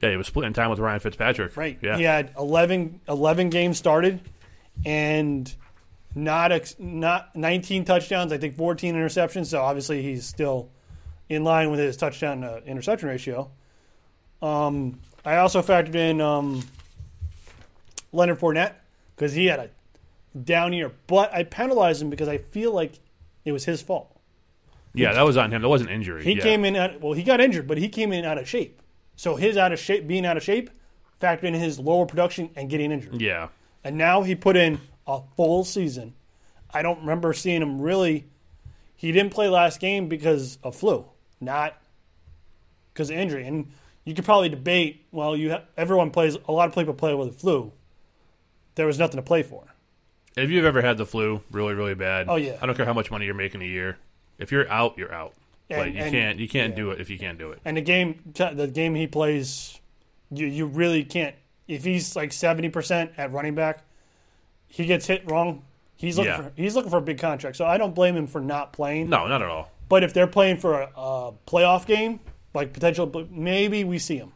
yeah, 0.00 0.10
he 0.10 0.16
was 0.16 0.26
splitting 0.26 0.52
time 0.52 0.70
with 0.70 0.78
Ryan 0.78 1.00
Fitzpatrick. 1.00 1.56
Right. 1.56 1.78
Yeah. 1.82 1.96
He 1.96 2.04
had 2.04 2.32
11, 2.38 3.00
11 3.08 3.50
games 3.50 3.78
started 3.78 4.20
and 4.84 5.52
not 6.14 6.52
ex, 6.52 6.76
not 6.78 7.34
19 7.34 7.84
touchdowns, 7.84 8.32
I 8.32 8.38
think 8.38 8.56
14 8.56 8.94
interceptions. 8.94 9.46
So 9.46 9.60
obviously 9.60 10.02
he's 10.02 10.24
still 10.24 10.70
in 11.28 11.44
line 11.44 11.70
with 11.70 11.80
his 11.80 11.96
touchdown 11.96 12.44
uh, 12.44 12.60
interception 12.64 13.08
ratio. 13.08 13.50
Um, 14.40 15.00
I 15.24 15.36
also 15.38 15.62
factored 15.62 15.96
in 15.96 16.20
um, 16.20 16.62
Leonard 18.12 18.38
Fournette 18.38 18.74
because 19.16 19.32
he 19.32 19.46
had 19.46 19.58
a 19.58 19.70
down 20.44 20.72
year, 20.72 20.92
but 21.08 21.34
I 21.34 21.42
penalized 21.42 22.00
him 22.00 22.08
because 22.08 22.28
I 22.28 22.38
feel 22.38 22.72
like 22.72 23.00
it 23.44 23.50
was 23.50 23.64
his 23.64 23.82
fault. 23.82 24.14
Yeah, 24.94 25.12
that 25.12 25.22
was 25.22 25.36
on 25.36 25.52
him. 25.52 25.62
That 25.62 25.68
wasn't 25.68 25.90
injury. 25.90 26.24
He 26.24 26.34
yeah. 26.34 26.42
came 26.42 26.64
in 26.64 27.00
well, 27.00 27.12
he 27.12 27.22
got 27.22 27.40
injured, 27.40 27.66
but 27.66 27.78
he 27.78 27.88
came 27.88 28.12
in 28.12 28.24
out 28.24 28.38
of 28.38 28.48
shape. 28.48 28.80
So 29.18 29.34
his 29.34 29.56
out 29.56 29.72
of 29.72 29.80
shape, 29.80 30.06
being 30.06 30.24
out 30.24 30.36
of 30.36 30.44
shape, 30.44 30.70
factored 31.20 31.42
in 31.42 31.54
his 31.54 31.80
lower 31.80 32.06
production 32.06 32.50
and 32.54 32.70
getting 32.70 32.92
injured. 32.92 33.20
Yeah. 33.20 33.48
And 33.82 33.98
now 33.98 34.22
he 34.22 34.36
put 34.36 34.56
in 34.56 34.80
a 35.08 35.20
full 35.36 35.64
season. 35.64 36.14
I 36.72 36.82
don't 36.82 37.00
remember 37.00 37.32
seeing 37.32 37.60
him 37.60 37.80
really. 37.82 38.26
He 38.94 39.10
didn't 39.10 39.32
play 39.32 39.48
last 39.48 39.80
game 39.80 40.08
because 40.08 40.58
of 40.62 40.76
flu, 40.76 41.04
not 41.40 41.74
because 42.92 43.10
of 43.10 43.16
injury. 43.16 43.44
And 43.44 43.72
you 44.04 44.14
could 44.14 44.24
probably 44.24 44.50
debate. 44.50 45.04
Well, 45.10 45.36
you 45.36 45.50
ha- 45.50 45.62
everyone 45.76 46.10
plays. 46.12 46.36
A 46.46 46.52
lot 46.52 46.68
of 46.68 46.74
people 46.76 46.94
play 46.94 47.12
with 47.12 47.32
the 47.32 47.38
flu. 47.38 47.72
There 48.76 48.86
was 48.86 49.00
nothing 49.00 49.16
to 49.16 49.22
play 49.22 49.42
for. 49.42 49.64
If 50.36 50.48
you've 50.50 50.64
ever 50.64 50.80
had 50.80 50.96
the 50.96 51.06
flu 51.06 51.42
really, 51.50 51.74
really 51.74 51.94
bad, 51.96 52.26
Oh, 52.28 52.36
yeah. 52.36 52.56
I 52.62 52.66
don't 52.66 52.76
care 52.76 52.86
how 52.86 52.92
much 52.92 53.10
money 53.10 53.24
you're 53.24 53.34
making 53.34 53.62
a 53.62 53.66
year. 53.66 53.98
If 54.38 54.52
you're 54.52 54.70
out, 54.70 54.96
you're 54.96 55.12
out. 55.12 55.34
And- 55.70 55.80
like 55.80 55.94
you 55.94 56.00
and- 56.00 56.10
can't, 56.12 56.38
you 56.38 56.48
can't 56.48 56.70
yeah. 56.70 56.76
do 56.76 56.90
it 56.92 57.00
if 57.00 57.10
you 57.10 57.18
can't 57.18 57.38
do 57.38 57.52
it. 57.52 57.60
And 57.64 57.76
the 57.76 57.82
game, 57.82 58.20
the 58.34 58.70
game 58.72 58.94
he 58.94 59.06
plays, 59.06 59.78
you 60.30 60.46
you 60.46 60.66
really 60.66 61.04
can't. 61.04 61.34
If 61.66 61.84
he's 61.84 62.16
like 62.16 62.32
seventy 62.32 62.68
percent 62.70 63.12
at 63.18 63.32
running 63.32 63.54
back, 63.54 63.84
he 64.66 64.86
gets 64.86 65.06
hit 65.06 65.30
wrong. 65.30 65.62
He's 65.96 66.16
looking 66.16 66.30
Yeah. 66.32 66.42
for 66.42 66.52
he's 66.56 66.74
looking 66.74 66.90
for 66.90 66.98
a 66.98 67.02
big 67.02 67.18
contract. 67.18 67.56
So 67.56 67.66
I 67.66 67.76
don't 67.76 67.94
blame 67.94 68.16
him 68.16 68.26
for 68.26 68.40
not 68.40 68.72
playing. 68.72 69.10
No, 69.10 69.26
not 69.26 69.42
at 69.42 69.48
all. 69.48 69.70
But 69.88 70.04
if 70.04 70.12
they're 70.14 70.26
playing 70.26 70.58
for 70.58 70.80
a, 70.82 70.90
a 70.96 71.32
playoff 71.46 71.86
game, 71.86 72.20
like 72.54 72.72
potential, 72.72 73.10
maybe 73.30 73.84
we 73.84 73.98
see 73.98 74.16
him. 74.16 74.32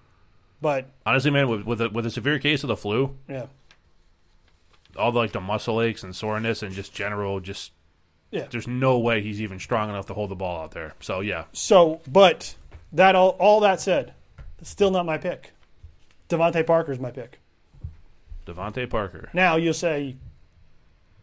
But 0.60 0.86
Honestly, 1.06 1.30
man, 1.30 1.48
with 1.48 1.62
with 1.64 1.80
a, 1.80 1.88
with 1.88 2.04
a 2.06 2.10
severe 2.10 2.38
case 2.38 2.62
of 2.64 2.68
the 2.68 2.76
flu, 2.76 3.16
yeah, 3.28 3.46
all 4.96 5.12
the, 5.12 5.18
like 5.18 5.32
the 5.32 5.40
muscle 5.40 5.80
aches 5.80 6.02
and 6.02 6.14
soreness 6.14 6.62
and 6.62 6.72
just 6.74 6.92
general, 6.94 7.40
just 7.40 7.72
yeah. 8.32 8.46
there's 8.50 8.66
no 8.66 8.98
way 8.98 9.22
he's 9.22 9.40
even 9.40 9.60
strong 9.60 9.88
enough 9.88 10.06
to 10.06 10.14
hold 10.14 10.30
the 10.30 10.34
ball 10.34 10.62
out 10.62 10.72
there. 10.72 10.94
So 11.00 11.20
yeah, 11.20 11.44
So, 11.52 12.00
but 12.10 12.56
that 12.92 13.14
all 13.14 13.30
all 13.38 13.60
that 13.60 13.80
said, 13.80 14.14
still 14.62 14.90
not 14.90 15.06
my 15.06 15.18
pick. 15.18 15.52
DeVante 16.28 16.66
Parker's 16.66 16.98
my 16.98 17.10
pick. 17.10 17.38
DeVante 18.46 18.88
Parker. 18.90 19.28
Now 19.32 19.56
you'll 19.56 19.74
say, 19.74 20.16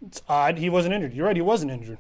It's 0.05 0.21
odd 0.29 0.57
he 0.59 0.69
wasn't 0.69 0.93
injured. 0.93 1.13
You're 1.13 1.25
right, 1.25 1.35
he 1.35 1.41
wasn't 1.41 1.71
injured. 1.71 1.97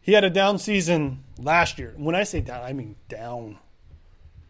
He 0.00 0.14
had 0.14 0.24
a 0.24 0.30
down 0.30 0.58
season 0.58 1.22
last 1.38 1.78
year. 1.78 1.92
When 1.96 2.14
I 2.14 2.24
say 2.24 2.40
down, 2.40 2.64
I 2.64 2.72
mean 2.72 2.96
down. 3.08 3.58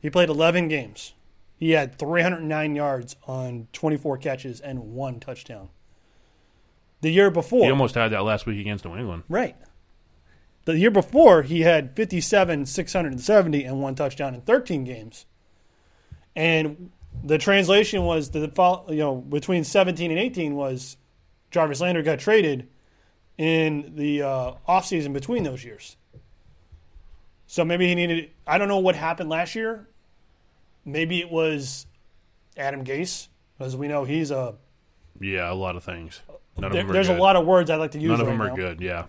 He 0.00 0.08
played 0.08 0.28
11 0.28 0.68
games. 0.68 1.14
He 1.56 1.72
had 1.72 1.98
309 1.98 2.76
yards 2.76 3.16
on 3.26 3.66
24 3.72 4.18
catches 4.18 4.60
and 4.60 4.94
one 4.94 5.18
touchdown. 5.18 5.70
The 7.00 7.10
year 7.10 7.30
before, 7.30 7.64
He 7.64 7.70
almost 7.70 7.94
had 7.94 8.08
that 8.08 8.24
last 8.24 8.46
week 8.46 8.60
against 8.60 8.84
New 8.84 8.96
England. 8.96 9.22
Right. 9.28 9.56
The 10.64 10.76
year 10.78 10.90
before, 10.90 11.42
he 11.42 11.62
had 11.62 11.94
57, 11.96 12.66
670, 12.66 13.64
and 13.64 13.80
one 13.80 13.94
touchdown 13.94 14.34
in 14.34 14.42
13 14.42 14.84
games. 14.84 15.26
And 16.36 16.90
the 17.24 17.38
translation 17.38 18.02
was 18.02 18.30
the 18.30 18.50
you 18.88 18.96
know 18.96 19.16
between 19.16 19.64
17 19.64 20.10
and 20.10 20.20
18 20.20 20.54
was 20.54 20.96
Jarvis 21.50 21.80
Landry 21.80 22.02
got 22.02 22.18
traded 22.18 22.68
in 23.36 23.92
the 23.96 24.22
uh, 24.22 24.52
offseason 24.68 25.12
between 25.12 25.44
those 25.44 25.64
years. 25.64 25.96
So 27.46 27.64
maybe 27.64 27.88
he 27.88 27.94
needed. 27.94 28.30
I 28.46 28.58
don't 28.58 28.68
know 28.68 28.78
what 28.78 28.94
happened 28.94 29.30
last 29.30 29.54
year. 29.54 29.88
Maybe 30.84 31.20
it 31.20 31.30
was 31.30 31.86
Adam 32.56 32.84
Gase, 32.84 33.28
as 33.58 33.76
we 33.76 33.88
know 33.88 34.04
he's 34.04 34.30
a. 34.30 34.56
Yeah, 35.20 35.50
a 35.50 35.54
lot 35.54 35.74
of 35.76 35.82
things. 35.82 36.20
None 36.58 36.72
There, 36.72 36.80
of 36.82 36.86
them 36.88 36.94
there's 36.94 37.08
good. 37.08 37.18
a 37.18 37.22
lot 37.22 37.36
of 37.36 37.46
words 37.46 37.70
I 37.70 37.76
like 37.76 37.92
to 37.92 37.98
use. 38.00 38.10
None 38.10 38.20
of 38.20 38.26
right 38.26 38.32
them 38.32 38.42
are 38.42 38.48
now. 38.48 38.54
good. 38.56 38.80
Yeah. 38.80 39.04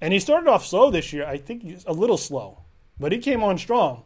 And 0.00 0.12
he 0.12 0.18
started 0.18 0.48
off 0.48 0.66
slow 0.66 0.90
this 0.90 1.12
year. 1.12 1.24
I 1.26 1.36
think 1.36 1.62
he's 1.62 1.84
a 1.84 1.92
little 1.92 2.16
slow, 2.16 2.58
but 2.98 3.12
he 3.12 3.18
came 3.18 3.42
on 3.44 3.56
strong. 3.58 4.02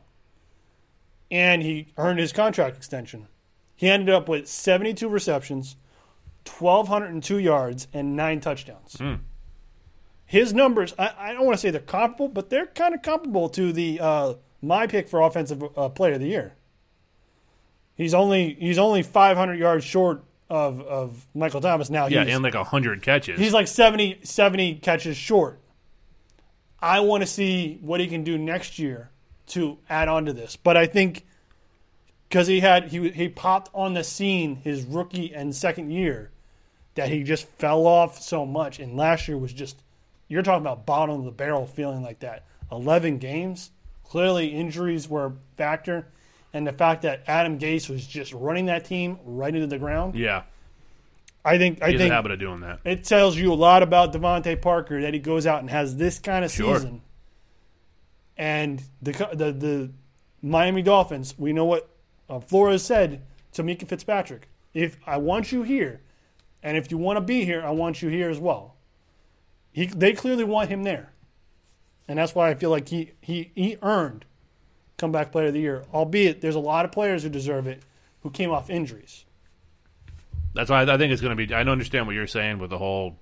And 1.30 1.62
he 1.62 1.88
earned 1.96 2.18
his 2.20 2.32
contract 2.32 2.76
extension. 2.76 3.26
He 3.74 3.88
ended 3.88 4.14
up 4.14 4.28
with 4.28 4.46
72 4.46 5.08
receptions, 5.08 5.76
1,202 6.58 7.38
yards, 7.38 7.88
and 7.92 8.14
nine 8.14 8.40
touchdowns. 8.40 8.96
His 10.24 10.52
numbers, 10.54 10.94
I, 10.98 11.12
I 11.18 11.32
don't 11.32 11.44
want 11.44 11.54
to 11.56 11.60
say 11.60 11.70
they're 11.70 11.80
comparable, 11.80 12.28
but 12.28 12.50
they're 12.50 12.66
kind 12.66 12.94
of 12.94 13.02
comparable 13.02 13.48
to 13.50 13.72
the 13.72 13.98
uh, 14.00 14.34
my 14.62 14.86
pick 14.86 15.08
for 15.08 15.20
offensive 15.20 15.62
uh, 15.76 15.88
player 15.88 16.14
of 16.14 16.20
the 16.20 16.26
year. 16.28 16.54
He's 17.96 18.12
only 18.14 18.54
he's 18.54 18.78
only 18.78 19.02
500 19.02 19.54
yards 19.58 19.84
short 19.84 20.24
of, 20.48 20.80
of 20.80 21.26
Michael 21.34 21.60
Thomas 21.60 21.90
now. 21.90 22.06
Yeah, 22.06 22.22
and 22.22 22.42
like 22.42 22.54
hundred 22.54 23.02
catches. 23.02 23.38
He's 23.38 23.52
like 23.52 23.68
70, 23.68 24.20
70 24.22 24.76
catches 24.76 25.16
short. 25.16 25.60
I 26.80 27.00
want 27.00 27.22
to 27.22 27.26
see 27.26 27.78
what 27.80 28.00
he 28.00 28.06
can 28.06 28.22
do 28.22 28.38
next 28.38 28.78
year 28.78 29.10
to 29.48 29.78
add 29.88 30.08
on 30.08 30.26
to 30.26 30.32
this. 30.32 30.56
But 30.56 30.76
I 30.76 30.86
think 30.86 31.24
because 32.28 32.46
he 32.46 32.60
had 32.60 32.88
he 32.88 33.10
he 33.10 33.28
popped 33.28 33.70
on 33.74 33.94
the 33.94 34.04
scene 34.04 34.56
his 34.56 34.84
rookie 34.84 35.34
and 35.34 35.54
second 35.54 35.90
year 35.90 36.30
that 36.94 37.08
he 37.08 37.22
just 37.22 37.46
fell 37.58 37.86
off 37.86 38.20
so 38.20 38.44
much. 38.44 38.78
And 38.78 38.96
last 38.96 39.28
year 39.28 39.38
was 39.38 39.52
just 39.52 39.82
you're 40.28 40.42
talking 40.42 40.62
about 40.62 40.86
bottom 40.86 41.18
of 41.20 41.24
the 41.24 41.30
barrel 41.30 41.66
feeling 41.66 42.02
like 42.02 42.20
that. 42.20 42.44
Eleven 42.70 43.18
games, 43.18 43.70
clearly 44.04 44.48
injuries 44.48 45.08
were 45.08 45.26
a 45.26 45.32
factor, 45.56 46.08
and 46.56 46.66
the 46.66 46.72
fact 46.72 47.02
that 47.02 47.22
Adam 47.26 47.58
Gase 47.58 47.88
was 47.90 48.06
just 48.06 48.32
running 48.32 48.66
that 48.66 48.84
team 48.84 49.18
right 49.24 49.54
into 49.54 49.66
the 49.66 49.78
ground. 49.78 50.14
yeah, 50.14 50.42
I 51.44 51.58
think 51.58 51.82
I 51.82 51.96
think 51.96 52.10
a 52.10 52.14
habit 52.14 52.32
of 52.32 52.38
doing 52.40 52.60
that. 52.60 52.80
it 52.84 53.04
tells 53.04 53.36
you 53.36 53.52
a 53.52 53.54
lot 53.54 53.82
about 53.82 54.12
DeVante 54.12 54.60
Parker 54.60 55.00
that 55.02 55.12
he 55.14 55.20
goes 55.20 55.46
out 55.46 55.60
and 55.60 55.70
has 55.70 55.96
this 55.96 56.18
kind 56.18 56.44
of 56.44 56.50
Sure. 56.50 56.76
season. 56.76 57.02
And 58.36 58.82
the 59.00 59.12
the 59.32 59.52
the 59.52 59.90
Miami 60.42 60.82
Dolphins, 60.82 61.34
we 61.38 61.52
know 61.52 61.64
what 61.64 61.88
uh, 62.28 62.40
Flores 62.40 62.82
said 62.82 63.22
to 63.52 63.62
Minkah 63.62 63.88
Fitzpatrick. 63.88 64.48
If 64.74 64.98
I 65.06 65.16
want 65.16 65.52
you 65.52 65.62
here, 65.62 66.00
and 66.62 66.76
if 66.76 66.90
you 66.90 66.98
want 66.98 67.16
to 67.16 67.20
be 67.22 67.44
here, 67.44 67.62
I 67.64 67.70
want 67.70 68.02
you 68.02 68.08
here 68.10 68.28
as 68.28 68.38
well. 68.38 68.74
He 69.72 69.86
they 69.86 70.12
clearly 70.12 70.44
want 70.44 70.68
him 70.68 70.82
there, 70.82 71.12
and 72.08 72.18
that's 72.18 72.34
why 72.34 72.50
I 72.50 72.54
feel 72.54 72.70
like 72.70 72.88
he 72.88 73.12
he 73.20 73.50
he 73.54 73.78
earned 73.82 74.24
comeback 74.98 75.32
player 75.32 75.48
of 75.48 75.54
the 75.54 75.60
year. 75.60 75.84
Albeit 75.92 76.40
there's 76.40 76.54
a 76.54 76.60
lot 76.60 76.84
of 76.84 76.92
players 76.92 77.22
who 77.22 77.28
deserve 77.28 77.66
it 77.66 77.82
who 78.22 78.30
came 78.30 78.50
off 78.50 78.70
injuries. 78.70 79.24
That's 80.54 80.70
why 80.70 80.82
I 80.82 80.96
think 80.96 81.12
it's 81.12 81.20
going 81.20 81.36
to 81.36 81.46
be. 81.46 81.52
I 81.54 81.58
don't 81.62 81.72
understand 81.72 82.06
what 82.06 82.14
you're 82.14 82.26
saying 82.26 82.58
with 82.58 82.70
the 82.70 82.78
whole 82.78 83.16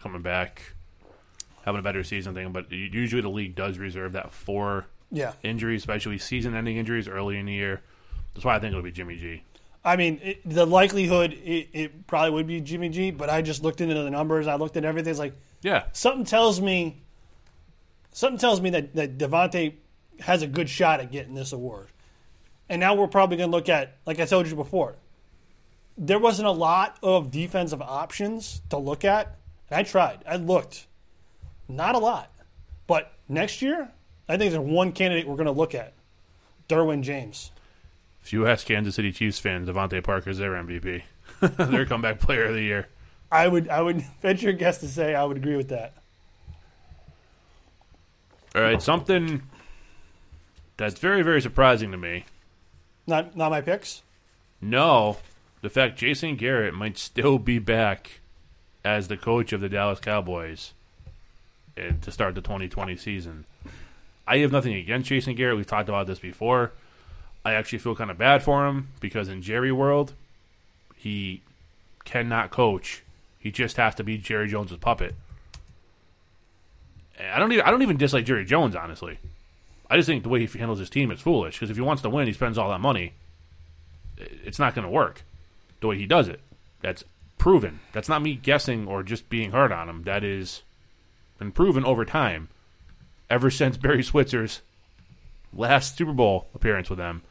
coming 0.00 0.20
back, 0.22 0.74
having 1.64 1.78
a 1.78 1.82
better 1.82 2.02
season 2.02 2.34
thing, 2.34 2.50
but 2.52 2.70
usually 2.72 3.22
the 3.22 3.28
league 3.30 3.54
does 3.54 3.78
reserve 3.78 4.12
that 4.12 4.32
for 4.32 4.86
Yeah, 5.10 5.32
injuries, 5.44 5.82
especially 5.82 6.18
season-ending 6.18 6.76
injuries 6.76 7.06
early 7.06 7.38
in 7.38 7.46
the 7.46 7.52
year. 7.52 7.82
That's 8.34 8.44
why 8.44 8.56
I 8.56 8.58
think 8.58 8.72
it'll 8.72 8.82
be 8.82 8.90
Jimmy 8.90 9.16
G. 9.16 9.42
I 9.84 9.96
mean, 9.96 10.20
it, 10.22 10.40
the 10.44 10.66
likelihood 10.66 11.32
it, 11.32 11.68
it 11.72 12.06
probably 12.06 12.30
would 12.30 12.46
be 12.48 12.60
Jimmy 12.60 12.88
G, 12.88 13.10
but 13.12 13.30
I 13.30 13.42
just 13.42 13.62
looked 13.62 13.80
into 13.80 13.94
the 13.94 14.10
numbers. 14.10 14.46
I 14.48 14.56
looked 14.56 14.76
at 14.76 14.84
everything. 14.84 15.10
It's 15.10 15.20
like 15.20 15.34
Yeah, 15.62 15.84
something 15.92 16.24
tells 16.24 16.60
me, 16.60 17.02
something 18.10 18.38
tells 18.38 18.60
me 18.60 18.70
that 18.70 18.94
that 18.96 19.18
DeVante 19.18 19.74
has 20.20 20.42
a 20.42 20.46
good 20.46 20.68
shot 20.68 21.00
at 21.00 21.10
getting 21.10 21.34
this 21.34 21.52
award. 21.52 21.88
And 22.68 22.80
now 22.80 22.94
we're 22.94 23.08
probably 23.08 23.36
going 23.36 23.50
to 23.50 23.56
look 23.56 23.68
at, 23.68 23.96
like 24.06 24.20
I 24.20 24.24
told 24.24 24.46
you 24.48 24.56
before, 24.56 24.96
there 25.98 26.18
wasn't 26.18 26.48
a 26.48 26.52
lot 26.52 26.96
of 27.02 27.30
defensive 27.30 27.82
options 27.82 28.62
to 28.70 28.78
look 28.78 29.04
at. 29.04 29.36
And 29.70 29.78
I 29.78 29.82
tried. 29.82 30.24
I 30.26 30.36
looked. 30.36 30.86
Not 31.68 31.94
a 31.94 31.98
lot. 31.98 32.30
But 32.86 33.12
next 33.28 33.62
year, 33.62 33.90
I 34.28 34.36
think 34.36 34.52
there's 34.52 34.64
one 34.64 34.92
candidate 34.92 35.26
we're 35.26 35.36
going 35.36 35.46
to 35.46 35.52
look 35.52 35.74
at 35.74 35.92
Derwin 36.68 37.02
James. 37.02 37.50
if 38.22 38.32
you 38.32 38.46
ask 38.46 38.66
Kansas 38.66 38.94
City 38.94 39.12
Chiefs 39.12 39.38
fans, 39.38 39.68
DeVante 39.68 40.02
Parker's 40.02 40.38
their 40.38 40.52
MVP, 40.52 41.02
their 41.40 41.86
comeback 41.86 42.20
player 42.20 42.44
of 42.44 42.54
the 42.54 42.62
year. 42.62 42.88
I 43.30 43.48
would 43.48 43.68
I 43.68 43.80
would 43.80 44.02
venture 44.22 44.50
a 44.50 44.52
guess 44.52 44.78
to 44.78 44.88
say 44.88 45.14
I 45.14 45.24
would 45.24 45.36
agree 45.36 45.56
with 45.56 45.68
that. 45.68 45.94
All 48.54 48.60
right, 48.60 48.80
something 48.82 49.42
that's 50.82 50.98
very 50.98 51.22
very 51.22 51.40
surprising 51.40 51.90
to 51.92 51.96
me. 51.96 52.24
Not 53.06 53.36
not 53.36 53.50
my 53.50 53.60
picks. 53.60 54.02
No, 54.60 55.18
the 55.60 55.70
fact 55.70 55.98
Jason 55.98 56.36
Garrett 56.36 56.74
might 56.74 56.98
still 56.98 57.38
be 57.38 57.58
back 57.58 58.20
as 58.84 59.08
the 59.08 59.16
coach 59.16 59.52
of 59.52 59.60
the 59.60 59.68
Dallas 59.68 60.00
Cowboys 60.00 60.74
to 61.76 62.10
start 62.10 62.34
the 62.34 62.40
2020 62.40 62.96
season. 62.96 63.44
I 64.26 64.38
have 64.38 64.52
nothing 64.52 64.74
against 64.74 65.08
Jason 65.08 65.34
Garrett. 65.34 65.56
We've 65.56 65.66
talked 65.66 65.88
about 65.88 66.06
this 66.06 66.18
before. 66.18 66.72
I 67.44 67.54
actually 67.54 67.78
feel 67.78 67.96
kind 67.96 68.10
of 68.10 68.18
bad 68.18 68.42
for 68.42 68.66
him 68.66 68.88
because 69.00 69.28
in 69.28 69.42
Jerry 69.42 69.72
world, 69.72 70.12
he 70.96 71.42
cannot 72.04 72.50
coach. 72.50 73.02
He 73.38 73.50
just 73.50 73.76
has 73.78 73.94
to 73.96 74.04
be 74.04 74.18
Jerry 74.18 74.48
Jones's 74.48 74.76
puppet. 74.76 75.14
I 77.20 77.38
don't 77.38 77.52
even 77.52 77.64
I 77.64 77.70
don't 77.70 77.82
even 77.82 77.96
dislike 77.96 78.24
Jerry 78.24 78.44
Jones 78.44 78.76
honestly. 78.76 79.18
I 79.92 79.96
just 79.96 80.06
think 80.06 80.22
the 80.22 80.28
way 80.28 80.46
he 80.46 80.58
handles 80.58 80.78
his 80.78 80.90
team 80.90 81.10
is 81.10 81.20
foolish 81.20 81.56
because 81.56 81.70
if 81.70 81.76
he 81.76 81.82
wants 81.82 82.02
to 82.02 82.10
win, 82.10 82.26
he 82.26 82.32
spends 82.32 82.56
all 82.58 82.70
that 82.70 82.80
money 82.80 83.12
it's 84.44 84.58
not 84.58 84.74
going 84.74 84.84
to 84.84 84.90
work 84.90 85.24
the 85.80 85.88
way 85.88 85.98
he 85.98 86.06
does 86.06 86.28
it. 86.28 86.40
That's 86.80 87.04
proven. 87.38 87.80
That's 87.92 88.08
not 88.08 88.22
me 88.22 88.34
guessing 88.34 88.86
or 88.86 89.02
just 89.02 89.28
being 89.28 89.50
hard 89.50 89.72
on 89.72 89.88
him. 89.88 90.02
That 90.04 90.24
is 90.24 90.62
been 91.38 91.52
proven 91.52 91.84
over 91.84 92.04
time. 92.04 92.48
Ever 93.28 93.50
since 93.50 93.76
Barry 93.76 94.02
Switzer's 94.02 94.60
last 95.52 95.96
Super 95.96 96.12
Bowl 96.12 96.48
appearance 96.54 96.90
with 96.90 96.98
them, 96.98 97.22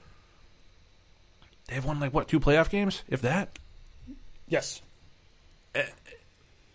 they've 1.68 1.86
won 1.86 2.00
like 2.00 2.14
what 2.14 2.28
two 2.28 2.40
playoff 2.40 2.70
games, 2.70 3.04
if 3.08 3.22
that. 3.22 3.60
Yes. 4.48 4.82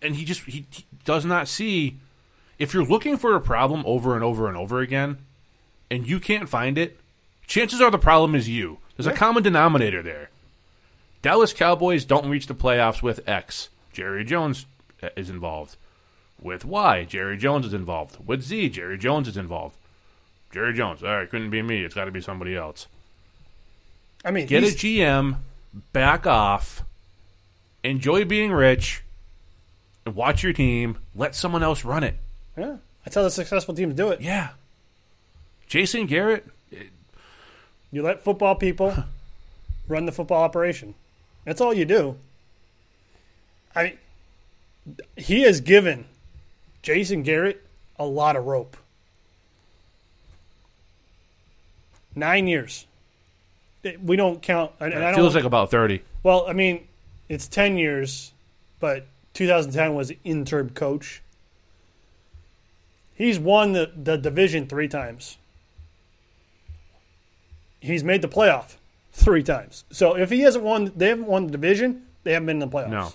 And 0.00 0.14
he 0.14 0.24
just 0.24 0.42
he, 0.42 0.66
he 0.70 0.86
does 1.04 1.24
not 1.24 1.48
see. 1.48 1.98
If 2.58 2.72
you're 2.72 2.86
looking 2.86 3.18
for 3.18 3.34
a 3.34 3.40
problem 3.40 3.82
over 3.84 4.14
and 4.14 4.24
over 4.24 4.48
and 4.48 4.56
over 4.56 4.80
again, 4.80 5.18
and 5.90 6.06
you 6.06 6.20
can't 6.20 6.48
find 6.48 6.78
it, 6.78 6.98
chances 7.46 7.80
are 7.80 7.90
the 7.90 7.98
problem 7.98 8.34
is 8.34 8.48
you. 8.48 8.78
There's 8.96 9.06
a 9.06 9.12
common 9.12 9.42
denominator 9.42 10.02
there. 10.02 10.30
Dallas 11.22 11.52
Cowboys 11.52 12.04
don't 12.04 12.28
reach 12.28 12.46
the 12.46 12.54
playoffs 12.54 13.02
with 13.02 13.28
X. 13.28 13.68
Jerry 13.92 14.24
Jones 14.24 14.66
uh, 15.02 15.08
is 15.16 15.28
involved. 15.30 15.76
With 16.40 16.64
Y, 16.64 17.04
Jerry 17.04 17.36
Jones 17.36 17.66
is 17.66 17.74
involved. 17.74 18.18
With 18.26 18.42
Z, 18.42 18.70
Jerry 18.70 18.98
Jones 18.98 19.26
is 19.28 19.36
involved. 19.36 19.76
Jerry 20.52 20.72
Jones, 20.74 21.02
all 21.02 21.10
right, 21.16 21.28
couldn't 21.28 21.50
be 21.50 21.62
me. 21.62 21.82
It's 21.82 21.94
got 21.94 22.04
to 22.04 22.10
be 22.10 22.20
somebody 22.20 22.54
else. 22.56 22.86
I 24.24 24.30
mean, 24.30 24.46
Get 24.46 24.62
a 24.62 24.66
GM, 24.68 25.36
back 25.92 26.26
off, 26.26 26.82
enjoy 27.82 28.24
being 28.24 28.52
rich, 28.52 29.02
and 30.04 30.14
watch 30.14 30.42
your 30.42 30.52
team. 30.52 30.98
Let 31.14 31.34
someone 31.34 31.62
else 31.62 31.84
run 31.84 32.04
it. 32.04 32.16
yeah, 32.56 32.76
that's 33.04 33.14
how 33.14 33.22
the 33.22 33.30
successful 33.30 33.74
teams 33.74 33.94
to 33.94 33.96
do 33.96 34.08
it. 34.10 34.20
Yeah. 34.20 34.50
Jason 35.66 36.06
Garrett, 36.06 36.46
You 37.90 38.02
let 38.02 38.22
football 38.22 38.54
people 38.54 38.94
run 39.88 40.06
the 40.06 40.12
football 40.12 40.42
operation. 40.42 40.94
That's 41.44 41.60
all 41.60 41.72
you 41.72 41.84
do. 41.84 42.16
I 43.74 43.82
mean, 43.84 43.98
he 45.16 45.42
has 45.42 45.60
given 45.60 46.06
Jason 46.82 47.22
Garrett 47.22 47.64
a 47.98 48.06
lot 48.06 48.36
of 48.36 48.46
rope. 48.46 48.76
Nine 52.14 52.46
years. 52.46 52.86
We 54.02 54.16
don't 54.16 54.40
count. 54.42 54.72
And, 54.80 54.92
and 54.92 55.04
I 55.04 55.08
it 55.08 55.12
don't, 55.12 55.20
feels 55.20 55.34
like 55.34 55.44
about 55.44 55.70
30. 55.70 56.02
Well, 56.22 56.46
I 56.48 56.52
mean, 56.52 56.88
it's 57.28 57.46
10 57.46 57.76
years, 57.76 58.32
but 58.80 59.06
2010 59.34 59.94
was 59.94 60.12
interim 60.24 60.70
coach. 60.70 61.22
He's 63.14 63.38
won 63.38 63.72
the, 63.72 63.90
the 63.94 64.16
division 64.16 64.66
three 64.66 64.88
times. 64.88 65.38
He's 67.86 68.02
made 68.04 68.20
the 68.22 68.28
playoff 68.28 68.74
three 69.12 69.42
times. 69.42 69.84
So 69.90 70.16
if 70.16 70.30
he 70.30 70.40
hasn't 70.40 70.64
won, 70.64 70.92
they 70.96 71.08
haven't 71.08 71.26
won 71.26 71.46
the 71.46 71.52
division. 71.52 72.02
They 72.24 72.32
haven't 72.32 72.46
been 72.46 72.60
in 72.62 72.68
the 72.68 72.76
playoffs. 72.76 72.90
No. 72.90 73.12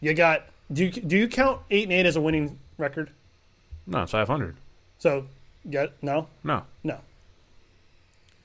You 0.00 0.14
got. 0.14 0.44
Do 0.72 0.84
you 0.84 0.90
do 0.92 1.16
you 1.16 1.28
count 1.28 1.60
eight 1.70 1.84
and 1.84 1.92
eight 1.92 2.06
as 2.06 2.16
a 2.16 2.20
winning 2.20 2.58
record? 2.78 3.10
No, 3.86 4.02
it's 4.02 4.12
500. 4.12 4.54
So, 4.98 5.26
yeah, 5.68 5.86
no, 6.00 6.28
No. 6.44 6.62
no. 6.84 6.98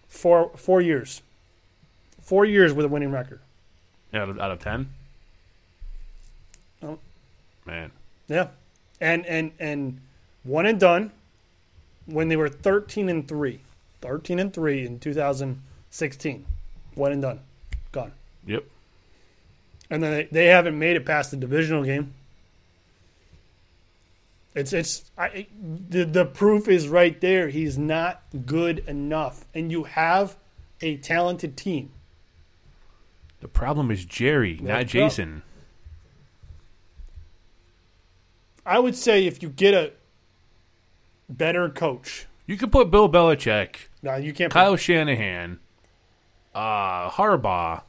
Four 0.10 0.50
four 0.56 0.82
years. 0.82 1.22
Four 2.22 2.44
years 2.46 2.74
with 2.74 2.86
a 2.86 2.90
winning 2.90 3.12
record. 3.12 3.40
Out 4.14 4.30
of, 4.30 4.40
out 4.40 4.52
of 4.52 4.60
10? 4.60 4.90
Oh. 6.84 6.98
Man. 7.66 7.92
Yeah, 8.28 8.48
and 9.00 9.26
and 9.26 9.52
and 9.60 10.02
one 10.44 10.66
and 10.66 10.80
done 10.80 11.12
when 12.08 12.28
they 12.30 12.36
were 12.36 12.50
thirteen 12.50 13.08
and 13.10 13.28
three. 13.28 13.60
Thirteen 14.02 14.40
and 14.40 14.54
three 14.54 14.86
in 14.86 15.00
2016. 15.00 16.46
One 16.96 17.12
and 17.12 17.22
done, 17.22 17.40
gone. 17.92 18.12
Yep. 18.46 18.64
And 19.90 20.04
then 20.04 20.12
they, 20.12 20.24
they 20.32 20.46
haven't 20.48 20.78
made 20.78 20.96
it 20.96 21.06
past 21.06 21.32
the 21.32 21.38
divisional 21.38 21.84
game. 21.84 22.14
It's 24.56 24.74
it's 24.74 25.04
I, 25.18 25.46
the 25.90 26.04
the 26.04 26.26
proof 26.26 26.68
is 26.68 26.88
right 26.88 27.20
there. 27.22 27.50
He's 27.50 27.78
not 27.78 28.24
good 28.46 28.80
enough, 28.88 29.46
and 29.54 29.72
you 29.72 29.84
have 29.84 30.36
a 30.82 30.98
talented 30.98 31.56
team. 31.56 31.92
The 33.40 33.48
problem 33.48 33.92
is 33.92 34.04
Jerry, 34.04 34.56
not 34.56 34.68
That's 34.68 34.92
the 34.92 35.00
Jason. 35.00 35.44
I 38.66 38.80
would 38.80 38.96
say 38.96 39.26
if 39.28 39.44
you 39.44 39.50
get 39.50 39.74
a 39.74 39.92
better 41.30 41.70
coach, 41.70 42.26
You 42.48 42.58
could 42.58 42.72
put 42.72 42.90
Bill 42.90 43.10
Belichick, 43.10 43.76
now 44.02 44.16
you 44.16 44.34
can't. 44.34 44.52
Kyle 44.52 44.76
Shanahan, 44.78 45.60
uh, 46.56 47.10
Harbaugh. 47.10 47.84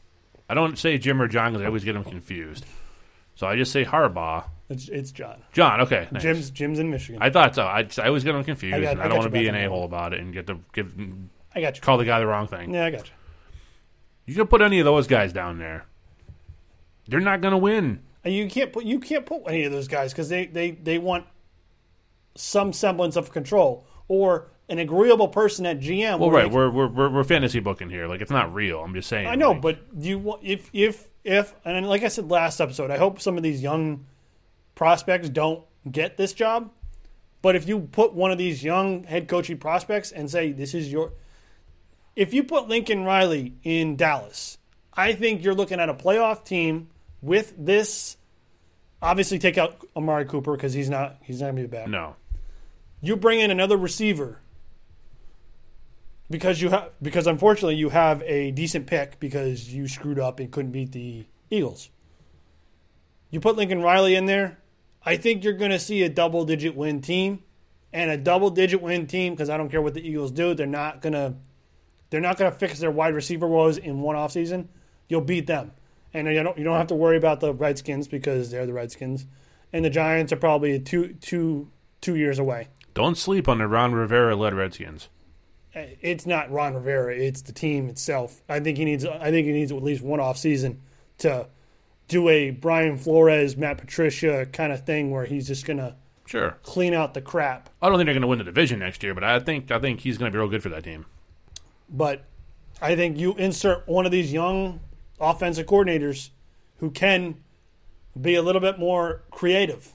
I 0.49 0.55
don't 0.55 0.77
say 0.79 0.99
Jim 0.99 1.23
or 1.23 1.29
John 1.29 1.53
because 1.53 1.63
I 1.63 1.67
always 1.67 1.85
get 1.85 1.93
them 1.95 2.05
confused. 2.05 2.65
So 3.37 3.47
I 3.47 3.57
just 3.57 3.71
say 3.71 3.85
Harbaugh. 3.85 4.45
It's, 4.69 4.89
it's 4.89 5.13
John. 5.13 5.43
John, 5.53 5.81
okay. 5.83 6.09
nice. 6.11 6.23
Jim's 6.23 6.51
Jim's 6.51 6.79
in 6.79 6.91
Michigan. 6.91 7.23
I 7.23 7.31
thought 7.31 7.55
so. 7.55 7.65
I, 7.67 7.85
just- 7.85 7.99
I 8.01 8.09
always 8.09 8.25
get 8.25 8.33
them 8.33 8.45
confused, 8.45 8.75
I 8.75 8.81
got- 8.81 8.93
and 8.93 9.01
I, 9.01 9.05
I 9.05 9.09
don't 9.09 9.19
want 9.19 9.33
to 9.33 9.39
you 9.39 9.45
be 9.45 9.49
an 9.49 9.55
a 9.55 9.69
hole 9.69 9.85
about 9.85 10.13
it 10.13 10.21
and 10.21 10.33
get 10.33 10.47
the 10.47 10.59
give 10.73 10.93
I 11.55 11.61
got 11.61 11.77
you. 11.77 11.83
call 11.83 11.97
the 11.97 12.05
guy 12.05 12.19
the 12.19 12.27
wrong 12.27 12.49
thing. 12.49 12.75
Yeah, 12.75 12.85
I 12.87 12.91
got 12.91 13.07
you. 13.07 13.15
You 14.27 14.35
can 14.35 14.47
put 14.49 14.61
any 14.61 14.79
of 14.81 14.85
those 14.85 15.07
guys 15.07 15.33
down 15.33 15.59
there. 15.59 15.87
They're 17.07 17.21
not 17.21 17.41
going 17.41 17.53
to 17.53 17.59
win. 17.59 18.01
And 18.25 18.35
you 18.35 18.49
can't 18.49 18.73
put 18.73 18.85
you 18.85 18.99
can't 19.01 19.25
put 19.25 19.45
any 19.47 19.65
of 19.65 19.73
those 19.73 19.89
guys 19.89 20.13
because 20.13 20.29
they, 20.29 20.47
they 20.47 20.73
they 20.73 20.99
want 20.99 21.25
some 22.35 22.73
semblance 22.73 23.17
of 23.17 23.33
control 23.33 23.87
or 24.09 24.49
an 24.69 24.79
agreeable 24.79 25.29
person 25.29 25.65
at 25.67 25.81
GM. 25.81 26.19
Well, 26.19 26.31
right, 26.31 26.51
we're, 26.51 26.71
we're 26.71 26.89
we're 26.89 27.09
we're 27.11 27.25
fantasy 27.25 27.61
booking 27.61 27.91
here. 27.91 28.07
Like 28.07 28.21
it's 28.21 28.31
not 28.31 28.53
real. 28.53 28.81
I'm 28.81 28.95
just 28.95 29.09
saying. 29.09 29.27
I 29.27 29.35
know, 29.35 29.53
like, 29.53 29.63
but 29.63 29.79
you 29.99 30.39
if 30.43 30.71
if 30.73 31.09
if 31.25 31.55
and 31.65 31.89
like 31.89 32.03
I 32.03 32.09
said 32.09 32.31
last 32.31 32.61
episode, 32.61 32.91
I 32.91 32.99
hope 32.99 33.21
some 33.21 33.37
of 33.37 33.43
these 33.43 33.63
young 33.63 34.07
prospects 34.75 35.29
don't 35.29 35.65
get 35.91 36.17
this 36.17 36.33
job. 36.33 36.71
But 37.41 37.57
if 37.57 37.69
you 37.69 37.81
put 37.81 38.15
one 38.15 38.33
of 38.33 38.39
these 38.39 38.65
young 38.65 39.05
head 39.05 39.29
coaching 39.29 39.59
prospects 39.59 40.11
and 40.11 40.29
say 40.31 40.51
this 40.53 40.75
is 40.75 40.91
your, 40.91 41.13
if 42.17 42.35
you 42.35 42.43
put 42.43 42.69
Lincoln 42.69 43.05
Riley 43.05 43.55
in 43.63 43.97
Dallas, 43.97 44.59
I 44.93 45.13
think 45.13 45.45
you're 45.45 45.55
looking 45.55 45.79
at 45.79 45.89
a 45.89 45.95
playoff 45.95 46.45
team 46.45 46.89
with 47.23 47.55
this. 47.57 48.17
Obviously, 49.01 49.39
take 49.39 49.57
out 49.57 49.87
Amari 49.95 50.25
Cooper 50.25 50.57
because 50.57 50.73
he's 50.73 50.91
not 50.91 51.19
he's 51.23 51.41
not 51.41 51.49
gonna 51.49 51.61
be 51.63 51.67
back. 51.69 51.89
no. 51.89 52.17
You 53.01 53.17
bring 53.17 53.41
in 53.41 53.51
another 53.51 53.77
receiver 53.77 54.41
because 56.31 56.61
you 56.61 56.71
have 56.71 56.91
because 57.01 57.27
unfortunately 57.27 57.77
you 57.77 57.91
have 57.91 58.23
a 58.23 58.51
decent 58.51 58.87
pick 58.87 59.19
because 59.21 59.73
you 59.73 59.89
screwed 59.89 60.19
up 60.19 60.41
and 60.41 60.51
couldn't 60.51 60.73
beat 60.73 60.93
the 60.93 61.27
Eagles. 61.51 61.91
You 63.31 63.41
put 63.41 63.57
Lincoln 63.57 63.83
Riley 63.83 64.15
in 64.15 64.27
there. 64.27 64.59
I 65.05 65.17
think 65.17 65.45
you're 65.45 65.53
going 65.53 65.71
to 65.71 65.79
see 65.79 66.03
a 66.03 66.09
double 66.09 66.45
digit 66.45 66.75
win 66.75 67.01
team 67.01 67.43
and 67.93 68.11
a 68.11 68.17
double 68.17 68.51
digit 68.51 68.83
win 68.83 69.07
team 69.07 69.35
because 69.35 69.49
I 69.49 69.57
don't 69.57 69.69
care 69.69 69.83
what 69.83 69.95
the 69.95 70.07
Eagles 70.07 70.31
do. 70.31 70.55
They're 70.55 70.67
not 70.67 71.01
going 71.01 71.13
to 71.13 71.35
they're 72.11 72.21
not 72.21 72.39
going 72.39 72.51
to 72.51 72.59
fix 72.59 72.79
their 72.79 72.91
wide 72.91 73.15
receiver 73.15 73.47
woes 73.47 73.79
in 73.79 74.01
one 74.01 74.17
offseason. 74.17 74.69
You'll 75.09 75.21
beat 75.21 75.47
them. 75.47 75.73
And 76.15 76.27
you 76.27 76.43
don't 76.43 76.59
you 76.59 76.65
don't 76.65 76.77
have 76.77 76.89
to 76.89 76.95
worry 76.95 77.17
about 77.17 77.41
the 77.41 77.53
Redskins 77.53 78.09
because 78.09 78.51
they're 78.51 78.67
the 78.67 78.73
Redskins. 78.73 79.27
And 79.73 79.85
the 79.85 79.91
Giants 79.91 80.33
are 80.33 80.37
probably 80.37 80.81
two 80.81 81.15
two 81.15 81.71
two 82.01 82.17
years 82.17 82.39
away. 82.39 82.69
Don't 82.99 83.15
sleep 83.17 83.47
on 83.47 83.59
the 83.59 83.69
Ron 83.69 83.93
Rivera 83.95 84.35
led 84.35 84.55
Redskins. 84.55 85.09
Uh, 85.73 85.83
it's 86.01 86.27
not 86.27 86.51
Ron 86.51 86.75
Rivera; 86.75 87.15
it's 87.15 87.43
the 87.43 87.53
team 87.53 87.89
itself. 87.89 88.43
I 88.49 88.59
think 88.59 88.77
he 88.77 88.85
needs. 88.85 89.05
I 89.05 89.31
think 89.31 89.47
he 89.47 89.53
needs 89.53 89.71
at 89.71 89.81
least 89.85 90.03
one 90.03 90.19
off 90.19 90.37
season 90.37 90.81
to 91.19 91.47
do 92.09 92.29
a 92.29 92.51
Brian 92.51 92.99
Flores, 92.99 93.57
Matt 93.57 93.79
Patricia 93.79 94.47
kind 94.47 94.73
of 94.73 94.85
thing 94.85 95.13
where 95.13 95.27
he's 95.27 95.47
just 95.47 95.65
gonna 95.65 95.95
Sure. 96.27 96.57
clean 96.65 96.93
out 96.93 97.15
the 97.15 97.21
crap. 97.21 97.71
I 97.81 97.89
don't 97.89 97.99
think 97.99 98.07
they're 98.09 98.15
going 98.15 98.23
to 98.23 98.27
win 98.27 98.39
the 98.39 98.45
division 98.45 98.81
next 98.81 99.05
year, 99.05 99.15
but 99.15 99.23
I 99.23 99.39
think 99.39 99.71
I 99.71 99.79
think 99.79 100.01
he's 100.01 100.19
going 100.19 100.33
to 100.33 100.35
be 100.35 100.41
real 100.41 100.49
good 100.49 100.65
for 100.65 100.69
that 100.71 100.83
team. 100.83 101.07
But 101.89 102.25
I 102.83 102.97
think 102.97 103.17
you 103.17 103.35
insert 103.37 103.87
one 103.87 104.07
of 104.07 104.11
these 104.11 104.33
young 104.33 104.81
offensive 105.21 105.67
coordinators 105.67 106.31
who 106.81 106.91
can 106.91 107.37
be 108.21 108.35
a 108.35 108.43
little 108.43 108.61
bit 108.61 108.77
more 108.77 109.23
creative 109.31 109.95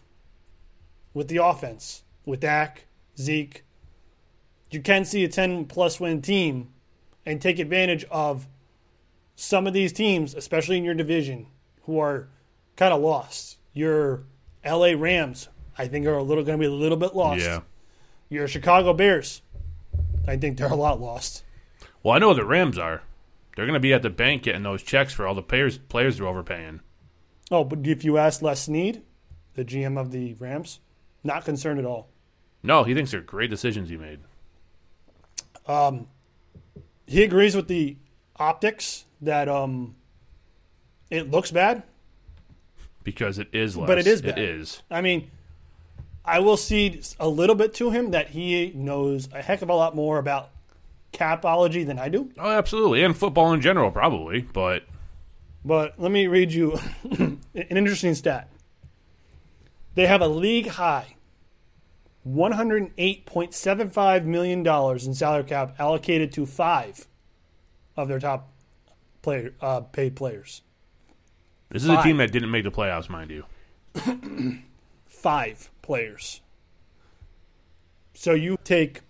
with 1.14 1.28
the 1.28 1.44
offense, 1.44 2.04
with 2.26 2.40
Dak, 2.40 2.86
Zeke. 3.18 3.64
You 4.72 4.82
can 4.82 5.06
see 5.06 5.24
a 5.24 5.28
10 5.28 5.66
plus 5.66 6.00
win 6.00 6.22
team 6.22 6.70
and 7.26 7.42
take 7.42 7.60
advantage 7.60 8.06
of 8.06 8.48
some 9.36 9.68
of 9.68 9.74
these 9.74 9.94
teams, 9.94 10.34
especially 10.34 10.78
in 10.78 10.84
your 10.84 10.94
division, 10.94 11.48
who 11.84 12.00
are 12.00 12.28
kind 12.76 12.94
of 12.94 13.02
lost. 13.02 13.58
Your 13.74 14.24
LA 14.66 14.94
Rams, 14.98 15.50
I 15.78 15.88
think, 15.88 16.06
are 16.06 16.18
a 16.18 16.24
little 16.24 16.44
going 16.44 16.58
to 16.58 16.62
be 16.62 16.72
a 16.72 16.76
little 16.76 16.98
bit 16.98 17.16
lost. 17.16 17.42
Yeah. 17.42 17.62
Your 18.30 18.48
Chicago 18.48 18.94
Bears, 18.94 19.42
I 20.28 20.38
think 20.38 20.58
they're 20.58 20.68
a 20.68 20.76
lot 20.76 21.00
lost. 21.00 21.44
Well, 22.02 22.16
I 22.16 22.20
know 22.20 22.34
the 22.34 22.46
Rams 22.46 22.78
are. 22.78 23.04
They're 23.56 23.66
going 23.66 23.76
to 23.76 23.80
be 23.80 23.94
at 23.94 24.02
the 24.02 24.10
bank 24.10 24.44
getting 24.44 24.64
those 24.64 24.82
checks 24.82 25.14
for 25.14 25.28
all 25.28 25.36
the 25.36 25.44
players 25.44 25.78
players 25.78 26.18
they're 26.18 26.28
overpaying. 26.28 26.82
Oh, 27.52 27.64
but 27.64 27.86
if 27.86 28.04
you 28.04 28.18
ask 28.18 28.42
Les 28.42 28.62
Snead, 28.62 29.04
the 29.54 29.64
GM 29.64 30.00
of 30.00 30.12
the 30.12 30.34
Rams, 30.36 30.80
not 31.24 31.46
concerned 31.46 31.80
at 31.80 31.86
all. 31.86 32.10
No, 32.64 32.84
he 32.84 32.94
thinks 32.94 33.12
they're 33.12 33.22
great 33.22 33.50
decisions 33.50 33.90
he 33.90 33.98
made. 33.98 34.20
He 37.06 37.24
agrees 37.24 37.56
with 37.56 37.68
the 37.68 37.98
optics 38.38 39.06
that 39.22 39.48
um, 39.48 39.96
it 41.10 41.30
looks 41.30 41.52
bad. 41.52 41.84
Because 43.04 43.38
it 43.38 43.50
is 43.52 43.76
less. 43.76 43.88
But 43.88 44.00
it 44.00 44.08
is 44.08 44.22
bad. 44.22 44.40
is. 44.40 44.82
I 44.90 45.02
mean, 45.02 45.30
I 46.24 46.40
will 46.40 46.58
see 46.58 47.02
a 47.20 47.28
little 47.28 47.56
bit 47.56 47.74
to 47.76 47.92
him 47.92 48.12
that 48.12 48.30
he 48.30 48.72
knows 48.74 49.28
a 49.34 49.42
heck 49.42 49.62
of 49.62 49.70
a 49.70 49.74
lot 49.74 49.96
more 49.96 50.18
about 50.18 50.50
capology 51.12 51.86
than 51.86 52.00
I 52.00 52.10
do. 52.10 52.32
Oh, 52.38 52.50
absolutely. 52.50 53.04
And 53.04 53.16
football 53.16 53.54
in 53.54 53.62
general, 53.62 53.92
probably. 53.92 54.42
But 54.42 54.84
But 55.66 56.00
let 56.00 56.12
me 56.12 56.28
read 56.28 56.54
you 56.54 56.80
an 57.12 57.40
interesting 57.54 58.16
stat. 58.16 58.50
They 59.96 60.08
have 60.08 60.22
a 60.22 60.28
league 60.28 60.68
high 60.68 61.16
$108.75 62.28 64.26
million 64.26 64.66
in 64.66 65.14
salary 65.14 65.44
cap 65.44 65.76
allocated 65.78 66.32
to 66.34 66.46
five 66.46 67.08
of 67.98 68.08
their 68.08 68.20
top 68.20 68.50
player, 69.22 69.54
uh, 69.62 69.82
paid 69.82 70.16
players. 70.16 70.62
this 71.70 71.84
is 71.84 71.90
a 71.90 72.02
team 72.02 72.18
that 72.18 72.32
didn't 72.32 72.52
make 72.52 72.64
the 72.64 72.72
playoffs, 72.72 73.10
mind 73.10 73.32
you. 73.32 73.44
Five 75.06 75.70
players. 75.82 76.42
So 78.14 78.34
you 78.34 78.58
take 78.64 79.02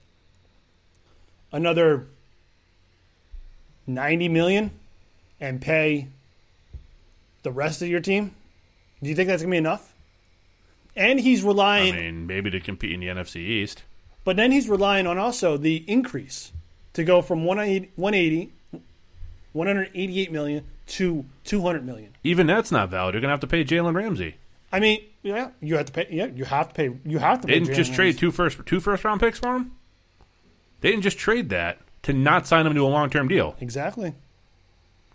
another 1.52 2.08
90 3.88 4.30
million 4.30 4.72
and 5.40 5.62
pay 5.62 6.08
the 7.44 7.52
rest 7.52 7.82
of 7.82 7.88
your 7.88 8.00
team? 8.00 8.34
Do 9.02 9.10
you 9.10 9.16
think 9.16 9.28
that's 9.28 9.42
going 9.42 9.52
to 9.52 9.56
be 9.56 9.58
enough? 9.58 9.93
And 10.96 11.20
he's 11.20 11.44
relying. 11.44 11.94
I 11.94 11.98
mean, 11.98 12.28
maybe 12.28 12.50
to 12.52 12.60
compete 12.60 12.92
in 12.92 13.00
the 13.00 13.08
NFC 13.08 13.38
East. 13.38 13.84
But 14.24 14.36
then 14.38 14.52
he's 14.52 14.70
relying 14.70 15.08
on 15.08 15.18
also 15.18 15.58
the 15.58 15.84
increase 15.88 16.52
to 16.94 17.04
go 17.04 17.22
from 17.22 17.44
180, 17.46 17.92
180 17.96 18.52
188 19.54 20.32
million 20.32 20.64
to 20.88 21.26
200 21.44 21.86
million. 21.86 22.16
Even 22.24 22.48
that's 22.48 22.72
not 22.72 22.90
valid. 22.90 23.14
You're 23.14 23.22
going 23.22 23.30
to 23.30 23.34
have 23.34 23.40
to 23.42 23.48
pay 23.48 23.64
Jalen 23.64 23.96
Ramsey. 23.96 24.36
I 24.72 24.80
mean, 24.80 25.02
yeah, 25.22 25.50
you 25.62 25.78
have 25.78 25.86
to 25.86 25.92
pay. 25.92 26.08
Yeah, 26.10 26.26
you 26.28 26.46
have 26.46 26.70
to 26.70 26.74
pay. 26.74 26.90
You 27.06 27.20
have 27.20 27.42
to. 27.42 27.48
They 27.48 27.54
didn't 27.56 27.70
Jalen 27.70 27.76
just 27.76 27.94
trade 27.94 28.18
two 28.18 28.32
first 28.32 28.60
two 28.66 28.80
first 28.80 29.04
round 29.04 29.20
picks 29.20 29.38
for 29.40 29.56
him. 29.56 29.74
They 30.82 30.90
didn't 30.90 31.04
just 31.04 31.18
trade 31.20 31.50
that 31.50 31.80
to 32.04 32.14
not 32.14 32.48
sign 32.48 32.66
him 32.66 32.74
to 32.74 32.82
a 32.86 32.88
long 32.88 33.10
term 33.12 33.28
deal. 33.28 33.56
Exactly. 33.60 34.14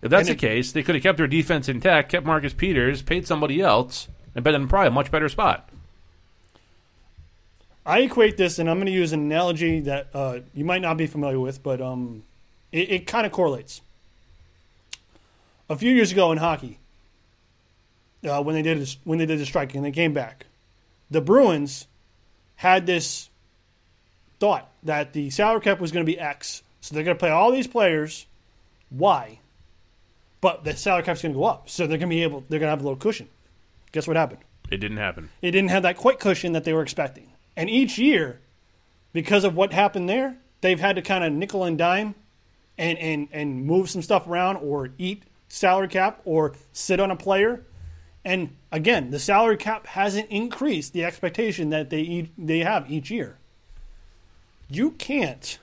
If 0.00 0.10
that's 0.10 0.28
And 0.28 0.38
the 0.38 0.46
it- 0.46 0.48
case, 0.48 0.70
they 0.70 0.84
could 0.84 0.94
have 0.94 1.02
kept 1.02 1.18
their 1.18 1.26
defense 1.26 1.68
intact, 1.68 2.10
kept 2.12 2.24
Marcus 2.24 2.52
Peters, 2.54 3.02
paid 3.02 3.26
somebody 3.26 3.60
else, 3.60 4.06
and 4.36 4.44
been 4.44 4.54
in 4.54 4.68
probably 4.68 4.88
a 4.88 4.92
much 4.92 5.10
better 5.10 5.28
spot. 5.28 5.67
I 7.88 8.00
equate 8.00 8.36
this, 8.36 8.58
and 8.58 8.68
I'm 8.68 8.76
going 8.76 8.86
to 8.86 8.92
use 8.92 9.14
an 9.14 9.20
analogy 9.20 9.80
that 9.80 10.08
uh, 10.12 10.40
you 10.52 10.62
might 10.62 10.82
not 10.82 10.98
be 10.98 11.06
familiar 11.06 11.40
with, 11.40 11.62
but 11.62 11.80
um, 11.80 12.22
it, 12.70 12.90
it 12.90 13.06
kind 13.06 13.24
of 13.24 13.32
correlates. 13.32 13.80
A 15.70 15.76
few 15.76 15.94
years 15.94 16.12
ago 16.12 16.30
in 16.30 16.36
hockey, 16.36 16.78
uh, 18.28 18.42
when 18.42 18.54
they 18.54 18.60
did 18.60 18.78
this, 18.78 18.98
when 19.04 19.18
they 19.18 19.24
did 19.24 19.38
the 19.38 19.46
strike 19.46 19.74
and 19.74 19.82
they 19.82 19.90
came 19.90 20.12
back, 20.12 20.44
the 21.10 21.22
Bruins 21.22 21.86
had 22.56 22.84
this 22.84 23.30
thought 24.38 24.70
that 24.82 25.14
the 25.14 25.30
salary 25.30 25.62
cap 25.62 25.80
was 25.80 25.90
going 25.90 26.04
to 26.04 26.12
be 26.12 26.20
X, 26.20 26.62
so 26.82 26.94
they're 26.94 27.04
going 27.04 27.16
to 27.16 27.18
play 27.18 27.30
all 27.30 27.50
these 27.50 27.66
players 27.66 28.26
Y, 28.90 29.38
but 30.42 30.62
the 30.62 30.76
salary 30.76 31.04
cap's 31.04 31.22
going 31.22 31.32
to 31.32 31.38
go 31.38 31.46
up, 31.46 31.70
so 31.70 31.86
they're 31.86 31.96
going 31.96 32.10
to 32.10 32.14
be 32.14 32.22
able, 32.22 32.44
they're 32.50 32.60
going 32.60 32.66
to 32.66 32.70
have 32.70 32.80
a 32.80 32.84
little 32.84 32.98
cushion. 32.98 33.28
Guess 33.92 34.06
what 34.06 34.18
happened? 34.18 34.40
It 34.70 34.76
didn't 34.76 34.98
happen. 34.98 35.30
it 35.40 35.52
didn't 35.52 35.70
have 35.70 35.84
that 35.84 35.96
quick 35.96 36.18
cushion 36.18 36.52
that 36.52 36.64
they 36.64 36.74
were 36.74 36.82
expecting. 36.82 37.32
And 37.58 37.68
each 37.68 37.98
year, 37.98 38.38
because 39.12 39.42
of 39.42 39.56
what 39.56 39.72
happened 39.72 40.08
there, 40.08 40.36
they've 40.60 40.78
had 40.78 40.94
to 40.94 41.02
kind 41.02 41.24
of 41.24 41.32
nickel 41.32 41.64
and 41.64 41.76
dime 41.76 42.14
and, 42.78 42.96
and, 42.98 43.26
and 43.32 43.66
move 43.66 43.90
some 43.90 44.00
stuff 44.00 44.28
around 44.28 44.58
or 44.58 44.90
eat 44.96 45.24
salary 45.48 45.88
cap 45.88 46.20
or 46.24 46.54
sit 46.72 47.00
on 47.00 47.10
a 47.10 47.16
player. 47.16 47.64
And 48.24 48.54
again, 48.70 49.10
the 49.10 49.18
salary 49.18 49.56
cap 49.56 49.88
hasn't 49.88 50.30
increased 50.30 50.92
the 50.92 51.04
expectation 51.04 51.70
that 51.70 51.90
they 51.90 52.00
eat, 52.00 52.30
they 52.38 52.60
have 52.60 52.88
each 52.88 53.10
year. 53.10 53.38
You 54.70 54.92
can't 54.92 55.58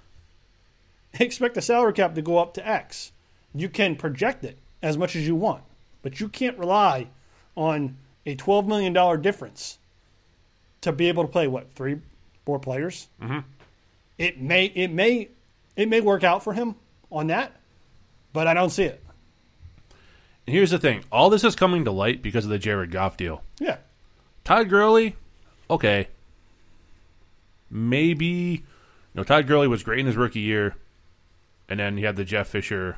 expect 1.14 1.56
the 1.56 1.62
salary 1.62 1.94
cap 1.94 2.14
to 2.16 2.22
go 2.22 2.40
up 2.40 2.54
to 2.56 2.68
X. 2.68 3.14
You 3.54 3.70
can 3.70 3.96
project 3.96 4.44
it 4.44 4.58
as 4.82 4.98
much 4.98 5.16
as 5.16 5.26
you 5.26 5.36
want, 5.38 5.64
but 6.02 6.20
you 6.20 6.28
can't 6.28 6.58
rely 6.58 7.08
on 7.56 7.96
a 8.26 8.36
$12 8.36 8.68
million 8.68 9.22
difference 9.22 9.78
to 10.86 10.92
be 10.92 11.10
able 11.10 11.24
to 11.24 11.32
play 11.32 11.48
what 11.48 11.74
three, 11.76 12.00
four 12.46 12.58
players. 12.60 13.08
Mm-hmm. 13.22 13.40
It 14.18 14.40
may, 14.42 14.66
it 14.66 14.92
may, 14.92 15.30
it 15.76 15.90
may 15.90 16.02
work 16.02 16.24
out 16.24 16.44
for 16.44 16.54
him 16.54 16.76
on 17.12 17.28
that, 17.28 17.52
but 18.34 18.48
I 18.48 18.54
don't 18.54 18.70
see 18.70 18.86
it. 18.86 19.04
And 20.48 20.56
here's 20.56 20.72
the 20.72 20.80
thing: 20.80 21.04
all 21.12 21.30
this 21.30 21.44
is 21.44 21.56
coming 21.56 21.86
to 21.86 21.92
light 21.92 22.22
because 22.22 22.46
of 22.46 22.52
the 22.52 22.60
Jared 22.60 22.92
Goff 22.92 23.18
deal. 23.18 23.44
Yeah, 23.60 23.78
Todd 24.44 24.70
Gurley, 24.70 25.16
okay, 25.70 26.08
maybe. 27.70 28.26
You 28.26 28.62
know, 29.22 29.24
Todd 29.24 29.48
Gurley 29.48 29.68
was 29.68 29.84
great 29.84 30.00
in 30.00 30.06
his 30.06 30.16
rookie 30.16 30.42
year, 30.42 30.76
and 31.68 31.80
then 31.80 31.98
he 31.98 32.04
had 32.04 32.16
the 32.16 32.26
Jeff 32.26 32.48
Fisher 32.48 32.98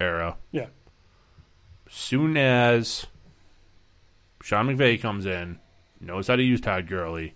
era. 0.00 0.36
yeah, 0.50 0.66
Soon 1.88 2.36
as 2.36 3.06
Sean 4.42 4.66
McVay 4.68 5.00
comes 5.00 5.26
in, 5.26 5.58
knows 6.00 6.26
how 6.28 6.36
to 6.36 6.42
use 6.42 6.60
Todd 6.60 6.86
Gurley, 6.86 7.34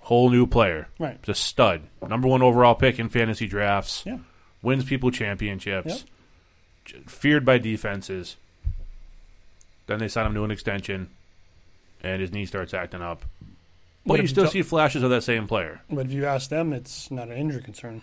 whole 0.00 0.30
new 0.30 0.46
player. 0.46 0.88
right. 0.98 1.18
A 1.28 1.34
stud, 1.34 1.82
number 2.06 2.28
one 2.28 2.42
overall 2.42 2.74
pick 2.74 2.98
in 2.98 3.08
fantasy 3.08 3.46
drafts. 3.46 4.02
Yeah, 4.06 4.18
wins 4.62 4.84
people 4.84 5.10
championships, 5.10 6.04
Yep. 6.92 7.08
feared 7.08 7.44
by 7.44 7.58
defenses. 7.58 8.36
Then 9.86 9.98
they 9.98 10.08
sign 10.08 10.26
him 10.26 10.34
to 10.34 10.44
an 10.44 10.50
extension, 10.50 11.10
and 12.02 12.20
his 12.20 12.32
knee 12.32 12.46
starts 12.46 12.72
acting 12.74 13.02
up. 13.02 13.22
But 14.04 14.14
But 14.14 14.20
you 14.22 14.26
still 14.26 14.46
see 14.48 14.62
flashes 14.62 15.02
of 15.02 15.10
that 15.10 15.22
same 15.22 15.46
player. 15.46 15.80
but 15.90 16.06
if 16.06 16.12
you 16.12 16.26
ask 16.26 16.50
them, 16.50 16.72
it's 16.72 17.10
not 17.10 17.28
an 17.28 17.36
injury 17.36 17.62
concern. 17.62 18.02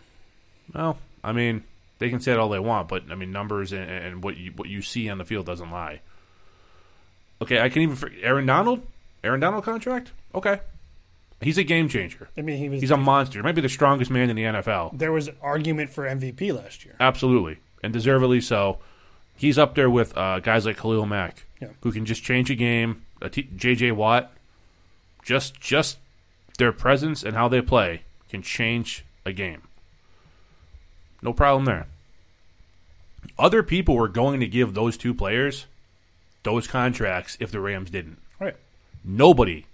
Well, 0.73 0.97
I 1.23 1.33
mean, 1.33 1.63
they 1.97 2.09
can 2.09 2.19
say 2.21 2.31
it 2.31 2.39
all 2.39 2.47
they 2.49 2.59
want, 2.59 2.87
but 2.87 3.03
I 3.11 3.15
mean, 3.15 3.31
numbers 3.31 3.73
and, 3.73 3.89
and 3.89 4.23
what 4.23 4.37
you 4.37 4.51
what 4.55 4.69
you 4.69 4.81
see 4.81 5.09
on 5.09 5.17
the 5.17 5.25
field 5.25 5.45
doesn't 5.45 5.69
lie. 5.71 5.99
Okay, 7.41 7.59
I 7.59 7.67
can 7.69 7.81
even 7.81 7.97
Aaron 8.21 8.45
Donald, 8.45 8.85
Aaron 9.23 9.39
Donald 9.39 9.63
contract. 9.63 10.11
Okay, 10.33 10.59
he's 11.41 11.57
a 11.57 11.63
game 11.63 11.89
changer. 11.89 12.29
I 12.37 12.41
mean, 12.41 12.57
he 12.57 12.69
was. 12.69 12.81
He's 12.81 12.91
a 12.91 12.97
monster. 12.97 13.39
He 13.39 13.43
might 13.43 13.55
be 13.55 13.61
the 13.61 13.69
strongest 13.69 14.09
man 14.11 14.29
in 14.29 14.35
the 14.35 14.43
NFL. 14.43 14.97
there 14.97 15.11
was 15.11 15.27
an 15.27 15.35
argument 15.41 15.89
for 15.89 16.05
MVP 16.05 16.53
last 16.55 16.85
year. 16.85 16.95
Absolutely, 16.99 17.57
and 17.83 17.91
deservedly 17.93 18.41
so. 18.41 18.79
He's 19.35 19.57
up 19.57 19.75
there 19.75 19.89
with 19.89 20.17
uh, 20.17 20.39
guys 20.39 20.65
like 20.65 20.77
Khalil 20.77 21.05
Mack, 21.05 21.45
Yeah. 21.61 21.69
who 21.81 21.91
can 21.93 22.05
just 22.05 22.23
change 22.23 22.49
a 22.51 22.55
game. 22.55 23.03
A 23.21 23.29
T- 23.29 23.49
J.J. 23.55 23.91
Watt, 23.93 24.31
just 25.23 25.59
just 25.59 25.97
their 26.57 26.71
presence 26.71 27.23
and 27.23 27.35
how 27.35 27.47
they 27.47 27.61
play 27.61 28.01
can 28.29 28.41
change 28.41 29.05
a 29.25 29.31
game. 29.33 29.61
No 31.21 31.33
problem 31.33 31.65
there. 31.65 31.87
Other 33.37 33.63
people 33.63 33.95
were 33.95 34.07
going 34.07 34.39
to 34.39 34.47
give 34.47 34.73
those 34.73 34.97
two 34.97 35.13
players 35.13 35.65
those 36.43 36.67
contracts 36.67 37.35
if 37.41 37.51
the 37.51 37.59
Rams 37.59 37.89
didn't. 37.91 38.17
Right. 38.39 38.55
Nobody 39.03 39.65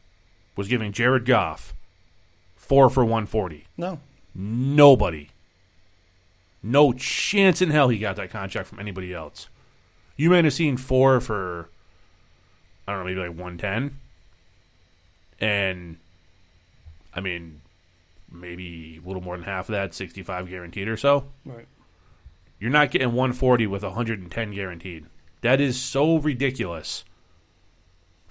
was 0.55 0.67
giving 0.67 0.91
Jared 0.91 1.25
Goff 1.25 1.73
four 2.55 2.89
for 2.89 3.03
one 3.05 3.25
forty. 3.25 3.65
No. 3.77 3.99
Nobody. 4.33 5.29
No 6.61 6.93
chance 6.93 7.61
in 7.61 7.69
hell 7.69 7.89
he 7.89 7.99
got 7.99 8.15
that 8.15 8.31
contract 8.31 8.67
from 8.67 8.79
anybody 8.79 9.13
else. 9.13 9.49
You 10.17 10.29
may 10.29 10.41
have 10.41 10.53
seen 10.53 10.77
four 10.77 11.19
for, 11.19 11.69
I 12.87 12.91
don't 12.91 13.01
know, 13.01 13.05
maybe 13.05 13.19
like 13.19 13.37
110. 13.37 13.99
And, 15.39 15.97
I 17.13 17.19
mean, 17.19 17.61
maybe 18.31 18.99
a 19.03 19.07
little 19.07 19.21
more 19.21 19.35
than 19.35 19.45
half 19.45 19.69
of 19.69 19.73
that, 19.73 19.93
65 19.93 20.49
guaranteed 20.49 20.87
or 20.87 20.97
so. 20.97 21.25
Right. 21.45 21.67
You're 22.59 22.71
not 22.71 22.91
getting 22.91 23.09
140 23.09 23.67
with 23.67 23.83
110 23.83 24.51
guaranteed. 24.51 25.05
That 25.41 25.61
is 25.61 25.79
so 25.79 26.17
ridiculous 26.17 27.03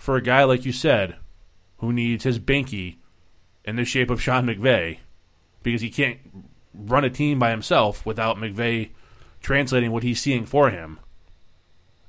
for 0.04 0.16
a 0.16 0.20
guy, 0.22 0.44
like 0.44 0.64
you 0.66 0.72
said, 0.72 1.16
who 1.78 1.90
needs 1.92 2.24
his 2.24 2.38
binky 2.38 2.96
in 3.64 3.76
the 3.76 3.84
shape 3.86 4.10
of 4.10 4.20
Sean 4.20 4.44
McVay 4.46 4.98
because 5.62 5.80
he 5.80 5.88
can't 5.88 6.18
run 6.74 7.04
a 7.04 7.10
team 7.10 7.38
by 7.38 7.48
himself 7.50 8.04
without 8.04 8.36
McVay 8.36 8.90
translating 9.40 9.90
what 9.92 10.02
he's 10.02 10.20
seeing 10.20 10.44
for 10.44 10.68
him. 10.68 10.98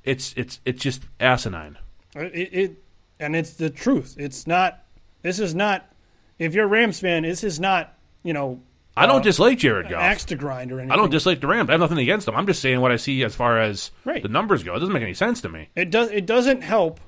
It's 0.04 0.34
it's 0.36 0.60
it's 0.64 0.82
just 0.82 1.02
asinine. 1.18 1.78
It, 2.14 2.48
it 2.52 2.82
and 3.18 3.34
it's 3.34 3.54
the 3.54 3.70
truth. 3.70 4.14
It's 4.18 4.46
not. 4.46 4.84
This 5.22 5.38
is 5.40 5.54
not. 5.54 5.90
If 6.38 6.54
you're 6.54 6.64
a 6.66 6.68
Rams 6.68 7.00
fan, 7.00 7.22
this 7.22 7.42
is 7.42 7.58
not. 7.58 7.94
You 8.22 8.32
know, 8.34 8.60
I 8.96 9.06
don't 9.06 9.20
Uh, 9.20 9.24
dislike 9.24 9.58
Jared 9.58 9.88
Goff. 9.88 10.02
axe 10.02 10.24
to 10.26 10.36
grind 10.36 10.70
or 10.70 10.80
anything. 10.80 10.92
I 10.92 10.96
don't 10.96 11.10
dislike 11.10 11.40
the 11.40 11.46
Rams. 11.46 11.70
I 11.70 11.72
have 11.72 11.80
nothing 11.80 11.98
against 11.98 12.26
them. 12.26 12.36
I'm 12.36 12.46
just 12.46 12.60
saying 12.60 12.80
what 12.80 12.92
I 12.92 12.96
see 12.96 13.24
as 13.24 13.34
far 13.34 13.58
as 13.58 13.90
Right. 14.04 14.22
the 14.22 14.28
numbers 14.28 14.62
go. 14.62 14.74
It 14.74 14.80
doesn't 14.80 14.92
make 14.92 15.02
any 15.02 15.14
sense 15.14 15.40
to 15.40 15.48
me. 15.48 15.70
It 15.74 15.90
does. 15.90 16.10
It 16.10 16.26
doesn't 16.26 16.62
help 16.62 17.00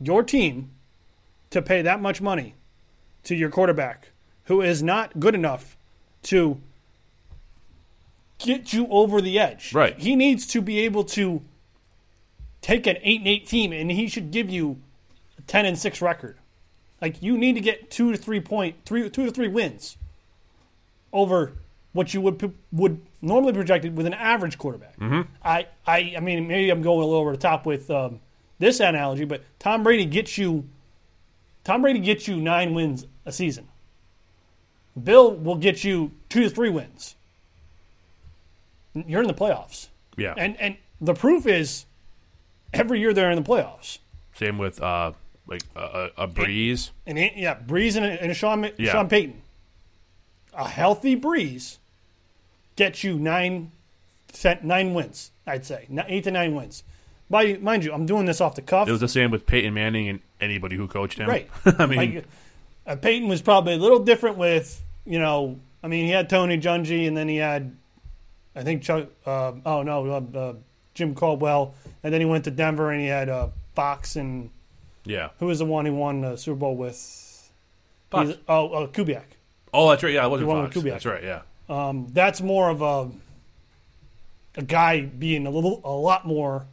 your 0.00 0.22
team 0.22 0.70
to 1.50 1.62
pay 1.62 1.82
that 1.82 2.00
much 2.00 2.20
money 2.20 2.54
to 3.24 3.34
your 3.34 3.50
quarterback, 3.50 4.10
who 4.44 4.60
is 4.60 4.82
not 4.82 5.18
good 5.20 5.34
enough 5.34 5.76
to 6.24 6.60
get 8.38 8.72
you 8.72 8.86
over 8.88 9.20
the 9.20 9.38
edge. 9.38 9.74
Right. 9.74 9.98
He 9.98 10.14
needs 10.16 10.46
to 10.48 10.60
be 10.62 10.78
able 10.80 11.04
to 11.04 11.42
take 12.60 12.86
an 12.86 12.96
eight 13.02 13.20
and 13.20 13.28
eight 13.28 13.46
team, 13.46 13.72
and 13.72 13.90
he 13.90 14.08
should 14.08 14.30
give 14.30 14.50
you 14.50 14.78
a 15.38 15.42
ten 15.42 15.66
and 15.66 15.78
six 15.78 16.00
record. 16.00 16.36
Like 17.00 17.22
you 17.22 17.38
need 17.38 17.54
to 17.54 17.60
get 17.60 17.90
two 17.90 18.12
to 18.12 18.18
three 18.18 18.40
point 18.40 18.76
three 18.84 19.08
two 19.10 19.26
to 19.26 19.30
three 19.30 19.48
wins 19.48 19.96
over 21.12 21.52
what 21.92 22.12
you 22.12 22.20
would 22.20 22.54
would 22.72 23.00
normally 23.22 23.52
projected 23.52 23.96
with 23.96 24.06
an 24.06 24.14
average 24.14 24.58
quarterback. 24.58 24.94
I, 25.42 25.66
I 25.86 26.14
I 26.16 26.20
mean 26.20 26.46
maybe 26.48 26.70
I'm 26.70 26.82
going 26.82 26.98
a 27.00 27.04
little 27.04 27.20
over 27.20 27.32
the 27.32 27.38
top 27.38 27.66
with 27.66 27.90
um, 27.90 28.20
this 28.58 28.80
analogy, 28.80 29.24
but 29.24 29.42
Tom 29.58 29.82
Brady 29.82 30.04
gets 30.04 30.36
you 30.38 30.68
Tom 31.64 31.82
Brady 31.82 31.98
gets 32.00 32.26
you 32.26 32.36
nine 32.36 32.72
wins 32.74 33.06
a 33.26 33.32
season. 33.32 33.68
Bill 35.02 35.32
will 35.34 35.56
get 35.56 35.84
you 35.84 36.12
two 36.28 36.42
to 36.44 36.50
three 36.50 36.70
wins. 36.70 37.14
You're 38.94 39.20
in 39.22 39.28
the 39.28 39.34
playoffs, 39.34 39.88
Yeah. 40.16 40.34
and 40.36 40.58
and 40.60 40.76
the 41.00 41.14
proof 41.14 41.46
is 41.46 41.84
every 42.72 42.98
year 43.00 43.12
they're 43.12 43.30
in 43.30 43.40
the 43.42 43.48
playoffs. 43.48 43.98
Same 44.34 44.58
with 44.58 44.82
uh 44.82 45.12
like 45.46 45.62
a, 45.76 45.80
a, 46.16 46.24
a 46.24 46.28
Brees. 46.28 46.90
And 47.06 47.16
he- 47.18 47.32
yeah, 47.36 47.56
Brees 47.58 47.96
and, 47.96 48.04
and 48.04 48.36
Sean 48.36 48.68
Yeah. 48.76 48.92
Sean 48.92 49.08
Payton. 49.08 49.40
A 50.54 50.68
healthy 50.68 51.16
Brees 51.18 51.76
gets 52.76 53.04
you 53.04 53.18
nine 53.18 53.70
nine 54.62 54.94
wins. 54.94 55.30
I'd 55.46 55.64
say 55.64 55.86
eight 56.08 56.24
to 56.24 56.30
nine 56.30 56.54
wins. 56.54 56.82
By 57.30 57.54
mind 57.60 57.84
you, 57.84 57.92
I'm 57.92 58.06
doing 58.06 58.26
this 58.26 58.40
off 58.40 58.54
the 58.54 58.62
cuff. 58.62 58.88
It 58.88 58.92
was 58.92 59.00
the 59.00 59.08
same 59.08 59.30
with 59.30 59.46
Peyton 59.46 59.74
Manning 59.74 60.08
and 60.08 60.20
anybody 60.40 60.76
who 60.76 60.88
coached 60.88 61.18
him. 61.18 61.28
right. 61.28 61.50
I 61.78 61.86
mean, 61.86 62.14
like, 62.14 62.24
uh, 62.86 62.96
Peyton 62.96 63.28
was 63.28 63.42
probably 63.42 63.74
a 63.74 63.78
little 63.78 64.00
different 64.00 64.38
with 64.38 64.82
you 65.04 65.18
know. 65.18 65.58
I 65.82 65.88
mean, 65.88 66.06
he 66.06 66.10
had 66.10 66.28
Tony 66.28 66.58
Dungy, 66.58 67.06
and 67.06 67.16
then 67.16 67.28
he 67.28 67.36
had, 67.36 67.76
I 68.56 68.62
think 68.64 68.82
Chuck. 68.82 69.08
Uh, 69.24 69.52
oh 69.64 69.82
no, 69.82 70.06
uh, 70.06 70.38
uh, 70.38 70.54
Jim 70.94 71.14
Caldwell, 71.14 71.74
and 72.02 72.12
then 72.12 72.20
he 72.20 72.26
went 72.26 72.44
to 72.44 72.50
Denver, 72.50 72.90
and 72.90 73.00
he 73.00 73.06
had 73.06 73.28
uh, 73.28 73.48
Fox 73.74 74.16
and 74.16 74.50
yeah. 75.04 75.30
who 75.38 75.46
was 75.46 75.58
the 75.58 75.64
one 75.64 75.84
he 75.84 75.90
won 75.90 76.20
the 76.22 76.36
Super 76.36 76.58
Bowl 76.58 76.76
with? 76.76 76.96
Fox. 78.10 78.28
He's- 78.28 78.40
Oh, 78.48 78.68
uh, 78.70 78.86
Kubiak. 78.88 79.22
Oh, 79.72 79.90
that's 79.90 80.02
right. 80.02 80.12
Yeah, 80.14 80.24
it 80.24 80.28
wasn't 80.30 80.48
The 80.48 80.54
one 80.54 80.62
with 80.64 80.72
Kubiak. 80.72 80.90
That's 80.92 81.06
right. 81.06 81.22
Yeah. 81.22 81.42
Um, 81.68 82.06
that's 82.12 82.40
more 82.40 82.70
of 82.70 82.82
a 82.82 83.10
a 84.56 84.62
guy 84.62 85.02
being 85.02 85.46
a 85.46 85.50
little 85.50 85.80
a 85.84 85.92
lot 85.92 86.26
more 86.26 86.66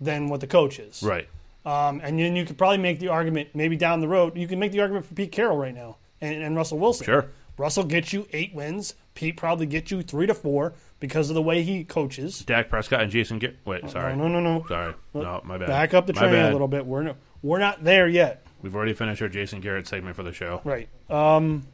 than 0.00 0.28
what 0.28 0.40
the 0.40 0.46
coach 0.46 0.78
is. 0.78 1.02
Right. 1.02 1.28
Um, 1.64 2.00
and 2.02 2.18
then 2.18 2.36
you 2.36 2.46
could 2.46 2.56
probably 2.56 2.78
make 2.78 2.98
the 3.00 3.08
argument 3.08 3.50
maybe 3.54 3.76
down 3.76 4.00
the 4.00 4.08
road. 4.08 4.36
You 4.36 4.48
can 4.48 4.58
make 4.58 4.72
the 4.72 4.80
argument 4.80 5.06
for 5.06 5.14
Pete 5.14 5.30
Carroll 5.30 5.58
right 5.58 5.74
now 5.74 5.96
and, 6.20 6.42
and 6.42 6.56
Russell 6.56 6.78
Wilson. 6.78 7.04
Sure. 7.04 7.26
Russell 7.58 7.84
gets 7.84 8.12
you 8.12 8.26
eight 8.32 8.54
wins. 8.54 8.94
Pete 9.14 9.36
probably 9.36 9.66
gets 9.66 9.90
you 9.90 10.02
three 10.02 10.26
to 10.26 10.32
four 10.32 10.72
because 10.98 11.28
of 11.28 11.34
the 11.34 11.42
way 11.42 11.62
he 11.62 11.84
coaches. 11.84 12.40
Dak 12.40 12.70
Prescott 12.70 13.02
and 13.02 13.10
Jason 13.10 13.38
Garrett. 13.38 13.58
Wait, 13.66 13.90
sorry. 13.90 14.16
No, 14.16 14.28
no, 14.28 14.40
no, 14.40 14.58
no. 14.58 14.66
Sorry. 14.66 14.94
No, 15.12 15.42
my 15.44 15.58
bad. 15.58 15.68
Back 15.68 15.92
up 15.92 16.06
the 16.06 16.14
train 16.14 16.34
a 16.34 16.52
little 16.52 16.68
bit. 16.68 16.86
We're 16.86 17.02
no, 17.02 17.16
we're 17.42 17.58
not 17.58 17.84
there 17.84 18.08
yet. 18.08 18.46
We've 18.62 18.74
already 18.74 18.94
finished 18.94 19.20
our 19.20 19.28
Jason 19.28 19.60
Garrett 19.60 19.86
segment 19.86 20.16
for 20.16 20.22
the 20.22 20.32
show. 20.32 20.62
Right. 20.64 20.88
Um, 21.10 21.66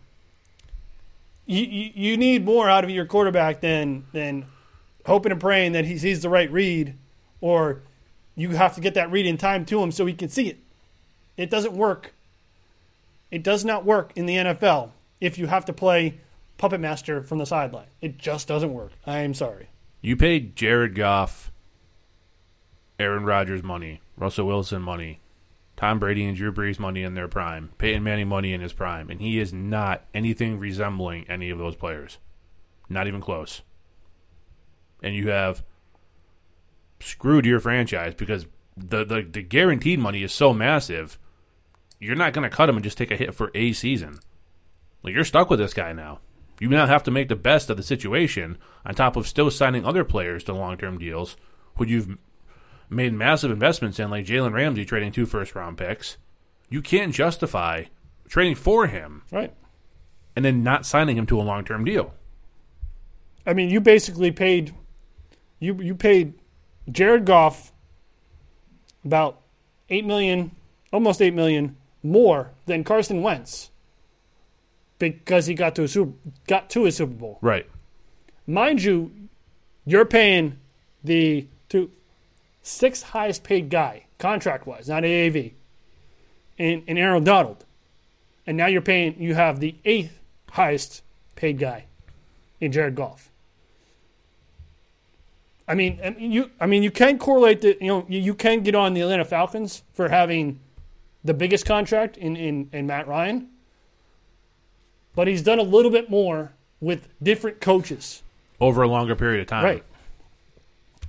you, 1.47 1.65
you 1.65 1.91
you 1.95 2.17
need 2.17 2.45
more 2.45 2.69
out 2.69 2.83
of 2.83 2.91
your 2.91 3.07
quarterback 3.07 3.61
than 3.61 4.07
than 4.13 4.47
hoping 5.05 5.31
and 5.31 5.41
praying 5.41 5.73
that 5.73 5.85
he 5.85 5.99
sees 5.99 6.23
the 6.23 6.29
right 6.29 6.51
read, 6.51 6.97
or 7.41 7.83
you 8.37 8.51
have 8.51 8.75
to 8.75 8.81
get 8.81 8.95
that 8.95 9.11
read 9.11 9.27
in 9.27 9.39
time 9.39 9.65
to 9.67 9.83
him 9.83 9.91
so 9.91 10.07
he 10.07 10.13
can 10.13 10.29
see 10.29 10.49
it. 10.49 10.59
It 11.37 11.51
doesn't 11.51 11.75
work. 11.75 12.15
It 13.31 13.43
does 13.43 13.65
not 13.65 13.85
work 13.85 14.13
in 14.15 14.27
the 14.27 14.37
NFL 14.37 14.91
if 15.21 15.39
you 15.39 15.47
have 15.47 15.65
to 15.65 15.73
play 15.73 16.21
puppet 16.59 16.81
master 16.81 17.23
from 17.23 17.39
the 17.39 17.47
sideline. 17.47 17.89
It 18.01 18.19
just 18.19 18.47
doesn't 18.47 18.73
work. 18.73 18.93
I 19.07 19.19
am 19.19 19.35
sorry. 19.35 19.69
You 20.01 20.17
paid 20.17 20.55
Jared 20.55 20.95
Goff, 20.95 21.51
Aaron 22.99 23.25
Rodgers 23.25 23.63
money, 23.63 24.01
Russell 24.17 24.47
Wilson 24.47 24.83
money, 24.83 25.21
Tom 25.77 25.99
Brady 25.99 26.25
and 26.25 26.37
Drew 26.37 26.53
Brees 26.53 26.79
money 26.79 27.03
in 27.03 27.15
their 27.15 27.29
prime, 27.29 27.71
Peyton 27.79 28.03
Manning 28.03 28.29
money 28.29 28.53
in 28.53 28.61
his 28.61 28.73
prime, 28.73 29.11
and 29.11 29.21
he 29.21 29.39
is 29.39 29.53
not 29.53 30.05
anything 30.15 30.59
resembling 30.59 31.27
any 31.29 31.51
of 31.51 31.59
those 31.59 31.77
players. 31.77 32.19
Not 32.89 33.07
even 33.07 33.21
close. 33.21 33.63
And 35.03 35.15
you 35.15 35.29
have 35.29 35.63
screwed 37.01 37.47
your 37.47 37.61
franchise 37.61 38.15
because 38.15 38.47
the, 38.77 39.05
the, 39.05 39.23
the 39.23 39.43
guaranteed 39.43 39.99
money 39.99 40.23
is 40.23 40.33
so 40.33 40.53
massive, 40.53 41.19
you're 42.01 42.15
not 42.17 42.33
going 42.33 42.49
to 42.49 42.55
cut 42.55 42.69
him 42.69 42.77
and 42.77 42.85
just 42.85 42.99
take 42.99 43.11
a 43.11 43.17
hit 43.17 43.35
for 43.35 43.51
a 43.55 43.73
season. 43.73 44.19
Like 45.03 45.15
you're 45.15 45.25
stuck 45.25 45.51
with 45.51 45.59
this 45.59 45.75
guy 45.75 45.93
now. 45.93 46.21
You 46.59 46.69
now 46.69 46.87
have 46.87 47.03
to 47.05 47.11
make 47.11 47.29
the 47.29 47.37
best 47.37 47.69
of 47.71 47.77
the 47.77 47.83
situation 47.83 48.57
on 48.85 48.95
top 48.95 49.17
of 49.17 49.27
still 49.29 49.51
signing 49.51 49.85
other 49.85 50.05
players 50.05 50.43
to 50.45 50.55
long 50.55 50.77
term 50.79 50.99
deals 50.99 51.37
who 51.77 51.87
you've 51.87 52.17
made 52.89 53.13
massive 53.13 53.51
investments 53.51 53.99
in, 53.99 54.11
like 54.11 54.25
Jalen 54.25 54.53
Ramsey 54.53 54.85
trading 54.85 55.13
two 55.13 55.27
first 55.27 55.55
round 55.55 55.77
picks. 55.77 56.17
You 56.71 56.81
can't 56.83 57.13
justify 57.15 57.85
trading 58.29 58.55
for 58.55 58.87
him 58.87 59.23
Right. 59.31 59.53
and 60.35 60.45
then 60.45 60.63
not 60.63 60.87
signing 60.87 61.17
him 61.19 61.27
to 61.27 61.39
a 61.41 61.43
long 61.45 61.65
term 61.65 61.85
deal. 61.85 62.15
I 63.47 63.53
mean, 63.53 63.71
you 63.71 63.81
basically 63.81 64.31
paid 64.33 64.75
you 65.61 65.81
you 65.81 65.95
paid 65.95 66.35
Jared 66.91 67.25
Goff 67.25 67.73
about 69.05 69.41
eight 69.89 70.05
million, 70.05 70.51
almost 70.93 71.21
eight 71.23 71.35
million 71.35 71.77
more 72.03 72.51
than 72.67 72.85
Carson 72.85 73.23
Wentz 73.23 73.71
because 74.99 75.47
he 75.47 75.55
got 75.55 75.75
to 75.77 75.85
a 75.85 75.89
super, 75.89 76.13
got 76.47 76.71
to 76.71 76.87
a 76.87 76.93
Super 76.93 77.13
Bowl. 77.13 77.39
Right. 77.41 77.69
Mind 78.47 78.83
you, 78.83 79.13
you're 79.85 80.05
paying 80.05 80.59
the 81.03 81.47
two 81.69 81.91
sixth 82.63 83.03
highest 83.03 83.45
paid 83.45 83.71
guy 83.71 84.05
contract 84.19 84.67
wise, 84.67 84.89
not 84.89 85.03
AAV, 85.03 85.53
in 86.59 86.83
in 86.87 86.99
Aaron 86.99 87.25
Donald, 87.25 87.65
and 88.47 88.57
now 88.57 88.67
you're 88.67 88.81
paying 88.81 89.21
you 89.21 89.35
have 89.35 89.61
the 89.61 89.75
eighth 89.85 90.19
highest 90.51 91.03
paid 91.35 91.59
guy 91.59 91.85
in 92.61 92.73
Jared 92.73 92.95
Goff. 92.95 93.31
I 95.69 95.75
mean, 95.75 95.99
I 96.05 96.11
mean, 96.11 96.31
you. 96.33 96.51
I 96.61 96.67
mean, 96.67 96.83
you 96.83 96.91
can 96.91 97.19
correlate 97.19 97.61
the. 97.61 97.77
You 97.81 97.89
know, 97.89 98.07
you, 98.09 98.21
you 98.21 98.35
can 98.35 98.63
get 98.63 98.75
on 98.75 98.95
the 98.95 99.01
Atlanta 99.01 99.25
Falcons 99.25 99.83
for 99.95 100.09
having 100.09 100.61
the 101.25 101.35
biggest 101.35 101.67
contract 101.67 102.17
in, 102.17 102.37
in 102.37 102.69
in 102.73 102.87
Matt 102.87 103.09
Ryan, 103.09 103.49
but 105.15 105.27
he's 105.27 105.43
done 105.43 105.59
a 105.59 105.63
little 105.65 105.91
bit 105.91 106.09
more 106.11 106.53
with 106.81 107.09
different 107.23 107.61
coaches, 107.61 108.23
Over 108.61 108.83
a 108.83 108.89
longer 108.89 109.17
period 109.17 109.41
of 109.41 109.47
time. 109.49 109.65
right? 109.65 109.85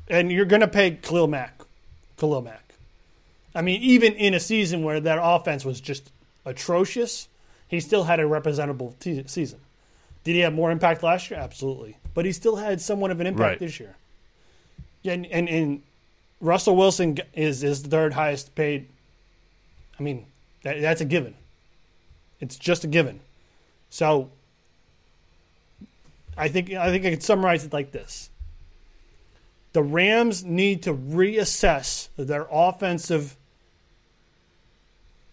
And 0.07 0.31
you're 0.31 0.45
going 0.45 0.61
to 0.61 0.67
pay 0.67 0.91
Khalil 0.91 1.27
Mack, 1.27 1.61
Khalil 2.17 2.41
Mack. 2.41 2.73
I 3.53 3.61
mean, 3.61 3.81
even 3.81 4.13
in 4.13 4.33
a 4.33 4.39
season 4.39 4.83
where 4.83 4.99
that 5.01 5.19
offense 5.21 5.65
was 5.65 5.81
just 5.81 6.09
atrocious, 6.45 7.27
he 7.67 7.79
still 7.79 8.05
had 8.05 8.19
a 8.19 8.25
representable 8.25 8.95
te- 8.99 9.23
season. 9.27 9.59
Did 10.23 10.33
he 10.33 10.39
have 10.39 10.53
more 10.53 10.71
impact 10.71 11.03
last 11.03 11.29
year? 11.29 11.39
Absolutely, 11.39 11.97
but 12.13 12.23
he 12.25 12.31
still 12.31 12.55
had 12.55 12.79
somewhat 12.81 13.11
of 13.11 13.19
an 13.19 13.27
impact 13.27 13.41
Right. 13.41 13.59
this 13.59 13.79
year. 13.79 13.95
And, 15.07 15.25
and 15.27 15.49
and 15.49 15.83
Russell 16.39 16.75
Wilson 16.75 17.17
is 17.33 17.63
is 17.63 17.83
the 17.83 17.89
third 17.89 18.13
highest 18.13 18.55
paid. 18.55 18.87
I 19.99 20.03
mean, 20.03 20.25
that, 20.63 20.81
that's 20.81 21.01
a 21.01 21.05
given. 21.05 21.35
It's 22.39 22.57
just 22.57 22.83
a 22.83 22.87
given. 22.87 23.19
So 23.89 24.29
I 26.37 26.47
think 26.47 26.71
I 26.73 26.91
think 26.91 27.05
I 27.05 27.09
could 27.09 27.23
summarize 27.23 27.65
it 27.65 27.73
like 27.73 27.91
this. 27.91 28.29
The 29.73 29.83
Rams 29.83 30.43
need 30.43 30.83
to 30.83 30.93
reassess 30.93 32.09
their 32.17 32.47
offensive 32.51 33.35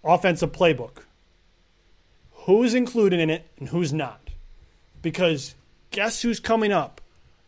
offensive 0.03 0.53
playbook. 0.53 1.03
Who's 2.33 2.75
included 2.75 3.20
in 3.20 3.31
it 3.31 3.47
and 3.59 3.68
who's 3.68 3.93
not? 3.93 4.20
Because 5.03 5.55
guess 5.91 6.22
who's 6.22 6.41
coming 6.41 6.72
up 6.72 7.01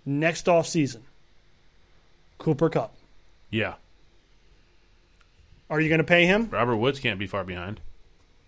next 0.05 0.49
off 0.49 0.67
season? 0.67 1.03
Cooper 2.39 2.69
Kupp. 2.71 2.95
Yeah. 3.51 3.75
Are 5.69 5.81
you 5.81 5.89
going 5.89 5.99
to 5.99 6.05
pay 6.05 6.27
him? 6.27 6.49
Robert 6.51 6.77
Woods 6.77 7.01
can't 7.01 7.19
be 7.19 7.27
far 7.27 7.45
behind. 7.45 7.81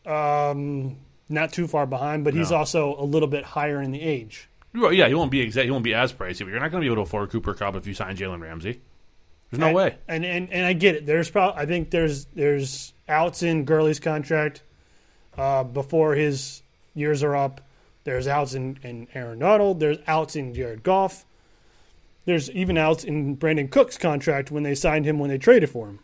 Um, 0.07 0.97
not 1.29 1.53
too 1.53 1.67
far 1.67 1.87
behind, 1.87 2.25
but 2.25 2.35
he's 2.35 2.51
No. 2.51 2.59
also 2.59 2.97
a 2.99 3.03
little 3.05 3.29
bit 3.29 3.45
higher 3.45 3.83
in 3.83 3.91
the 3.91 4.01
age. 4.01 4.49
Well, 4.75 4.93
yeah, 4.93 5.09
he 5.09 5.15
won't 5.15 5.31
be 5.31 5.41
exact. 5.41 5.65
He 5.65 5.71
won't 5.71 5.85
be 5.85 5.95
as 5.95 6.13
pricey, 6.13 6.41
but 6.41 6.49
you're 6.49 6.61
not 6.61 6.71
going 6.71 6.81
to 6.83 6.87
be 6.89 6.93
able 6.93 6.97
to 6.97 7.09
afford 7.09 7.31
Cooper 7.31 7.55
Kupp 7.55 7.75
if 7.75 7.87
you 7.87 7.95
sign 7.95 8.17
Jalen 8.17 8.41
Ramsey. 8.41 8.81
There's 9.51 9.61
no 9.61 9.73
way. 9.73 9.97
And, 10.07 10.27
and 10.27 10.53
and 10.53 10.67
I 10.67 10.75
get 10.75 10.95
it. 10.95 11.07
There's 11.07 11.31
probably 11.31 11.63
I 11.63 11.65
think 11.65 11.91
there's 11.91 12.27
there's 12.27 12.93
outs 13.09 13.43
in 13.43 13.65
Gurley's 13.65 13.99
contract 13.99 14.63
uh, 15.39 15.65
before 15.65 16.15
his 16.15 16.63
years 16.95 17.23
are 17.23 17.35
up. 17.35 17.63
There's 18.05 18.29
outs 18.29 18.53
in, 18.53 18.79
in 18.83 19.09
Aaron 19.15 19.39
Donald. 19.39 19.81
There's 19.81 19.99
outs 20.07 20.37
in 20.37 20.53
Jared 20.55 20.83
Goff. 20.83 21.25
There's 22.29 22.51
even 22.51 22.77
outs 22.77 23.05
in 23.05 23.39
Brandin 23.39 23.71
Cooks' 23.71 23.97
contract 23.97 24.51
when 24.51 24.63
they 24.63 24.75
signed 24.75 25.07
him 25.07 25.19
when 25.19 25.31
they 25.31 25.39
traded 25.39 25.71
for 25.71 25.87
him. 25.87 26.01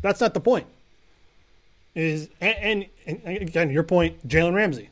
That's 0.00 0.20
not 0.20 0.32
the 0.32 0.38
point. 0.38 0.68
Is 1.96 2.28
and, 2.40 2.86
and, 3.04 3.20
and 3.24 3.42
again 3.42 3.70
your 3.70 3.82
point, 3.82 4.28
Jalen 4.28 4.54
Ramsey. 4.54 4.90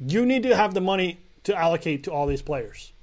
You 0.00 0.24
need 0.24 0.44
to 0.44 0.56
have 0.56 0.72
the 0.72 0.80
money 0.80 1.18
to 1.44 1.54
allocate 1.54 2.04
to 2.04 2.10
all 2.10 2.26
these 2.26 2.40
players. 2.40 2.94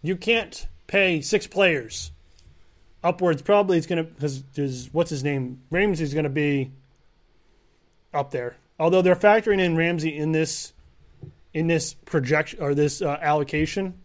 You 0.00 0.16
can't 0.16 0.66
pay 0.86 1.20
six 1.20 1.46
players 1.46 2.10
upwards. 3.04 3.42
Probably 3.42 3.76
it's 3.76 3.86
to 3.86 4.04
because 4.04 4.88
what's 4.92 5.10
his 5.10 5.22
name 5.22 5.60
Ramsey's 5.70 6.14
to 6.24 6.30
be 6.30 6.70
up 8.14 8.30
there. 8.30 8.56
Although 8.80 9.02
they're 9.02 9.14
factoring 9.14 9.60
in 9.60 9.76
Ramsey 9.76 10.16
in 10.16 10.32
this 10.32 10.72
in 11.52 11.66
this 11.66 11.92
projection 11.92 12.62
or 12.62 12.74
this 12.74 13.02
uh, 13.02 13.18
allocation, 13.20 13.98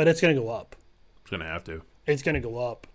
but 0.00 0.08
it's 0.08 0.22
going 0.22 0.34
to 0.34 0.40
go 0.40 0.48
up. 0.48 0.76
It's 1.20 1.28
going 1.28 1.40
to 1.42 1.46
have 1.46 1.62
to. 1.64 1.82
It's 2.06 2.22
going 2.22 2.36
to 2.36 2.40
go 2.40 2.56
up 2.56 2.86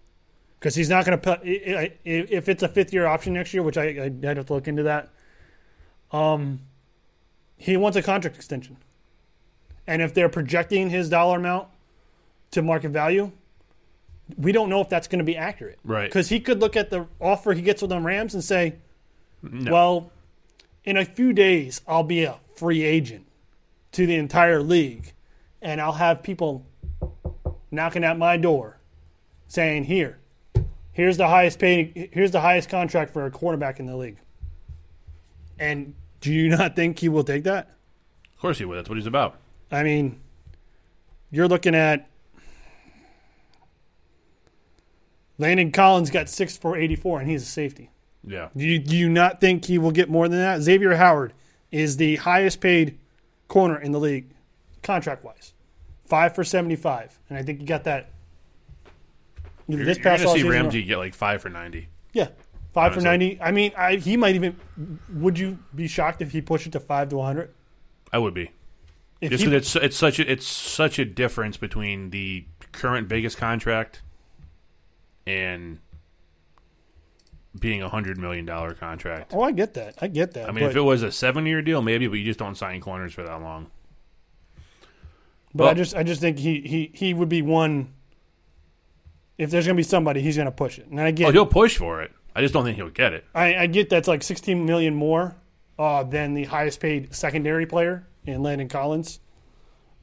because 0.58 0.74
he's 0.74 0.90
not 0.90 1.06
going 1.06 1.16
to 1.16 1.22
put 1.22 1.42
if 1.44 2.50
it's 2.50 2.64
a 2.64 2.68
fifth 2.68 2.92
year 2.92 3.06
option 3.06 3.34
next 3.34 3.54
year, 3.54 3.62
which 3.62 3.78
I, 3.78 3.84
I 3.84 4.26
had 4.26 4.44
to 4.44 4.46
look 4.52 4.68
into 4.68 4.82
that. 4.82 5.10
Um, 6.12 6.62
he 7.58 7.78
wants 7.78 7.96
a 7.96 8.02
contract 8.02 8.38
extension, 8.38 8.78
and 9.86 10.02
if 10.02 10.16
they're 10.16 10.30
projecting 10.30 10.90
his 10.90 11.08
dollar 11.08 11.38
amount 11.38 11.68
to 12.50 12.64
market 12.64 12.90
value, 12.90 13.32
we 14.36 14.52
don't 14.52 14.72
know 14.72 14.82
if 14.82 14.90
that's 14.90 15.08
going 15.08 15.20
to 15.20 15.26
be 15.26 15.38
accurate. 15.38 15.78
Right. 15.84 16.10
Because 16.10 16.30
he 16.30 16.40
could 16.40 16.60
look 16.60 16.76
at 16.76 16.90
the 16.90 17.06
offer 17.22 17.54
he 17.54 17.62
gets 17.62 17.84
with 17.84 17.90
the 17.90 18.00
Rams 18.00 18.34
and 18.34 18.44
say, 18.44 18.78
No. 19.44 19.72
"Well, 19.72 20.12
in 20.84 20.98
a 20.98 21.06
few 21.06 21.34
days, 21.34 21.82
I'll 21.88 22.02
be 22.02 22.24
a 22.24 22.40
free 22.56 22.82
agent 22.82 23.28
to 23.92 24.08
the 24.08 24.16
entire 24.16 24.64
league, 24.64 25.14
and 25.62 25.80
I'll 25.80 25.92
have 25.92 26.24
people 26.24 26.66
knocking 27.76 28.04
at 28.04 28.18
my 28.18 28.38
door, 28.38 28.78
saying, 29.48 29.86
"Here, 29.86 30.18
here's 30.92 31.18
the 31.18 31.28
highest 31.28 31.60
paid, 31.60 32.10
here's 32.12 32.32
the 32.32 32.42
highest 32.42 32.70
contract 32.70 33.14
for 33.14 33.26
a 33.26 33.32
quarterback 33.32 33.80
in 33.80 33.86
the 33.86 33.96
league." 33.96 34.18
And 35.60 35.94
do 36.22 36.34
you 36.34 36.50
not 36.50 36.76
think 36.76 37.00
he 37.00 37.10
will 37.10 37.24
take 37.24 37.44
that? 37.44 37.72
of 38.34 38.42
course 38.42 38.58
he 38.58 38.66
will. 38.66 38.76
That's 38.76 38.90
what 38.90 38.98
he's 38.98 39.08
about. 39.08 39.38
I 39.72 39.84
mean, 39.84 40.20
you're 41.32 41.48
looking 41.48 41.74
at 41.74 42.08
Landon 45.38 45.72
Collins 45.72 46.10
got 46.10 46.30
six 46.30 46.58
for 46.58 46.78
eighty 46.78 46.96
four, 46.96 47.20
and 47.20 47.30
he's 47.30 47.44
a 47.44 47.46
safety. 47.46 47.92
Yeah. 48.28 48.50
Do 48.56 48.66
you, 48.66 48.80
do 48.80 48.96
you 48.96 49.10
not 49.10 49.40
think 49.40 49.66
he 49.66 49.78
will 49.78 49.92
get 49.92 50.10
more 50.10 50.28
than 50.28 50.40
that? 50.40 50.62
Xavier 50.62 50.96
Howard 50.96 51.34
is 51.72 51.98
the 51.98 52.16
highest 52.18 52.60
paid 52.60 52.98
corner 53.48 53.80
in 53.80 53.92
the 53.92 54.00
league, 54.00 54.32
contract 54.82 55.24
wise. 55.24 55.54
Five 56.06 56.36
for 56.36 56.44
seventy-five, 56.44 57.18
and 57.30 57.38
I 57.38 57.44
think 57.44 57.62
you 57.62 57.68
got 57.68 57.84
that. 57.86 58.10
You're, 59.68 59.84
this 59.84 59.98
you're 59.98 60.04
past 60.04 60.24
going 60.24 60.36
to 60.38 60.42
see 60.44 60.48
Ramsey 60.50 60.84
uh, 60.84 60.88
get 60.88 60.98
like 60.98 61.14
five 61.16 61.42
for 61.42 61.50
90. 61.50 61.88
yeah, 62.14 62.28
five 62.74 62.94
for 62.94 63.02
ninety. 63.02 63.40
I 63.42 63.52
mean, 63.52 63.72
I, 63.76 63.96
he 63.96 64.16
might 64.16 64.36
even. 64.36 64.58
Would 65.12 65.40
you 65.40 65.58
be 65.74 65.88
shocked 65.88 66.22
if 66.22 66.32
he 66.32 66.42
pushed 66.42 66.68
it 66.68 66.72
to 66.74 66.80
five 66.80 67.10
to 67.10 67.18
one 67.18 67.26
hundred? 67.28 67.52
I 68.14 68.20
would 68.20 68.34
be. 68.34 68.52
If 69.22 69.32
Just 69.32 69.44
he, 69.44 69.50
'cause 69.50 69.56
it's 69.56 69.76
it's 69.76 69.98
such 69.98 70.20
a 70.20 70.32
it's 70.32 70.46
such 70.46 71.00
a 71.00 71.06
difference 71.06 71.58
between 71.58 72.12
the 72.12 72.46
current 72.74 73.08
biggest 73.08 73.38
contract 73.38 74.02
and 75.26 75.80
being 77.60 77.82
a 77.82 77.90
hundred 77.90 78.18
million 78.18 78.46
dollar 78.46 78.74
contract. 78.74 79.34
oh, 79.34 79.42
I 79.42 79.52
get 79.52 79.74
that. 79.76 79.96
I 80.02 80.08
get 80.08 80.34
that. 80.34 80.50
I 80.50 80.52
mean, 80.52 80.66
but, 80.66 80.72
if 80.72 80.76
it 80.76 80.82
was 80.82 81.02
a 81.02 81.12
seven 81.12 81.46
year 81.46 81.62
deal, 81.62 81.82
maybe, 81.82 82.08
but 82.08 82.16
you 82.16 82.26
just 82.26 82.38
don't 82.38 82.56
sign 82.56 82.82
corners 82.82 83.14
for 83.14 83.24
that 83.24 83.42
long. 83.42 83.72
But 85.56 85.68
I 85.70 85.74
just, 85.74 85.96
I 85.96 86.04
just 86.04 86.22
think 86.22 86.38
he, 86.38 86.60
he, 86.62 86.92
he 86.94 87.14
would 87.14 87.30
be 87.30 87.42
one. 87.42 87.94
If 89.38 89.50
there's 89.52 89.66
going 89.66 89.76
to 89.76 89.80
be 89.80 89.84
somebody, 89.84 90.22
he's 90.22 90.36
going 90.38 90.46
to 90.46 90.52
push 90.52 90.80
it, 90.80 90.88
and 90.88 91.00
I 91.00 91.12
get 91.12 91.28
Oh, 91.28 91.32
he'll 91.32 91.46
push 91.46 91.78
for 91.78 92.02
it. 92.02 92.12
I 92.36 92.42
just 92.42 92.54
don't 92.54 92.64
think 92.64 92.78
he'll 92.78 92.90
get 92.90 93.14
it. 93.14 93.26
I, 93.34 93.56
I 93.56 93.68
get 93.68 93.90
that's 93.90 94.08
like 94.08 94.24
16 94.24 94.66
million 94.66 94.96
more 94.96 95.36
uh, 95.80 96.04
than 96.04 96.34
the 96.34 96.46
highest 96.46 96.80
paid 96.80 97.14
secondary 97.14 97.66
player 97.66 98.08
in 98.26 98.42
Landon 98.44 98.68
Collins. 98.70 99.20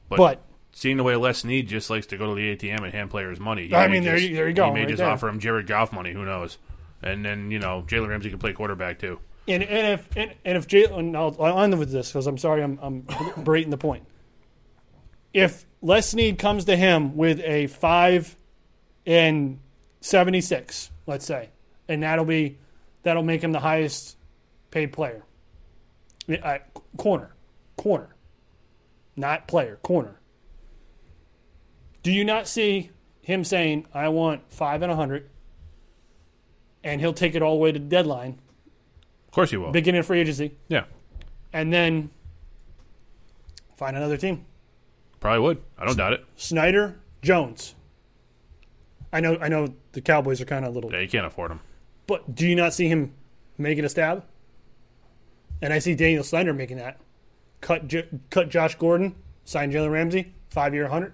But, 0.09 0.17
But, 0.17 0.41
seeing 0.71 0.97
the 0.97 1.03
way 1.03 1.15
Les 1.15 1.39
Snead 1.39 1.67
just 1.67 1.89
likes 1.89 2.07
to 2.07 2.17
go 2.17 2.27
to 2.27 2.35
the 2.35 2.55
ATM 2.55 2.83
and 2.83 2.93
hand 2.93 3.09
players 3.09 3.39
money, 3.39 3.67
he 3.67 3.75
I 3.75 3.87
mean, 3.87 4.03
there 4.03 4.17
just- 4.17 4.29
you- 4.29 4.35
there 4.35 4.47
you 4.47 4.53
go, 4.53 4.65
He 4.67 4.71
may 4.73 4.79
right 4.81 4.89
just 4.89 4.99
there. 4.99 5.09
offer 5.09 5.27
him 5.27 5.39
Jared 5.39 5.65
Goff 5.67 5.91
money. 5.91 6.11
Who 6.13 6.25
knows? 6.25 6.57
And 7.01 7.25
then 7.25 7.49
you 7.51 7.59
know 7.59 7.83
Jalen 7.87 8.07
Ramsey 8.09 8.29
can 8.29 8.39
play 8.39 8.53
quarterback 8.53 8.99
too. 8.99 9.19
and, 9.47 9.61
and 9.63 9.93
if 9.99 10.07
and, 10.15 10.33
and 10.45 10.57
if 10.57 10.67
Jalen, 10.67 11.15
I'll, 11.15 11.35
I'll 11.43 11.59
end 11.63 11.77
with 11.77 11.91
this 11.91 12.09
because 12.11 12.27
I'm 12.27 12.37
sorry 12.37 12.63
I'm 12.63 12.79
I'm 12.81 13.05
berating 13.43 13.71
the 13.71 13.77
point. 13.77 14.05
If 15.33 15.65
Les 15.81 16.07
Snead 16.09 16.37
comes 16.39 16.65
to 16.65 16.75
him 16.75 17.15
with 17.17 17.39
a 17.41 17.67
five 17.67 18.35
and 19.05 19.59
76, 20.01 20.91
let's 21.07 21.25
say, 21.25 21.49
and 21.87 22.03
that'll 22.03 22.25
be 22.25 22.57
that'll 23.01 23.23
make 23.23 23.43
him 23.43 23.51
the 23.51 23.59
highest 23.59 24.15
paid 24.71 24.93
player. 24.93 25.23
Uh, 26.41 26.59
corner, 26.97 27.33
corner, 27.75 28.15
not 29.15 29.47
player, 29.47 29.77
corner. 29.83 30.19
Do 32.01 32.11
you 32.11 32.23
not 32.23 32.47
see 32.47 32.91
him 33.21 33.43
saying, 33.43 33.87
"I 33.93 34.07
want 34.09 34.49
five 34.51 34.81
and 34.81 34.91
a 34.91 34.95
hundred," 34.95 35.29
and 36.83 37.01
he'll 37.01 37.13
take 37.13 37.35
it 37.35 37.41
all 37.41 37.55
the 37.55 37.59
way 37.61 37.71
to 37.73 37.79
the 37.79 37.85
deadline, 37.85 38.39
Of 39.27 39.31
course 39.33 39.51
he 39.51 39.57
will. 39.57 39.71
beginning 39.71 39.99
of 39.99 40.05
free 40.05 40.19
agency, 40.21 40.55
yeah, 40.69 40.85
and 41.51 41.73
then 41.73 42.09
find 43.75 43.97
another 43.97 44.15
team? 44.17 44.45
Probably 45.23 45.39
would. 45.39 45.63
I 45.79 45.85
don't 45.85 45.95
doubt 45.97 46.13
it. 46.13 46.25
Snyder, 46.35 46.99
Jones. 47.21 47.75
I 49.13 49.19
know, 49.21 49.37
I 49.41 49.47
know, 49.47 49.73
the 49.93 50.01
Cowboys 50.01 50.41
are 50.41 50.45
kind 50.45 50.65
of 50.65 50.71
a 50.71 50.75
little, 50.75 50.91
Yeah, 50.91 50.99
you 50.99 51.07
can't 51.07 51.25
afford 51.25 51.51
him. 51.51 51.59
but 52.07 52.35
do 52.35 52.47
you 52.47 52.55
not 52.55 52.73
see 52.73 52.87
him 52.89 53.13
making 53.57 53.85
a 53.85 53.89
stab? 53.89 54.25
And 55.61 55.71
I 55.71 55.79
see 55.79 55.95
Daniel 55.95 56.23
Snyder 56.23 56.51
making 56.53 56.77
that. 56.77 56.99
Cut, 57.61 57.87
J- 57.87 58.07
cut 58.31 58.49
Josh 58.49 58.75
Gordon, 58.75 59.15
sign 59.45 59.71
Jalen 59.71 59.91
Ramsey, 59.91 60.33
five 60.49 60.73
year, 60.73 60.87
hundred. 60.89 61.13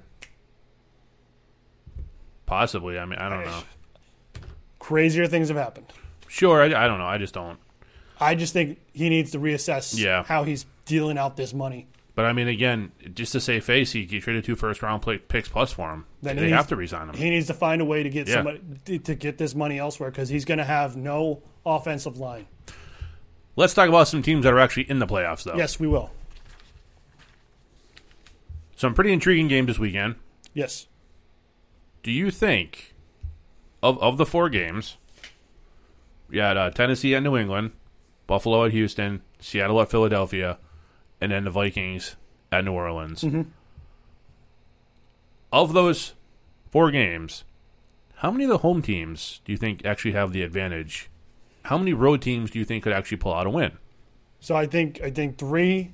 Possibly. 2.46 2.98
I 2.98 3.06
mean, 3.06 3.20
I 3.20 3.30
don't 3.30 3.46
know. 3.46 3.62
Crazier 4.80 5.28
things 5.28 5.50
have 5.50 5.58
happened. 5.58 5.86
Sure, 6.28 6.62
I, 6.62 6.66
I 6.66 6.88
don't 6.88 6.98
know. 6.98 7.06
I 7.06 7.18
just 7.20 7.34
don't. 7.34 7.60
I 8.20 8.34
just 8.36 8.54
think 8.54 8.80
he 8.94 9.10
needs 9.10 9.32
to 9.32 9.40
reassess 9.40 9.98
Yeah. 9.98 10.24
how 10.24 10.44
he's 10.44 10.66
dealing 10.86 11.18
out 11.18 11.38
this 11.38 11.54
money. 11.54 11.88
But 12.20 12.26
I 12.26 12.34
mean, 12.34 12.50
again, 12.50 12.92
just 13.14 13.32
to 13.32 13.40
save 13.40 13.64
face, 13.64 13.94
he, 13.94 14.06
traded 14.06 14.44
two 14.44 14.58
first 14.58 14.82
round 14.84 15.02
play, 15.02 15.20
picks 15.20 15.48
plus 15.48 15.72
for 15.72 15.90
him. 15.94 16.06
Then 16.22 16.36
they 16.36 16.48
he 16.48 16.52
have 16.52 16.68
to 16.68 16.76
resign 16.76 17.08
him. 17.08 17.16
He 17.16 17.30
needs 17.30 17.48
to 17.48 17.54
find 17.54 17.82
a 17.82 17.86
way 17.86 18.04
to 18.04 18.10
get 18.10 18.28
Yeah. 18.28 18.34
somebody 18.44 19.00
to 19.00 19.16
get 19.16 19.38
this 19.38 19.56
money 19.56 19.80
elsewhere 19.80 20.12
because 20.12 20.28
he's 20.28 20.44
going 20.44 20.58
to 20.58 20.66
have 20.66 20.98
no 20.98 21.42
offensive 21.66 22.18
line. 22.18 22.46
Let's 23.56 23.74
talk 23.74 23.88
about 23.88 24.10
some 24.10 24.22
teams 24.22 24.44
that 24.44 24.54
are 24.54 24.60
actually 24.60 24.90
in 24.90 25.00
the 25.00 25.08
playoffs, 25.08 25.44
though. 25.46 25.56
Yes, 25.56 25.80
we 25.80 25.88
will. 25.88 26.12
Some 28.76 28.94
pretty 28.94 29.14
intriguing 29.14 29.48
games 29.48 29.68
this 29.68 29.80
weekend. 29.80 30.16
Yes. 30.54 30.88
Do 32.04 32.12
you 32.12 32.32
think 32.32 32.96
of 33.82 33.98
of 34.00 34.18
the 34.18 34.26
four 34.26 34.50
games? 34.50 34.98
You 36.30 36.42
had 36.42 36.58
uh, 36.58 36.70
Tennessee 36.72 37.16
at 37.16 37.24
New 37.24 37.38
England, 37.38 37.72
Buffalo 38.28 38.66
at 38.66 38.74
Houston, 38.74 39.22
Seattle 39.40 39.80
at 39.80 39.90
Philadelphia, 39.90 40.58
and 41.22 41.32
then 41.32 41.44
the 41.44 41.50
Vikings 41.50 42.16
at 42.52 42.66
New 42.66 42.74
Orleans. 42.74 43.24
Of 45.52 45.74
those 45.74 46.14
four 46.70 46.92
games, 46.92 47.44
how 48.16 48.32
many 48.32 48.44
of 48.44 48.50
the 48.50 48.60
home 48.60 48.82
teams 48.82 49.42
do 49.46 49.52
you 49.52 49.58
think 49.58 49.86
actually 49.86 50.12
have 50.12 50.34
the 50.34 50.44
advantage? 50.44 51.10
How 51.66 51.78
many 51.78 51.94
road 51.94 52.22
teams 52.22 52.52
do 52.52 52.60
you 52.60 52.66
think 52.66 52.84
could 52.84 52.94
actually 52.94 53.18
pull 53.18 53.34
out 53.34 53.48
a 53.48 53.50
win? 53.50 53.78
So 54.40 54.56
I 54.56 54.66
think 54.66 55.02
I 55.02 55.10
think 55.10 55.38
three 55.38 55.94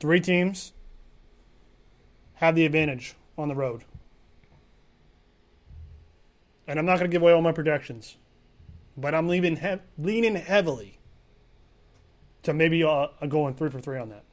three 0.00 0.20
teams 0.20 0.72
have 2.34 2.54
the 2.54 2.64
advantage 2.64 3.14
on 3.36 3.48
the 3.48 3.54
road. 3.54 3.84
And 6.66 6.78
I'm 6.78 6.86
not 6.86 6.98
going 6.98 7.10
to 7.10 7.12
give 7.14 7.22
away 7.22 7.32
all 7.32 7.42
my 7.42 7.52
projections, 7.52 8.16
but 8.96 9.14
I'm 9.14 9.28
leaving 9.28 9.56
he- 9.56 9.80
leaning 9.98 10.36
heavily 10.36 10.98
to 12.44 12.54
maybe 12.54 12.82
uh, 12.82 13.08
going 13.28 13.54
three 13.54 13.70
for 13.70 13.80
three 13.80 13.98
on 13.98 14.08
that. 14.10 14.24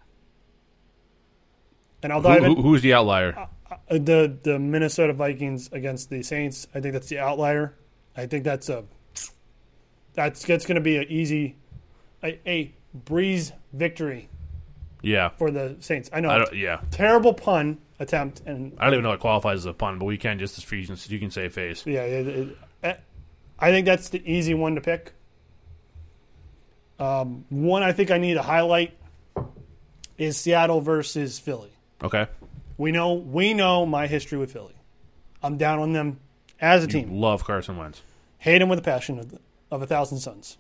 And 2.04 2.14
I'll 2.14 2.22
Who, 2.22 2.28
dive 2.28 2.44
in. 2.44 2.56
who- 2.56 2.62
who's 2.62 2.82
the 2.82 2.94
outlier? 2.94 3.36
Uh, 3.70 3.76
the 3.90 4.38
the 4.44 4.60
Minnesota 4.60 5.14
Vikings 5.14 5.70
against 5.72 6.10
the 6.10 6.24
Saints. 6.24 6.68
I 6.74 6.80
think 6.80 6.94
that's 6.94 7.08
the 7.10 7.20
outlier. 7.20 7.76
I 8.16 8.26
think 8.26 8.44
that's 8.44 8.70
a 8.70 8.86
that's 10.14 10.44
that's 10.46 10.66
going 10.66 10.76
to 10.76 10.82
be 10.82 10.98
an 10.98 11.06
easy 11.10 11.58
a, 12.24 12.40
a 12.50 12.74
breeze 12.94 13.52
victory 13.74 14.30
Yeah, 15.02 15.30
for 15.30 15.52
the 15.52 15.76
Saints. 15.80 16.10
I 16.14 16.22
know 16.22 16.30
I 16.30 16.38
don't, 16.40 16.54
yeah. 16.56 16.80
terrible 16.92 17.34
pun 17.34 17.78
attempt 18.00 18.42
and 18.46 18.74
I 18.80 18.86
don't 18.86 18.94
even 18.94 19.04
know 19.04 19.10
what 19.10 19.20
qualifies 19.20 19.60
as 19.60 19.66
a 19.66 19.74
pun, 19.74 20.00
but 20.00 20.06
we 20.06 20.18
can 20.18 20.40
just 20.40 20.58
as 20.58 21.12
you 21.12 21.20
can 21.20 21.30
say 21.32 21.50
face. 21.50 21.86
yeah, 21.86 22.02
it, 22.04 22.28
it, 22.28 22.58
eh, 22.84 22.96
I 23.60 23.72
think 23.72 23.86
that's 23.86 24.10
the 24.10 24.22
easy 24.32 24.54
one 24.54 24.76
to 24.76 24.82
pick. 24.82 25.14
Um, 27.00 27.46
one 27.50 27.84
I 27.84 27.92
think 27.92 28.10
I 28.12 28.18
need 28.18 28.36
to 28.36 28.42
highlight 28.42 28.98
is 30.18 30.38
Seattle 30.38 30.82
versus 30.82 31.38
Philly. 31.38 31.72
Okay, 32.04 32.28
We 32.78 32.92
know 32.92 33.14
we 33.14 33.54
know 33.54 33.86
my 33.86 34.08
history 34.08 34.38
with 34.38 34.52
Philly. 34.54 34.76
I'm 35.42 35.58
down 35.58 35.80
on 35.80 35.94
them 35.94 36.20
as 36.62 36.84
a 36.84 36.88
you 36.88 36.94
team. 36.94 37.20
love 37.20 37.44
Carson 37.44 37.78
Wentz. 37.78 38.02
Hate 38.40 38.62
him 38.62 38.70
with 38.70 38.80
a 38.80 38.84
passion 38.84 39.18
of, 39.20 39.38
of 39.72 39.82
a 39.82 39.88
thousand 39.88 40.20
suns. 40.20 40.58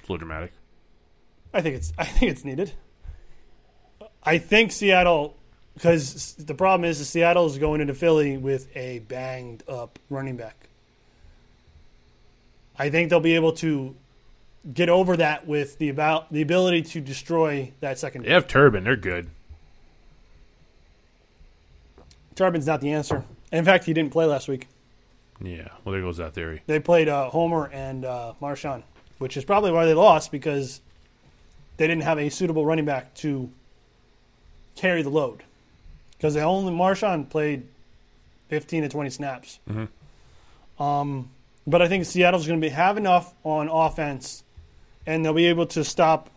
It's 0.00 0.08
a 0.08 0.12
little 0.12 0.18
dramatic. 0.18 0.52
I 1.54 1.60
think 1.60 1.76
it's 1.76 1.92
I 1.96 2.04
think 2.04 2.32
it's 2.32 2.44
needed. 2.44 2.72
I 4.22 4.38
think 4.38 4.72
Seattle 4.72 5.36
because 5.74 6.34
the 6.34 6.54
problem 6.54 6.88
is 6.88 7.06
Seattle 7.08 7.46
is 7.46 7.56
going 7.58 7.80
into 7.80 7.94
Philly 7.94 8.36
with 8.36 8.74
a 8.76 8.98
banged 9.00 9.62
up 9.68 9.98
running 10.10 10.36
back. 10.36 10.68
I 12.76 12.90
think 12.90 13.10
they'll 13.10 13.20
be 13.20 13.34
able 13.36 13.52
to 13.54 13.94
get 14.74 14.88
over 14.88 15.16
that 15.16 15.46
with 15.46 15.78
the 15.78 15.88
about 15.88 16.32
the 16.32 16.42
ability 16.42 16.82
to 16.82 17.00
destroy 17.00 17.72
that 17.80 17.98
second. 18.00 18.24
They 18.24 18.32
have 18.32 18.48
Turbin. 18.48 18.82
They're 18.84 18.96
good. 18.96 19.30
Turbin's 22.38 22.66
not 22.66 22.80
the 22.80 22.92
answer. 22.92 23.24
In 23.52 23.64
fact, 23.64 23.84
he 23.84 23.92
didn't 23.92 24.12
play 24.12 24.24
last 24.24 24.48
week. 24.48 24.68
Yeah. 25.42 25.68
Well, 25.84 25.92
there 25.92 26.00
goes 26.00 26.16
that 26.16 26.34
theory. 26.34 26.62
They 26.66 26.80
played 26.80 27.08
uh, 27.08 27.28
Homer 27.30 27.68
and 27.72 28.04
uh, 28.04 28.34
Marshawn, 28.40 28.82
which 29.18 29.36
is 29.36 29.44
probably 29.44 29.72
why 29.72 29.84
they 29.84 29.94
lost 29.94 30.32
because 30.32 30.80
they 31.76 31.86
didn't 31.86 32.04
have 32.04 32.18
a 32.18 32.28
suitable 32.30 32.64
running 32.64 32.84
back 32.84 33.14
to 33.16 33.50
carry 34.76 35.02
the 35.02 35.10
load. 35.10 35.42
Because 36.16 36.34
they 36.34 36.42
only 36.42 36.72
Marshawn 36.72 37.28
played 37.28 37.66
fifteen 38.48 38.82
to 38.82 38.88
twenty 38.88 39.10
snaps. 39.10 39.58
Um, 40.78 41.30
but 41.66 41.82
I 41.82 41.88
think 41.88 42.04
Seattle's 42.04 42.46
going 42.46 42.60
to 42.60 42.64
be 42.64 42.70
have 42.70 42.96
enough 42.96 43.34
on 43.44 43.68
offense, 43.68 44.42
and 45.06 45.24
they'll 45.24 45.34
be 45.34 45.46
able 45.46 45.66
to 45.66 45.84
stop 45.84 46.30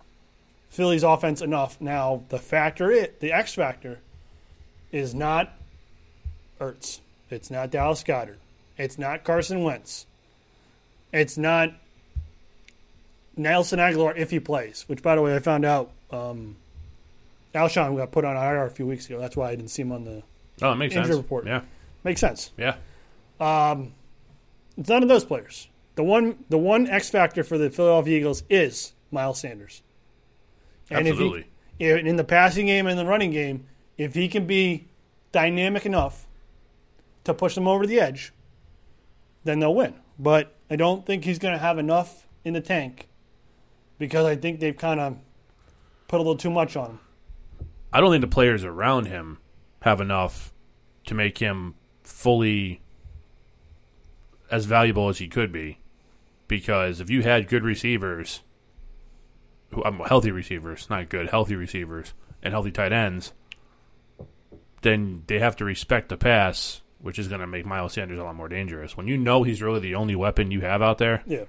Philly's 0.70 1.04
offense 1.04 1.42
enough. 1.42 1.80
Now 1.82 2.24
the 2.30 2.38
factor, 2.38 2.92
it 2.92 3.20
the 3.20 3.32
X 3.32 3.56
factor, 3.56 4.00
is 4.92 5.16
not 5.16 5.52
Ertz. 6.62 7.00
It's 7.30 7.50
not 7.50 7.72
Dallas 7.72 8.04
Goedert. 8.04 8.38
It's 8.78 8.98
not 8.98 9.24
Carson 9.24 9.64
Wentz. 9.64 10.06
It's 11.12 11.38
not 11.38 11.74
Nelson 13.36 13.80
Agholor 13.80 14.16
if 14.16 14.30
he 14.30 14.40
plays. 14.40 14.86
Which, 14.88 15.02
by 15.02 15.16
the 15.16 15.22
way, 15.22 15.36
I 15.36 15.40
found 15.40 15.66
out 15.66 15.92
um, 16.12 16.56
Alshon 17.54 17.98
got 17.98 18.12
put 18.12 18.24
on 18.24 18.38
IR 18.38 18.66
a 18.66 18.70
few 18.70 18.86
weeks 18.86 19.08
ago. 19.08 19.20
That's 19.20 19.36
why 19.36 19.50
I 19.50 19.56
didn't 19.56 19.72
see 19.72 19.82
him 19.82 19.92
on 19.92 20.06
the. 20.06 20.24
Oh, 20.62 20.72
it 20.72 20.76
makes 20.76 20.96
Injury 20.96 21.14
sense. 21.14 21.24
report. 21.24 21.48
Yeah. 21.48 21.62
Makes 22.04 22.22
sense. 22.22 22.52
Yeah. 22.58 22.76
It's 24.78 24.90
none 24.90 25.04
of 25.04 25.10
those 25.10 25.26
players. 25.26 25.68
The 25.96 26.04
one, 26.04 26.44
the 26.50 26.58
one 26.58 26.88
X 26.88 27.10
factor 27.10 27.44
for 27.44 27.58
the 27.58 27.70
Philadelphia 27.70 28.18
Eagles 28.20 28.44
is 28.50 28.94
Miles 29.12 29.40
Sanders. 29.40 29.82
And 30.90 31.08
Absolutely. 31.08 31.48
If 31.80 32.02
he, 32.02 32.10
in 32.10 32.16
the 32.16 32.24
passing 32.24 32.68
game 32.68 32.88
and 32.88 32.98
the 32.98 33.06
running 33.06 33.32
game, 33.32 33.66
if 33.98 34.14
he 34.14 34.28
can 34.28 34.46
be 34.46 34.86
dynamic 35.32 35.86
enough 35.86 36.26
to 37.24 37.34
push 37.34 37.56
them 37.56 37.68
over 37.68 37.86
the 37.86 38.00
edge, 38.00 38.34
then 39.44 39.60
they'll 39.60 39.76
win. 39.76 39.96
But 40.18 40.56
I 40.70 40.76
don't 40.76 41.06
think 41.06 41.24
he's 41.24 41.40
going 41.40 41.54
to 41.54 41.60
have 41.60 41.78
enough 41.78 42.28
in 42.44 42.54
the 42.54 42.62
tank 42.62 43.08
because 43.98 44.26
I 44.26 44.36
think 44.36 44.60
they've 44.60 44.78
kind 44.78 45.00
of 45.00 45.18
put 46.08 46.18
a 46.18 46.24
little 46.24 46.38
too 46.38 46.50
much 46.50 46.76
on 46.76 46.92
him. 46.92 47.00
I 47.94 48.00
don't 48.00 48.12
think 48.12 48.22
the 48.22 48.28
players 48.28 48.64
around 48.64 49.06
him 49.06 49.40
have 49.82 50.02
enough 50.02 50.54
to 51.06 51.16
make 51.16 51.40
him 51.40 51.76
fully 52.04 52.82
as 54.50 54.66
valuable 54.66 55.10
as 55.10 55.18
he 55.18 55.28
could 55.28 55.52
be. 55.52 55.80
Because 56.48 57.00
if 57.00 57.10
you 57.10 57.24
had 57.24 57.48
good 57.48 57.64
receivers, 57.64 58.42
um, 59.86 60.00
healthy 60.06 60.32
receivers, 60.32 60.90
not 60.90 61.10
good, 61.10 61.30
healthy 61.30 61.56
receivers, 61.56 62.14
and 62.44 62.54
healthy 62.54 62.72
tight 62.72 62.92
ends, 62.92 63.32
then 64.82 65.24
they 65.28 65.40
have 65.40 65.56
to 65.58 65.66
respect 65.66 66.10
the 66.10 66.18
pass, 66.18 66.82
which 67.02 67.20
is 67.20 67.28
going 67.28 67.42
to 67.42 67.48
make 67.48 67.66
Miles 67.66 67.94
Sanders 67.94 68.20
a 68.20 68.24
lot 68.24 68.36
more 68.36 68.50
dangerous. 68.50 68.96
When 68.96 69.08
you 69.08 69.18
know 69.18 69.44
he's 69.44 69.62
really 69.62 69.80
the 69.80 69.96
only 69.96 70.16
weapon 70.16 70.52
you 70.52 70.62
have 70.62 70.82
out 70.82 70.98
there, 70.98 71.24
Yeah. 71.26 71.46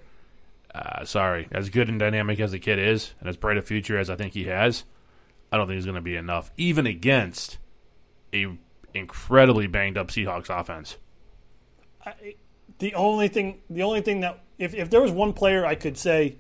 uh, 0.74 1.04
sorry, 1.04 1.48
as 1.52 1.68
good 1.70 1.88
and 1.88 1.98
dynamic 1.98 2.40
as 2.40 2.52
the 2.52 2.58
kid 2.58 2.78
is, 2.78 3.14
and 3.20 3.28
as 3.28 3.36
bright 3.36 3.56
a 3.58 3.62
future 3.62 3.98
as 3.98 4.08
I 4.10 4.16
think 4.16 4.32
he 4.34 4.44
has, 4.44 4.84
I 5.50 5.56
don't 5.58 5.66
think 5.66 5.76
he's 5.76 5.84
going 5.84 5.94
to 5.96 6.00
be 6.00 6.16
enough, 6.16 6.50
even 6.56 6.86
against 6.86 7.58
a 8.32 8.46
incredibly 8.94 9.66
banged 9.66 9.96
up 9.98 10.08
Seahawks 10.08 10.48
offense. 10.48 10.96
I, 12.04 12.34
the 12.78 12.94
only 12.94 13.28
thing, 13.28 13.60
the 13.70 13.82
only 13.82 14.00
thing 14.00 14.20
that 14.20 14.40
if 14.58 14.74
if 14.74 14.90
there 14.90 15.00
was 15.00 15.10
one 15.12 15.32
player 15.34 15.64
I 15.66 15.74
could 15.74 15.96
say, 15.98 16.36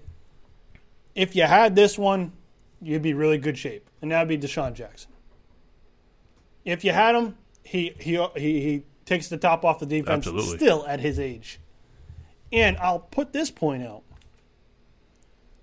if 1.14 1.36
you 1.36 1.42
had 1.44 1.74
this 1.76 1.98
one, 1.98 2.32
you'd 2.80 3.02
be 3.02 3.12
really 3.14 3.38
good 3.38 3.56
shape, 3.58 3.88
and 4.00 4.10
that'd 4.10 4.28
be 4.28 4.38
DeSean 4.38 4.72
Jackson. 4.74 5.10
If 6.64 6.84
you 6.84 6.92
had 6.92 7.14
him, 7.14 7.36
he 7.62 7.94
he 7.98 8.16
he, 8.36 8.60
he 8.60 8.84
takes 9.12 9.28
the 9.28 9.36
top 9.36 9.64
off 9.64 9.78
the 9.78 9.86
defense. 9.86 10.26
Absolutely. 10.26 10.56
Still 10.56 10.86
at 10.86 11.00
his 11.00 11.18
age, 11.18 11.60
and 12.52 12.76
I'll 12.78 13.00
put 13.00 13.32
this 13.32 13.50
point 13.50 13.82
out 13.82 14.02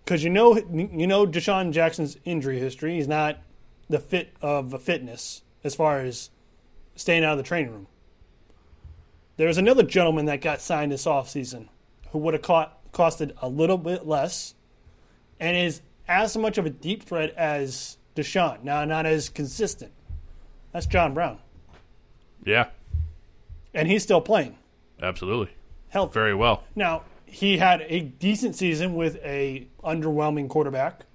because 0.04 0.24
you 0.24 0.30
know 0.30 0.56
you 0.58 1.08
know 1.08 1.26
DeSean 1.26 1.72
Jackson's 1.72 2.18
injury 2.26 2.60
history. 2.60 2.96
He's 2.96 3.08
not 3.08 3.38
the 3.90 4.00
fit 4.00 4.34
of 4.42 4.74
a 4.74 4.80
fitness 4.80 5.42
as 5.64 5.76
far 5.76 6.00
as 6.00 6.30
staying 6.96 7.24
out 7.24 7.34
of 7.34 7.38
the 7.38 7.44
training 7.44 7.72
room. 7.72 7.88
There 9.38 9.48
was 9.48 9.58
another 9.58 9.84
gentleman 9.84 10.26
that 10.26 10.42
got 10.42 10.62
signed 10.62 10.92
this 10.92 11.06
offseason 11.06 11.70
who 12.12 12.20
would 12.20 12.34
have 12.34 12.44
caught, 12.44 12.92
costed 12.92 13.32
a 13.42 13.48
little 13.48 13.78
bit 13.78 14.06
less 14.06 14.54
and 15.40 15.56
is 15.56 15.82
as 16.08 16.36
much 16.36 16.58
of 16.58 16.66
a 16.66 16.70
deep 16.70 17.04
threat 17.04 17.34
as 17.38 17.98
DeSean. 18.16 18.64
Now, 18.64 18.84
not 18.86 19.06
as 19.06 19.30
consistent. 19.30 19.94
That's 20.74 20.86
John 20.86 21.14
Brown. 21.14 21.40
Yeah, 22.46 22.68
And 23.74 23.88
he's 23.88 24.04
still 24.04 24.22
playing. 24.22 24.56
absolutely, 25.02 25.54
Healthy. 25.90 26.14
very 26.14 26.34
well. 26.36 26.64
Now, 26.76 27.04
he 27.26 27.58
had 27.58 27.82
a 27.88 28.00
decent 28.02 28.56
season 28.56 28.96
with 28.96 29.18
a 29.24 29.68
underwhelming 29.84 30.50
quarterback. 30.50 31.06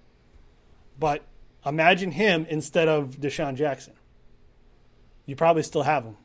But 0.99 1.23
imagine 1.67 2.13
him 2.13 2.47
instead 2.49 2.87
of 2.87 3.17
DeSean 3.21 3.57
Jackson. 3.57 3.95
You 5.27 5.35
probably 5.35 5.65
still 5.65 5.83
have 5.83 6.05
him. 6.05 6.17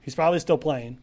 He's 0.00 0.14
probably 0.14 0.38
still 0.38 0.56
playing. 0.56 0.98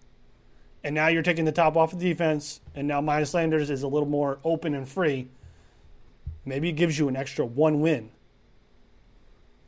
And 0.84 0.95
now 0.95 1.07
you're 1.07 1.21
taking 1.21 1.45
the 1.45 1.51
top 1.51 1.77
off 1.77 1.93
of 1.93 1.99
defense, 1.99 2.59
and 2.73 2.88
now 2.88 3.01
Miles 3.01 3.29
Sanders 3.29 3.69
is 3.69 3.84
a 3.84 3.88
little 3.88 4.07
more 4.09 4.39
open 4.43 4.73
and 4.73 4.89
free. 4.89 5.27
Maybe 6.43 6.69
it 6.69 6.73
gives 6.73 6.97
you 6.97 7.07
an 7.07 7.15
extra 7.15 7.45
one 7.45 7.82
win 7.82 8.09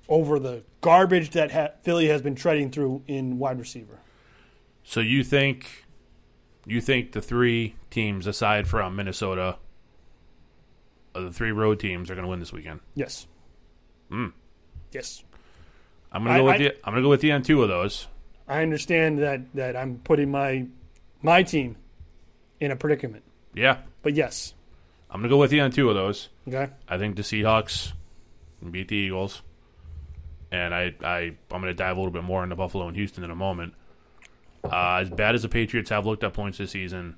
over 0.09 0.39
the 0.39 0.63
garbage 0.81 1.29
that 1.31 1.51
ha- 1.51 1.69
Philly 1.83 2.07
has 2.07 2.21
been 2.23 2.33
treading 2.35 2.71
through 2.71 3.03
in 3.07 3.37
wide 3.37 3.59
receiver. 3.59 3.99
So 4.83 4.99
you 4.99 5.23
think 5.23 5.85
you 6.65 6.81
think 6.81 7.11
the 7.13 7.21
three 7.21 7.75
teams 7.89 8.27
aside 8.27 8.67
from 8.67 8.95
Minnesota, 8.95 9.57
uh, 11.15 11.21
the 11.21 11.31
three 11.31 11.51
road 11.51 11.79
teams 11.79 12.09
are 12.09 12.15
going 12.15 12.23
to 12.23 12.29
win 12.29 12.39
this 12.39 12.53
weekend? 12.53 12.79
Yes. 12.95 13.27
Hmm. 14.09 14.27
Yes. 14.91 15.23
I'm 16.11 16.23
going 16.23 16.35
to 16.35 16.41
go 16.41 16.45
with 16.45 16.55
I- 16.55 16.63
you. 16.63 16.71
I'm 16.83 16.93
going 16.93 17.01
to 17.03 17.05
go 17.05 17.09
with 17.09 17.23
you 17.23 17.31
on 17.33 17.41
two 17.43 17.63
of 17.63 17.69
those. 17.69 18.07
I 18.47 18.61
understand 18.61 19.19
that 19.19 19.41
that 19.55 19.75
I'm 19.75 19.97
putting 20.03 20.29
my 20.31 20.67
my 21.21 21.43
team 21.43 21.77
in 22.59 22.71
a 22.71 22.75
predicament. 22.75 23.23
Yeah, 23.55 23.77
But 24.01 24.15
yes. 24.15 24.53
I'm 25.09 25.19
going 25.21 25.29
to 25.29 25.35
go 25.35 25.39
with 25.39 25.53
you 25.53 25.61
on 25.61 25.69
two 25.71 25.87
of 25.89 25.95
those. 25.95 26.29
Okay. 26.47 26.69
I 26.89 26.97
think 26.97 27.15
the 27.17 27.21
Seahawks 27.21 27.93
can 28.59 28.71
beat 28.71 28.87
the 28.87 28.95
Eagles, 28.95 29.43
and 30.51 30.73
I, 30.73 30.93
I 31.03 31.17
I'm 31.51 31.61
going 31.61 31.65
to 31.65 31.73
dive 31.75 31.97
a 31.97 31.99
little 31.99 32.11
bit 32.11 32.23
more 32.23 32.43
into 32.43 32.55
Buffalo 32.55 32.87
and 32.87 32.95
Houston 32.97 33.23
in 33.23 33.29
a 33.29 33.35
moment. 33.35 33.75
Uh, 34.63 34.99
as 35.01 35.09
bad 35.09 35.35
as 35.35 35.41
the 35.41 35.49
Patriots 35.49 35.89
have 35.89 36.05
looked 36.05 36.23
at 36.23 36.33
points 36.33 36.57
this 36.57 36.71
season, 36.71 37.15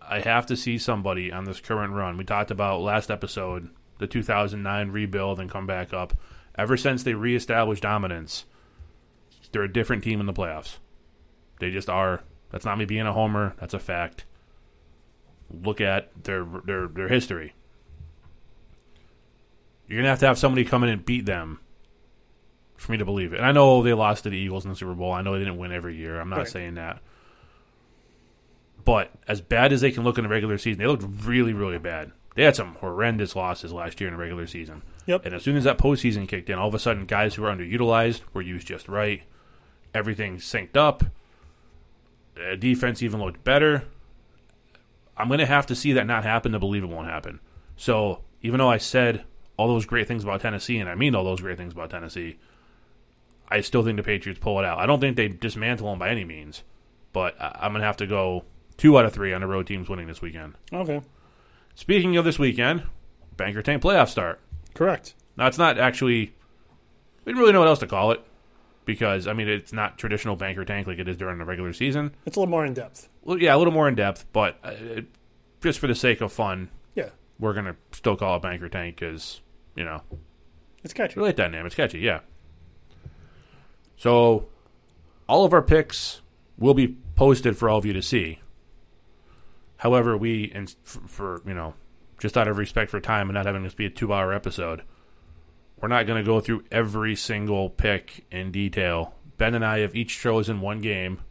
I 0.00 0.20
have 0.20 0.46
to 0.46 0.56
see 0.56 0.78
somebody 0.78 1.32
on 1.32 1.44
this 1.44 1.60
current 1.60 1.92
run. 1.92 2.16
We 2.16 2.24
talked 2.24 2.50
about 2.50 2.82
last 2.82 3.10
episode 3.10 3.70
the 3.98 4.06
2009 4.06 4.90
rebuild 4.90 5.40
and 5.40 5.50
come 5.50 5.66
back 5.66 5.92
up. 5.92 6.14
Ever 6.56 6.76
since 6.76 7.02
they 7.02 7.14
reestablished 7.14 7.82
dominance, 7.82 8.44
they're 9.50 9.62
a 9.62 9.72
different 9.72 10.04
team 10.04 10.20
in 10.20 10.26
the 10.26 10.32
playoffs. 10.32 10.76
They 11.60 11.70
just 11.70 11.88
are. 11.88 12.22
That's 12.50 12.64
not 12.64 12.78
me 12.78 12.84
being 12.84 13.06
a 13.06 13.12
homer. 13.12 13.54
That's 13.58 13.74
a 13.74 13.78
fact. 13.78 14.24
Look 15.50 15.80
at 15.80 16.24
their 16.24 16.44
their 16.64 16.86
their 16.88 17.08
history. 17.08 17.54
You're 19.88 19.98
gonna 19.98 20.08
have 20.08 20.20
to 20.20 20.26
have 20.26 20.38
somebody 20.38 20.64
come 20.64 20.84
in 20.84 20.90
and 20.90 21.04
beat 21.04 21.26
them 21.26 21.60
for 22.76 22.92
me 22.92 22.98
to 22.98 23.04
believe 23.04 23.32
it. 23.32 23.36
And 23.38 23.46
I 23.46 23.52
know 23.52 23.82
they 23.82 23.92
lost 23.94 24.24
to 24.24 24.30
the 24.30 24.36
Eagles 24.36 24.64
in 24.64 24.70
the 24.70 24.76
Super 24.76 24.94
Bowl. 24.94 25.12
I 25.12 25.22
know 25.22 25.32
they 25.32 25.38
didn't 25.40 25.56
win 25.58 25.72
every 25.72 25.96
year. 25.96 26.20
I'm 26.20 26.28
not 26.28 26.38
Right. 26.40 26.48
saying 26.48 26.74
that. 26.74 27.00
But 28.84 29.10
as 29.26 29.40
bad 29.40 29.72
as 29.72 29.80
they 29.80 29.90
can 29.90 30.04
look 30.04 30.18
in 30.18 30.24
the 30.24 30.30
regular 30.30 30.58
season, 30.58 30.78
they 30.80 30.86
looked 30.86 31.04
really, 31.24 31.52
really 31.54 31.78
bad. 31.78 32.12
They 32.34 32.42
had 32.44 32.56
some 32.56 32.74
horrendous 32.76 33.34
losses 33.36 33.72
last 33.72 34.00
year 34.00 34.08
in 34.08 34.14
the 34.14 34.20
regular 34.20 34.46
season. 34.46 34.82
Yep. 35.06 35.24
And 35.24 35.34
as 35.34 35.42
soon 35.42 35.56
as 35.56 35.64
that 35.64 35.78
postseason 35.78 36.28
kicked 36.28 36.50
in, 36.50 36.58
all 36.58 36.68
of 36.68 36.74
a 36.74 36.78
sudden, 36.78 37.06
guys 37.06 37.34
who 37.34 37.42
were 37.42 37.48
underutilized 37.54 38.20
were 38.32 38.42
used 38.42 38.66
just 38.66 38.88
right. 38.88 39.22
Everything 39.94 40.38
synced 40.38 40.76
up. 40.76 41.04
The 42.34 42.56
defense 42.56 43.02
even 43.02 43.20
looked 43.20 43.44
better. 43.44 43.84
I'm 45.16 45.28
going 45.28 45.38
to 45.38 45.46
have 45.46 45.66
to 45.66 45.76
see 45.76 45.92
that 45.92 46.06
not 46.06 46.24
happen 46.24 46.50
to 46.52 46.58
believe 46.58 46.82
it 46.82 46.88
won't 46.88 47.06
happen. 47.08 47.38
So 47.76 48.22
even 48.42 48.58
though 48.58 48.70
I 48.70 48.78
said 48.78 49.24
all 49.56 49.68
those 49.68 49.86
great 49.86 50.08
things 50.08 50.24
about 50.24 50.40
Tennessee, 50.40 50.78
and 50.78 50.90
I 50.90 50.96
mean 50.96 51.14
all 51.14 51.22
those 51.24 51.40
great 51.40 51.56
things 51.56 51.72
about 51.72 51.90
Tennessee, 51.90 52.38
I 53.48 53.60
still 53.60 53.82
think 53.84 53.96
the 53.96 54.02
Patriots 54.02 54.40
pull 54.40 54.58
it 54.58 54.64
out. 54.64 54.78
I 54.78 54.86
don't 54.86 55.00
think 55.00 55.16
they 55.16 55.28
dismantle 55.28 55.90
them 55.90 55.98
by 55.98 56.08
any 56.10 56.24
means, 56.24 56.62
but 57.12 57.40
I- 57.40 57.58
I'm 57.62 57.72
going 57.72 57.80
to 57.80 57.86
have 57.86 57.96
to 57.98 58.06
go 58.06 58.44
two 58.76 58.98
out 58.98 59.04
of 59.04 59.12
three 59.12 59.32
on 59.32 59.40
the 59.40 59.46
road 59.46 59.66
teams 59.66 59.88
winning 59.88 60.06
this 60.06 60.22
weekend. 60.22 60.54
Okay. 60.72 61.00
Speaking 61.74 62.16
of 62.16 62.24
this 62.24 62.38
weekend, 62.38 62.84
Banker 63.36 63.62
Tank 63.62 63.82
playoff 63.82 64.08
start. 64.08 64.40
Correct. 64.74 65.14
Now 65.36 65.46
it's 65.46 65.58
not 65.58 65.78
actually. 65.78 66.34
We 67.24 67.32
didn't 67.32 67.40
really 67.40 67.52
know 67.52 67.60
what 67.60 67.68
else 67.68 67.78
to 67.80 67.86
call 67.86 68.12
it 68.12 68.20
because 68.84 69.26
I 69.26 69.32
mean 69.32 69.48
it's 69.48 69.72
not 69.72 69.98
traditional 69.98 70.36
banker 70.36 70.64
tank 70.64 70.86
like 70.86 70.98
it 70.98 71.08
is 71.08 71.16
during 71.16 71.38
the 71.38 71.44
regular 71.44 71.72
season. 71.72 72.14
It's 72.26 72.36
a 72.36 72.40
little 72.40 72.50
more 72.50 72.64
in 72.66 72.74
depth. 72.74 73.08
Well, 73.22 73.38
yeah, 73.38 73.54
a 73.54 73.58
little 73.58 73.72
more 73.72 73.88
in 73.88 73.94
depth, 73.94 74.26
but 74.32 74.58
uh, 74.62 75.00
just 75.62 75.78
for 75.78 75.86
the 75.86 75.94
sake 75.94 76.20
of 76.20 76.32
fun, 76.32 76.68
Yeah. 76.94 77.08
we're 77.40 77.54
gonna 77.54 77.76
still 77.92 78.16
call 78.16 78.36
it 78.36 78.42
banker 78.42 78.68
tank 78.68 78.96
because 79.00 79.40
you 79.74 79.84
know 79.84 80.02
It's 80.84 80.92
catchy. 80.94 81.18
we 81.18 81.26
like 81.26 81.36
that 81.36 81.50
name. 81.50 81.64
It's 81.66 81.74
catchy, 81.74 81.98
yeah. 82.00 82.20
So 84.04 84.44
all 85.26 85.46
of 85.46 85.54
our 85.54 85.62
picks 85.62 86.20
will 86.58 86.74
be 86.74 86.88
posted 87.16 87.56
for 87.56 87.70
all 87.70 87.78
of 87.78 87.86
you 87.86 87.94
to 87.94 88.02
see. 88.02 88.40
However, 89.78 90.14
we 90.14 90.52
and 90.54 90.74
for, 90.82 91.08
for 91.08 91.42
you 91.46 91.54
know 91.54 91.72
just 92.18 92.36
out 92.36 92.46
of 92.46 92.58
respect 92.58 92.90
for 92.90 93.00
time 93.00 93.30
and 93.30 93.34
not 93.34 93.46
having 93.46 93.62
this 93.62 93.72
be 93.72 93.86
a 93.86 93.90
two-hour 93.90 94.30
episode, 94.34 94.82
we're 95.80 95.88
not 95.88 96.06
going 96.06 96.22
to 96.22 96.26
go 96.26 96.38
through 96.38 96.64
every 96.70 97.16
single 97.16 97.70
pick 97.70 98.26
in 98.30 98.50
detail. 98.50 99.14
Ben 99.38 99.54
and 99.54 99.64
I 99.64 99.78
have 99.78 99.96
each 99.96 100.20
chosen 100.20 100.60
one 100.60 100.80
game, 100.82 101.22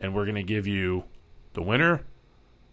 and 0.00 0.16
we're 0.16 0.24
going 0.24 0.34
to 0.34 0.42
give 0.42 0.66
you 0.66 1.04
the 1.52 1.62
winner, 1.62 2.02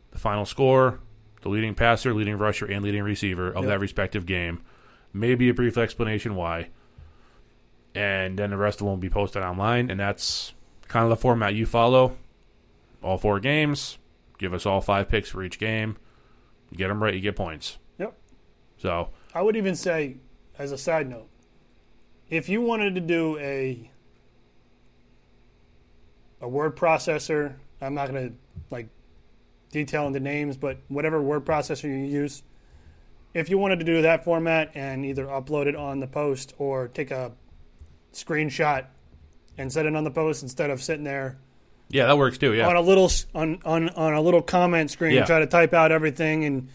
the 0.10 0.18
final 0.18 0.46
score, 0.46 1.00
the 1.44 1.50
leading 1.50 1.76
passer, 1.76 2.12
leading 2.12 2.40
rusher, 2.40 2.66
and 2.66 2.84
leading 2.84 3.04
receiver 3.04 3.50
of 3.50 3.66
Yep. 3.66 3.66
that 3.66 3.80
respective 3.82 4.26
game. 4.26 4.64
Maybe 5.14 5.48
a 5.48 5.54
brief 5.54 5.78
explanation 5.78 6.34
why. 6.34 6.70
And 7.94 8.40
then 8.40 8.52
the 8.52 8.58
rest 8.58 8.76
of 8.76 8.86
them 8.86 8.88
will 8.88 8.98
be 8.98 9.10
posted 9.10 9.44
online, 9.44 9.92
and 9.92 10.00
that's 10.00 10.54
kind 10.88 11.04
of 11.04 11.10
the 11.10 11.18
format 11.18 11.56
you 11.56 11.66
follow. 11.66 12.18
All 13.04 13.18
four 13.18 13.40
games, 13.40 13.98
give 14.38 14.54
us 14.54 14.66
all 14.66 14.80
five 14.80 15.10
picks 15.10 15.30
for 15.30 15.44
each 15.44 15.60
game. 15.60 15.98
You 16.70 16.78
get 16.78 16.88
them 16.88 17.04
right, 17.04 17.14
you 17.14 17.20
get 17.20 17.36
points. 17.36 17.78
Yep. 17.98 18.14
So, 18.78 19.10
I 19.34 19.42
would 19.42 19.58
even 19.58 19.76
say, 19.76 20.18
as 20.58 20.72
a 20.72 20.78
side 20.78 21.10
note, 21.10 21.28
if 22.30 22.48
you 22.48 22.62
wanted 22.62 22.96
to 22.96 23.02
do 23.02 23.38
a 23.40 23.90
a 26.42 26.48
word 26.48 26.76
processor, 26.76 27.56
I'm 27.82 27.94
not 27.94 28.10
going 28.10 28.30
to 28.30 28.36
like 28.70 28.88
detail 29.72 30.08
into 30.08 30.20
names, 30.20 30.58
but 30.58 30.78
whatever 30.88 31.22
word 31.22 31.46
processor 31.46 31.84
you 31.84 32.06
use, 32.06 32.44
if 33.34 33.50
you 33.50 33.58
wanted 33.58 33.80
to 33.80 33.86
do 33.86 34.02
that 34.02 34.24
format 34.24 34.72
and 34.76 35.06
either 35.06 35.26
upload 35.28 35.68
it 35.68 35.76
on 35.76 36.00
the 36.00 36.08
post 36.08 36.54
or 36.58 36.88
take 36.88 37.12
a 37.12 37.32
screenshot 38.14 38.86
and 39.58 39.72
set 39.72 39.86
it 39.86 39.96
on 39.96 40.04
the 40.04 40.12
post 40.12 40.44
instead 40.44 40.70
of 40.70 40.82
sitting 40.82 41.04
there 41.04 41.38
Yeah, 41.90 42.06
that 42.08 42.18
works 42.18 42.38
too. 42.38 42.54
Yeah, 42.54 42.68
on 42.68 42.76
a 42.76 42.82
little 42.82 43.10
on, 43.36 43.60
on 43.66 43.90
on 43.90 44.14
a 44.14 44.22
little 44.22 44.42
comment 44.42 44.92
screen 44.92 45.14
Yeah. 45.16 45.26
try 45.26 45.40
to 45.40 45.48
type 45.48 45.74
out 45.74 45.92
everything 45.92 46.46
and 46.46 46.70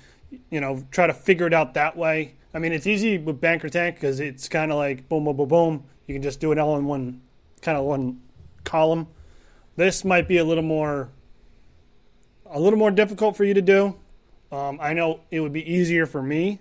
you 0.51 0.61
know 0.61 0.85
try 0.91 1.07
to 1.07 1.15
figure 1.15 1.47
it 1.47 1.55
out 1.55 1.75
that 1.75 1.97
way. 1.97 2.35
I 2.55 2.59
mean, 2.59 2.73
it's 2.73 2.87
easy 2.87 3.19
with 3.19 3.41
Banker 3.41 3.69
Tank 3.69 3.97
because 3.97 4.19
it's 4.21 4.49
kind 4.49 4.73
of 4.73 4.79
like 4.79 5.09
boom, 5.09 5.25
boom, 5.25 5.37
boom, 5.37 5.49
boom. 5.49 5.85
You 6.07 6.15
can 6.15 6.23
just 6.23 6.41
do 6.41 6.53
it 6.53 6.59
all 6.59 6.77
in 6.79 6.85
one 6.87 7.21
kind 7.63 7.77
of 7.77 7.85
one 7.85 8.21
column. 8.65 9.09
This 9.77 10.05
might 10.05 10.27
be 10.29 10.39
a 10.39 10.45
little 10.45 10.65
more 10.65 11.11
a 12.51 12.59
little 12.61 12.79
more 12.79 12.91
difficult 12.91 13.37
for 13.37 13.45
you 13.45 13.55
to 13.55 13.63
do. 13.63 13.97
Um, 14.53 14.79
I 14.81 14.93
know 14.95 15.21
it 15.31 15.41
would 15.41 15.53
be 15.53 15.71
easier 15.71 16.07
for 16.07 16.23
me 16.23 16.61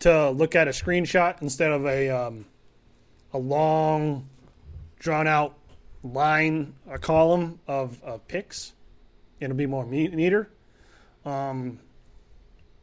to 0.00 0.30
look 0.30 0.54
at 0.56 0.66
a 0.66 0.70
screenshot 0.72 1.40
instead 1.42 1.70
of 1.70 1.84
a 1.86 2.08
um, 2.10 2.46
a 3.34 3.38
long, 3.38 4.26
drawn 4.98 5.26
out 5.26 5.54
line, 6.02 6.74
a 6.88 6.98
column 6.98 7.58
of, 7.66 8.02
of 8.02 8.26
picks. 8.28 8.72
It'll 9.40 9.56
be 9.56 9.66
more 9.66 9.84
neater. 9.84 10.48
Um, 11.26 11.80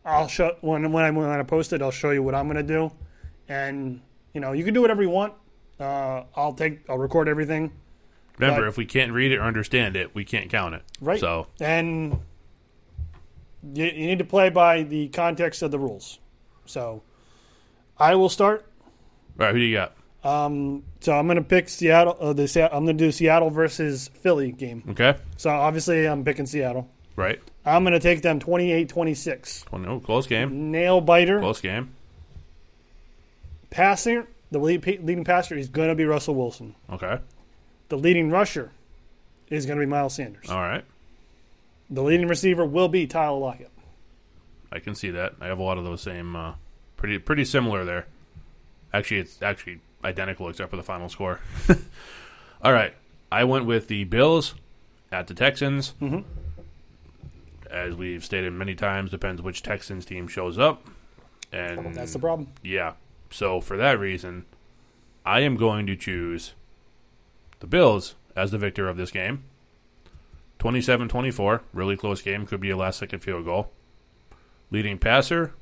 I'll 0.05 0.27
show 0.27 0.55
when 0.61 0.91
when 0.91 1.03
I 1.03 1.11
when 1.11 1.27
I 1.29 1.43
post 1.43 1.73
it, 1.73 1.81
I'll 1.81 1.91
show 1.91 2.11
you 2.11 2.21
what 2.21 2.35
I'm 2.35 2.45
going 2.45 2.57
to 2.57 2.63
do, 2.63 2.91
and 3.47 4.01
you 4.33 4.41
know 4.41 4.51
you 4.51 4.63
can 4.63 4.73
do 4.73 4.81
whatever 4.81 5.01
you 5.01 5.09
want. 5.09 5.33
Uh, 5.79 6.23
I'll 6.35 6.53
take 6.53 6.81
I'll 6.89 6.97
record 6.97 7.27
everything. 7.27 7.71
Remember, 8.37 8.61
but- 8.63 8.67
if 8.67 8.77
we 8.77 8.85
can't 8.85 9.11
read 9.11 9.31
it 9.31 9.37
or 9.37 9.43
understand 9.43 9.95
it, 9.95 10.13
we 10.13 10.25
can't 10.25 10.49
count 10.49 10.75
it. 10.75 10.81
Right. 10.99 11.19
So 11.19 11.47
And 11.59 12.19
you, 13.73 13.85
you 13.85 14.07
need 14.07 14.17
to 14.19 14.25
play 14.25 14.49
by 14.49 14.83
the 14.83 15.07
context 15.09 15.61
of 15.61 15.69
the 15.69 15.77
rules. 15.77 16.19
So 16.65 17.03
I 17.99 18.15
will 18.15 18.29
start. 18.29 18.65
all 19.39 19.45
right, 19.45 19.53
who 19.53 19.59
do 19.59 19.65
you 19.65 19.75
got? 19.75 19.93
Um, 20.23 20.83
so 20.99 21.13
I'm 21.17 21.25
going 21.25 21.37
to 21.37 21.43
pick 21.43 21.67
Seattle. 21.67 22.15
Uh, 22.19 22.33
the 22.33 22.47
Se- 22.47 22.69
I'm 22.71 22.85
going 22.85 22.97
to 22.97 23.03
do 23.05 23.11
Seattle 23.11 23.49
versus 23.49 24.09
Philly 24.21 24.51
game. 24.51 24.83
Okay. 24.89 25.15
So 25.37 25.49
obviously 25.49 26.05
I'm 26.07 26.23
picking 26.23 26.45
Seattle. 26.45 26.89
Right. 27.15 27.39
I'm 27.65 27.83
going 27.83 27.93
to 27.93 27.99
take 27.99 28.21
them 28.21 28.39
28-26. 28.39 29.65
Twenty- 29.65 29.87
Oh, 29.87 29.99
close 29.99 30.27
game. 30.27 30.71
Nail 30.71 31.01
biter. 31.01 31.39
Close 31.39 31.59
game. 31.61 31.93
Passing 33.69 34.27
The 34.51 34.59
lead, 34.59 34.85
leading 34.85 35.23
passer 35.23 35.55
is 35.55 35.69
going 35.69 35.89
to 35.89 35.95
be 35.95 36.05
Russell 36.05 36.35
Wilson. 36.35 36.75
Okay. 36.91 37.17
The 37.89 37.97
leading 37.97 38.29
rusher 38.29 38.71
is 39.49 39.65
going 39.65 39.79
to 39.79 39.85
be 39.85 39.89
Miles 39.89 40.15
Sanders. 40.15 40.49
All 40.49 40.61
right. 40.61 40.83
The 41.89 42.01
leading 42.03 42.27
receiver 42.27 42.65
will 42.65 42.87
be 42.87 43.07
Tyler 43.07 43.37
Lockett. 43.39 43.71
I 44.71 44.79
can 44.79 44.95
see 44.95 45.09
that. 45.11 45.33
I 45.41 45.47
have 45.47 45.59
a 45.59 45.63
lot 45.63 45.77
of 45.77 45.83
those 45.83 46.01
same, 46.01 46.35
uh, 46.35 46.53
pretty 46.95 47.17
pretty 47.17 47.43
similar 47.43 47.83
there. 47.83 48.05
Actually, 48.93 49.19
it's 49.19 49.41
actually 49.41 49.79
identical 50.03 50.49
except 50.49 50.69
for 50.69 50.77
the 50.77 50.83
final 50.83 51.09
score. 51.09 51.39
All 52.63 52.73
right, 52.73 52.93
I 53.31 53.43
went 53.43 53.65
with 53.65 53.87
the 53.87 54.03
Bills 54.05 54.55
at 55.11 55.27
the 55.27 55.33
Texans. 55.33 55.93
Mhm. 56.01 56.23
As 57.69 57.95
we've 57.95 58.23
stated 58.25 58.51
many 58.53 58.75
times, 58.75 59.11
depends 59.11 59.41
which 59.41 59.63
Texans 59.63 60.05
team 60.05 60.27
shows 60.27 60.59
up, 60.59 60.87
and 61.53 61.95
That's 61.95 62.13
the 62.13 62.19
problem. 62.19 62.49
yeah. 62.63 62.93
So 63.29 63.61
for 63.61 63.77
that 63.77 63.97
reason, 63.97 64.45
I 65.25 65.39
am 65.41 65.55
going 65.55 65.87
to 65.87 65.95
choose 65.95 66.53
the 67.61 67.67
Bills 67.67 68.15
as 68.35 68.51
the 68.51 68.57
victor 68.57 68.89
of 68.89 68.97
this 68.97 69.09
game. 69.11 69.43
27-24, 70.59 71.61
really 71.73 71.95
close 71.97 72.21
game, 72.21 72.45
could 72.45 72.59
be 72.59 72.69
a 72.69 72.77
last 72.77 72.99
second 72.99 73.19
field 73.19 73.45
goal. 73.45 73.71
Leading 74.69 74.97
passer, 74.97 75.53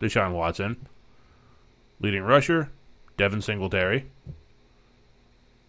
Deshaun 0.00 0.32
Watson. 0.32 0.86
Leading 2.00 2.22
rusher, 2.24 2.70
Devin 3.16 3.42
Singletary. 3.42 4.06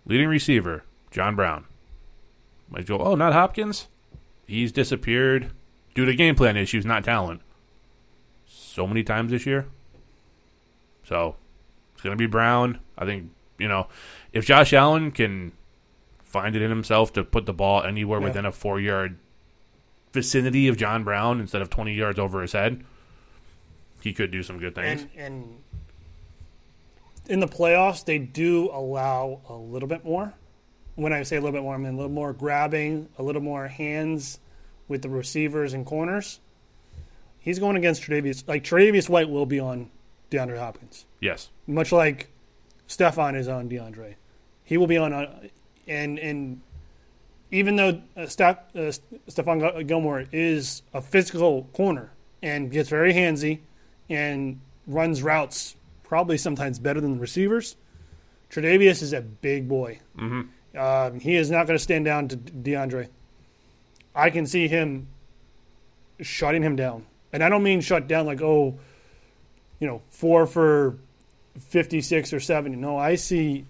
Leading 0.06 0.28
receiver, 0.28 0.84
John 1.12 1.36
Brown. 1.36 1.66
Might 2.70 2.86
go, 2.88 2.98
oh, 3.00 3.16
not 3.16 3.34
Hopkins? 3.34 3.88
He's 4.48 4.72
disappeared 4.72 5.52
due 5.94 6.06
to 6.06 6.14
game 6.16 6.36
plan 6.36 6.58
issues, 6.58 6.86
not 6.86 7.04
talent. 7.04 7.42
So 8.48 8.86
many 8.86 9.04
times 9.04 9.32
this 9.32 9.46
year. 9.46 9.66
So 11.04 11.36
it's 11.94 12.02
going 12.04 12.16
to 12.16 12.22
be 12.22 12.28
Brown. 12.28 12.80
I 12.98 13.06
think, 13.06 13.32
you 13.58 13.68
know, 13.68 13.88
if 14.34 14.46
Josh 14.46 14.74
Allen 14.74 15.12
can 15.12 15.52
find 16.24 16.56
it 16.56 16.62
in 16.62 16.70
himself 16.70 17.14
to 17.14 17.24
put 17.24 17.46
the 17.46 17.54
ball 17.54 17.84
anywhere 17.84 18.20
Yeah. 18.20 18.26
within 18.28 18.46
a 18.46 18.52
four 18.52 18.80
yard 18.80 19.18
vicinity 20.14 20.68
of 20.68 20.78
John 20.78 21.04
Brown 21.04 21.40
instead 21.40 21.62
of 21.62 21.70
20 21.70 21.94
yards 21.94 22.20
over 22.20 22.42
his 22.42 22.54
head, 22.54 22.84
he 24.02 24.14
could 24.14 24.32
do 24.32 24.44
some 24.44 24.60
good 24.60 24.76
things. 24.76 25.06
And 25.16 25.26
and 25.26 25.58
in 27.28 27.40
the 27.40 27.48
playoffs, 27.48 28.06
they 28.06 28.18
do 28.20 28.70
allow 28.72 29.42
a 29.50 29.54
little 29.54 29.88
bit 29.88 30.06
more. 30.06 30.34
When 30.96 31.12
I 31.12 31.24
say 31.24 31.36
a 31.36 31.42
little 31.42 31.54
bit 31.54 31.64
more, 31.64 31.76
I 31.76 31.78
mean 31.78 31.94
a 31.94 31.98
little 31.98 32.12
more 32.12 32.34
grabbing, 32.34 33.10
a 33.18 33.24
little 33.24 33.42
more 33.42 33.68
hands 33.68 34.40
with 34.88 35.02
the 35.02 35.10
receivers 35.10 35.74
and 35.74 35.86
corners. 35.86 36.40
He's 37.40 37.60
going 37.60 37.76
against 37.76 38.04
Tre'Davious. 38.04 38.48
Like 38.48 38.64
Tre'Davious 38.64 39.10
White 39.10 39.30
will 39.30 39.46
be 39.46 39.60
on 39.60 39.90
DeAndre 40.32 40.58
Hopkins, 40.58 41.06
yes. 41.20 41.50
much 41.68 41.92
like 41.92 42.30
Stephon 42.88 43.36
is 43.36 43.48
on 43.48 43.70
DeAndre. 43.70 44.16
He 44.64 44.78
will 44.78 44.88
be 44.88 44.98
on, 44.98 45.14
uh, 45.14 45.42
and 45.88 46.18
and 46.18 46.62
even 47.52 47.76
though 47.76 48.02
uh, 48.18 48.26
Steph, 48.26 48.58
uh, 48.76 48.92
Stephon 49.30 49.60
Gil- 49.60 49.84
Gilmore 49.84 50.26
is 50.32 50.82
a 50.94 51.02
physical 51.02 51.64
corner 51.74 52.12
and 52.42 52.72
gets 52.72 52.90
very 52.90 53.14
handsy 53.14 53.60
and 54.10 54.60
runs 54.88 55.22
routes 55.22 55.76
probably 56.08 56.38
sometimes 56.38 56.80
better 56.80 57.02
than 57.02 57.16
the 57.16 57.20
receivers, 57.20 57.76
Tre'Davious 58.52 59.02
is 59.02 59.14
a 59.14 59.22
big 59.22 59.68
boy. 59.68 60.00
Mm-hmm. 60.18 60.78
Um, 60.78 61.20
he 61.20 61.36
is 61.36 61.50
not 61.50 61.68
going 61.68 61.78
to 61.78 61.84
stand 61.84 62.06
down 62.06 62.28
to 62.30 62.38
DeAndre. 62.38 63.08
I 64.14 64.30
can 64.30 64.46
see 64.46 64.68
him 64.68 65.08
shutting 66.22 66.62
him 66.64 66.76
down. 66.76 67.06
And 67.34 67.44
I 67.44 67.50
don't 67.50 67.64
mean 67.64 67.82
shut 67.82 68.08
down 68.08 68.26
like, 68.26 68.42
oh, 68.42 68.78
you 69.80 69.88
know, 69.88 70.02
four 70.10 70.46
for 70.48 70.98
56 71.60 72.34
or 72.34 72.40
70. 72.40 72.78
No, 72.78 72.98
I 72.98 73.16
see 73.16 73.66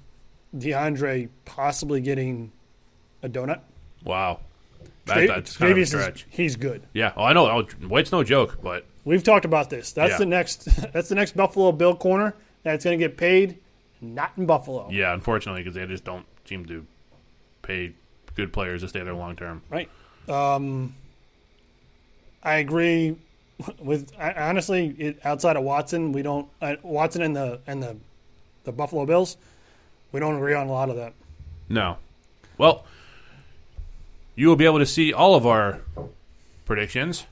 DeAndre 0.55 1.29
possibly 1.45 2.01
getting 2.01 2.51
a 3.23 3.29
donut. 3.29 3.61
Wow. 4.03 4.39
That, 5.05 5.27
that's 5.27 5.57
kind 5.57 5.71
of 5.71 5.77
a 5.77 5.79
Tre'Davious 5.79 5.81
is- 5.83 5.89
stretch. 5.89 6.25
he's 6.29 6.55
good. 6.55 6.83
Yeah. 6.93 7.13
Oh, 7.15 7.23
I 7.23 7.33
know. 7.33 7.47
Oh, 7.47 7.63
White's 7.87 8.11
no 8.11 8.23
joke, 8.23 8.59
but 8.61 8.85
We've 9.05 9.23
talked 9.23 9.45
about 9.45 9.69
this. 9.69 9.91
That's 9.93 10.11
Yeah. 10.13 10.17
the 10.17 10.25
next. 10.25 10.65
That's 10.93 11.09
the 11.09 11.15
next 11.15 11.37
Buffalo 11.37 11.71
Bill 11.71 11.95
corner 11.95 12.35
that's 12.63 12.83
going 12.83 12.97
to 12.99 13.03
get 13.07 13.15
paid, 13.17 13.59
not 14.01 14.31
in 14.37 14.45
Buffalo. 14.47 14.89
yeah, 14.91 15.13
unfortunately, 15.13 15.61
because 15.61 15.75
they 15.75 15.85
just 15.85 16.03
don't 16.03 16.25
seem 16.45 16.65
to 16.65 16.85
pay 17.61 17.93
good 18.35 18.51
players 18.51 18.81
to 18.81 18.87
stay 18.89 19.03
there 19.03 19.13
long 19.13 19.35
term. 19.35 19.61
Right. 19.69 19.89
Um, 20.27 20.95
I 22.43 22.55
agree 22.55 23.15
with 23.79 24.11
I- 24.19 24.33
honestly. 24.33 24.95
It, 24.97 25.19
outside 25.23 25.55
of 25.55 25.63
Watson, 25.63 26.11
we 26.11 26.21
don't 26.23 26.47
uh, 26.61 26.75
Watson 26.81 27.21
and 27.21 27.35
the 27.35 27.59
and 27.67 27.81
the 27.83 27.97
the 28.63 28.71
Buffalo 28.71 29.05
Bills. 29.05 29.37
We 30.11 30.19
don't 30.19 30.35
agree 30.35 30.53
on 30.55 30.67
a 30.67 30.71
lot 30.71 30.89
of 30.89 30.95
that. 30.95 31.13
No. 31.69 31.97
Well, 32.57 32.85
you 34.35 34.47
will 34.47 34.55
be 34.55 34.65
able 34.65 34.79
to 34.79 34.85
see 34.85 35.13
all 35.13 35.35
of 35.35 35.45
our 35.45 35.81
predictions 36.65 37.25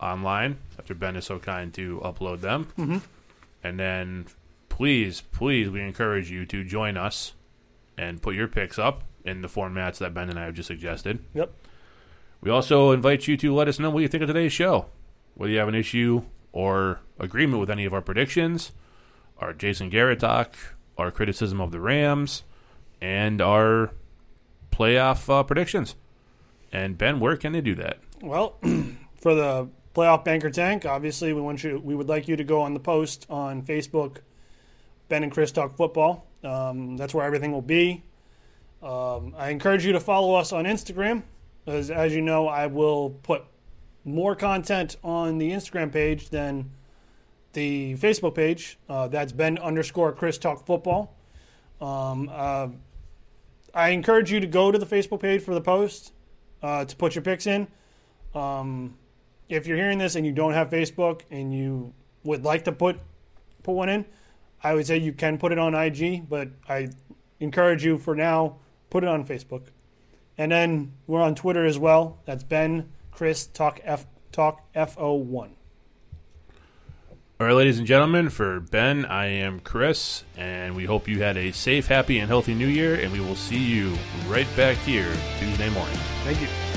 online 0.00 0.58
after 0.84 0.94
Ben 0.94 1.16
is 1.16 1.24
so 1.24 1.38
kind 1.38 1.72
to 1.72 1.98
upload 2.04 2.42
them. 2.42 2.68
Mm-hmm. 2.78 2.98
And 3.62 3.80
then, 3.80 4.26
please, 4.68 5.22
please, 5.22 5.70
we 5.70 5.80
encourage 5.80 6.30
you 6.30 6.44
to 6.44 6.62
join 6.62 6.98
us 6.98 7.32
and 7.96 8.20
put 8.20 8.34
your 8.34 8.48
picks 8.48 8.78
up 8.78 9.02
in 9.24 9.40
the 9.40 9.48
formats 9.48 9.96
that 9.96 10.12
Ben 10.12 10.28
and 10.28 10.38
I 10.38 10.44
have 10.44 10.52
just 10.52 10.66
suggested. 10.66 11.24
Yep. 11.32 11.54
We 12.42 12.50
also 12.50 12.90
invite 12.90 13.26
you 13.26 13.38
to 13.38 13.54
let 13.54 13.66
us 13.66 13.78
know 13.78 13.88
what 13.88 14.00
you 14.00 14.08
think 14.08 14.22
of 14.22 14.26
today's 14.26 14.52
show. 14.52 14.90
Whether 15.32 15.54
you 15.54 15.58
have 15.58 15.68
an 15.68 15.74
issue 15.74 16.24
or 16.52 17.00
agreement 17.18 17.60
with 17.60 17.70
any 17.70 17.86
of 17.86 17.94
our 17.94 18.02
predictions, 18.02 18.72
our 19.38 19.54
Jason 19.54 19.88
Garrett 19.88 20.20
talk, 20.20 20.54
our 20.98 21.10
criticism 21.10 21.62
of 21.62 21.72
the 21.72 21.80
Rams, 21.80 22.42
and 23.00 23.40
our 23.40 23.92
playoff 24.70 25.30
uh, 25.30 25.42
predictions. 25.44 25.94
And 26.70 26.98
Ben, 26.98 27.20
where 27.20 27.38
can 27.38 27.52
they 27.52 27.62
do 27.62 27.74
that? 27.76 28.00
Well, 28.20 28.58
for 29.14 29.34
the 29.34 29.70
playoff 29.94 30.24
banker 30.24 30.50
tank, 30.50 30.84
obviously 30.84 31.32
we 31.32 31.40
want 31.40 31.62
you. 31.62 31.80
We 31.82 31.94
would 31.94 32.08
like 32.08 32.28
you 32.28 32.36
to 32.36 32.44
go 32.44 32.60
on 32.62 32.74
the 32.74 32.80
post 32.80 33.26
on 33.30 33.62
Facebook, 33.62 34.18
Ben 35.08 35.22
and 35.22 35.32
Chris 35.32 35.52
Talk 35.52 35.76
Football. 35.76 36.26
Um, 36.42 36.96
that's 36.96 37.14
where 37.14 37.24
everything 37.24 37.52
will 37.52 37.62
be. 37.62 38.02
Um, 38.82 39.34
I 39.36 39.50
encourage 39.50 39.86
you 39.86 39.92
to 39.92 40.00
follow 40.00 40.34
us 40.34 40.52
on 40.52 40.64
Instagram, 40.64 41.22
as 41.66 41.90
as 41.90 42.14
you 42.14 42.20
know, 42.20 42.48
I 42.48 42.66
will 42.66 43.10
put 43.22 43.44
more 44.04 44.34
content 44.34 44.96
on 45.02 45.38
the 45.38 45.50
Instagram 45.50 45.90
page 45.90 46.28
than 46.28 46.70
the 47.54 47.94
Facebook 47.94 48.34
page. 48.34 48.78
Uh, 48.88 49.08
that's 49.08 49.32
Ben 49.32 49.56
underscore 49.58 50.12
Chris 50.12 50.36
Talk 50.36 50.66
Football. 50.66 51.16
Um, 51.80 52.28
uh, 52.30 52.68
I 53.72 53.90
encourage 53.90 54.30
you 54.30 54.40
to 54.40 54.46
go 54.46 54.70
to 54.70 54.78
the 54.78 54.86
Facebook 54.86 55.20
page 55.20 55.42
for 55.42 55.54
the 55.54 55.60
post 55.60 56.12
uh, 56.62 56.84
to 56.84 56.96
put 56.96 57.14
your 57.14 57.22
picks 57.22 57.46
in. 57.46 57.66
Um, 58.34 58.96
if 59.48 59.66
you're 59.66 59.76
hearing 59.76 59.98
this 59.98 60.14
and 60.14 60.24
you 60.24 60.32
don't 60.32 60.52
have 60.52 60.70
Facebook 60.70 61.22
and 61.30 61.54
you 61.54 61.92
would 62.22 62.44
like 62.44 62.64
to 62.64 62.72
put 62.72 62.98
put 63.62 63.72
one 63.72 63.88
in, 63.88 64.04
I 64.62 64.74
would 64.74 64.86
say 64.86 64.98
you 64.98 65.12
can 65.12 65.38
put 65.38 65.52
it 65.52 65.58
on 65.58 65.74
IG, 65.74 66.28
but 66.28 66.48
I 66.68 66.90
encourage 67.40 67.84
you 67.84 67.98
for 67.98 68.14
now 68.14 68.56
put 68.90 69.02
it 69.02 69.08
on 69.08 69.26
Facebook, 69.26 69.62
and 70.38 70.52
then 70.52 70.92
we're 71.06 71.22
on 71.22 71.34
Twitter 71.34 71.64
as 71.64 71.78
well. 71.78 72.18
That's 72.24 72.44
Ben 72.44 72.90
Chris 73.10 73.46
Talk 73.46 73.80
F 73.84 74.06
Talk 74.32 74.62
F 74.74 74.96
O 74.98 75.14
one. 75.14 75.56
All 77.40 77.48
right, 77.48 77.56
ladies 77.56 77.78
and 77.78 77.86
gentlemen, 77.86 78.30
for 78.30 78.60
Ben, 78.60 79.04
I 79.04 79.26
am 79.26 79.58
Chris, 79.58 80.22
and 80.36 80.76
we 80.76 80.84
hope 80.84 81.08
you 81.08 81.20
had 81.20 81.36
a 81.36 81.50
safe, 81.50 81.88
happy, 81.88 82.20
and 82.20 82.28
healthy 82.28 82.54
new 82.54 82.68
year, 82.68 82.94
and 82.94 83.12
we 83.12 83.18
will 83.18 83.34
see 83.34 83.58
you 83.58 83.92
right 84.28 84.46
back 84.56 84.76
here 84.78 85.12
Tuesday 85.40 85.68
morning. 85.70 85.96
Thank 86.22 86.40
you. 86.40 86.73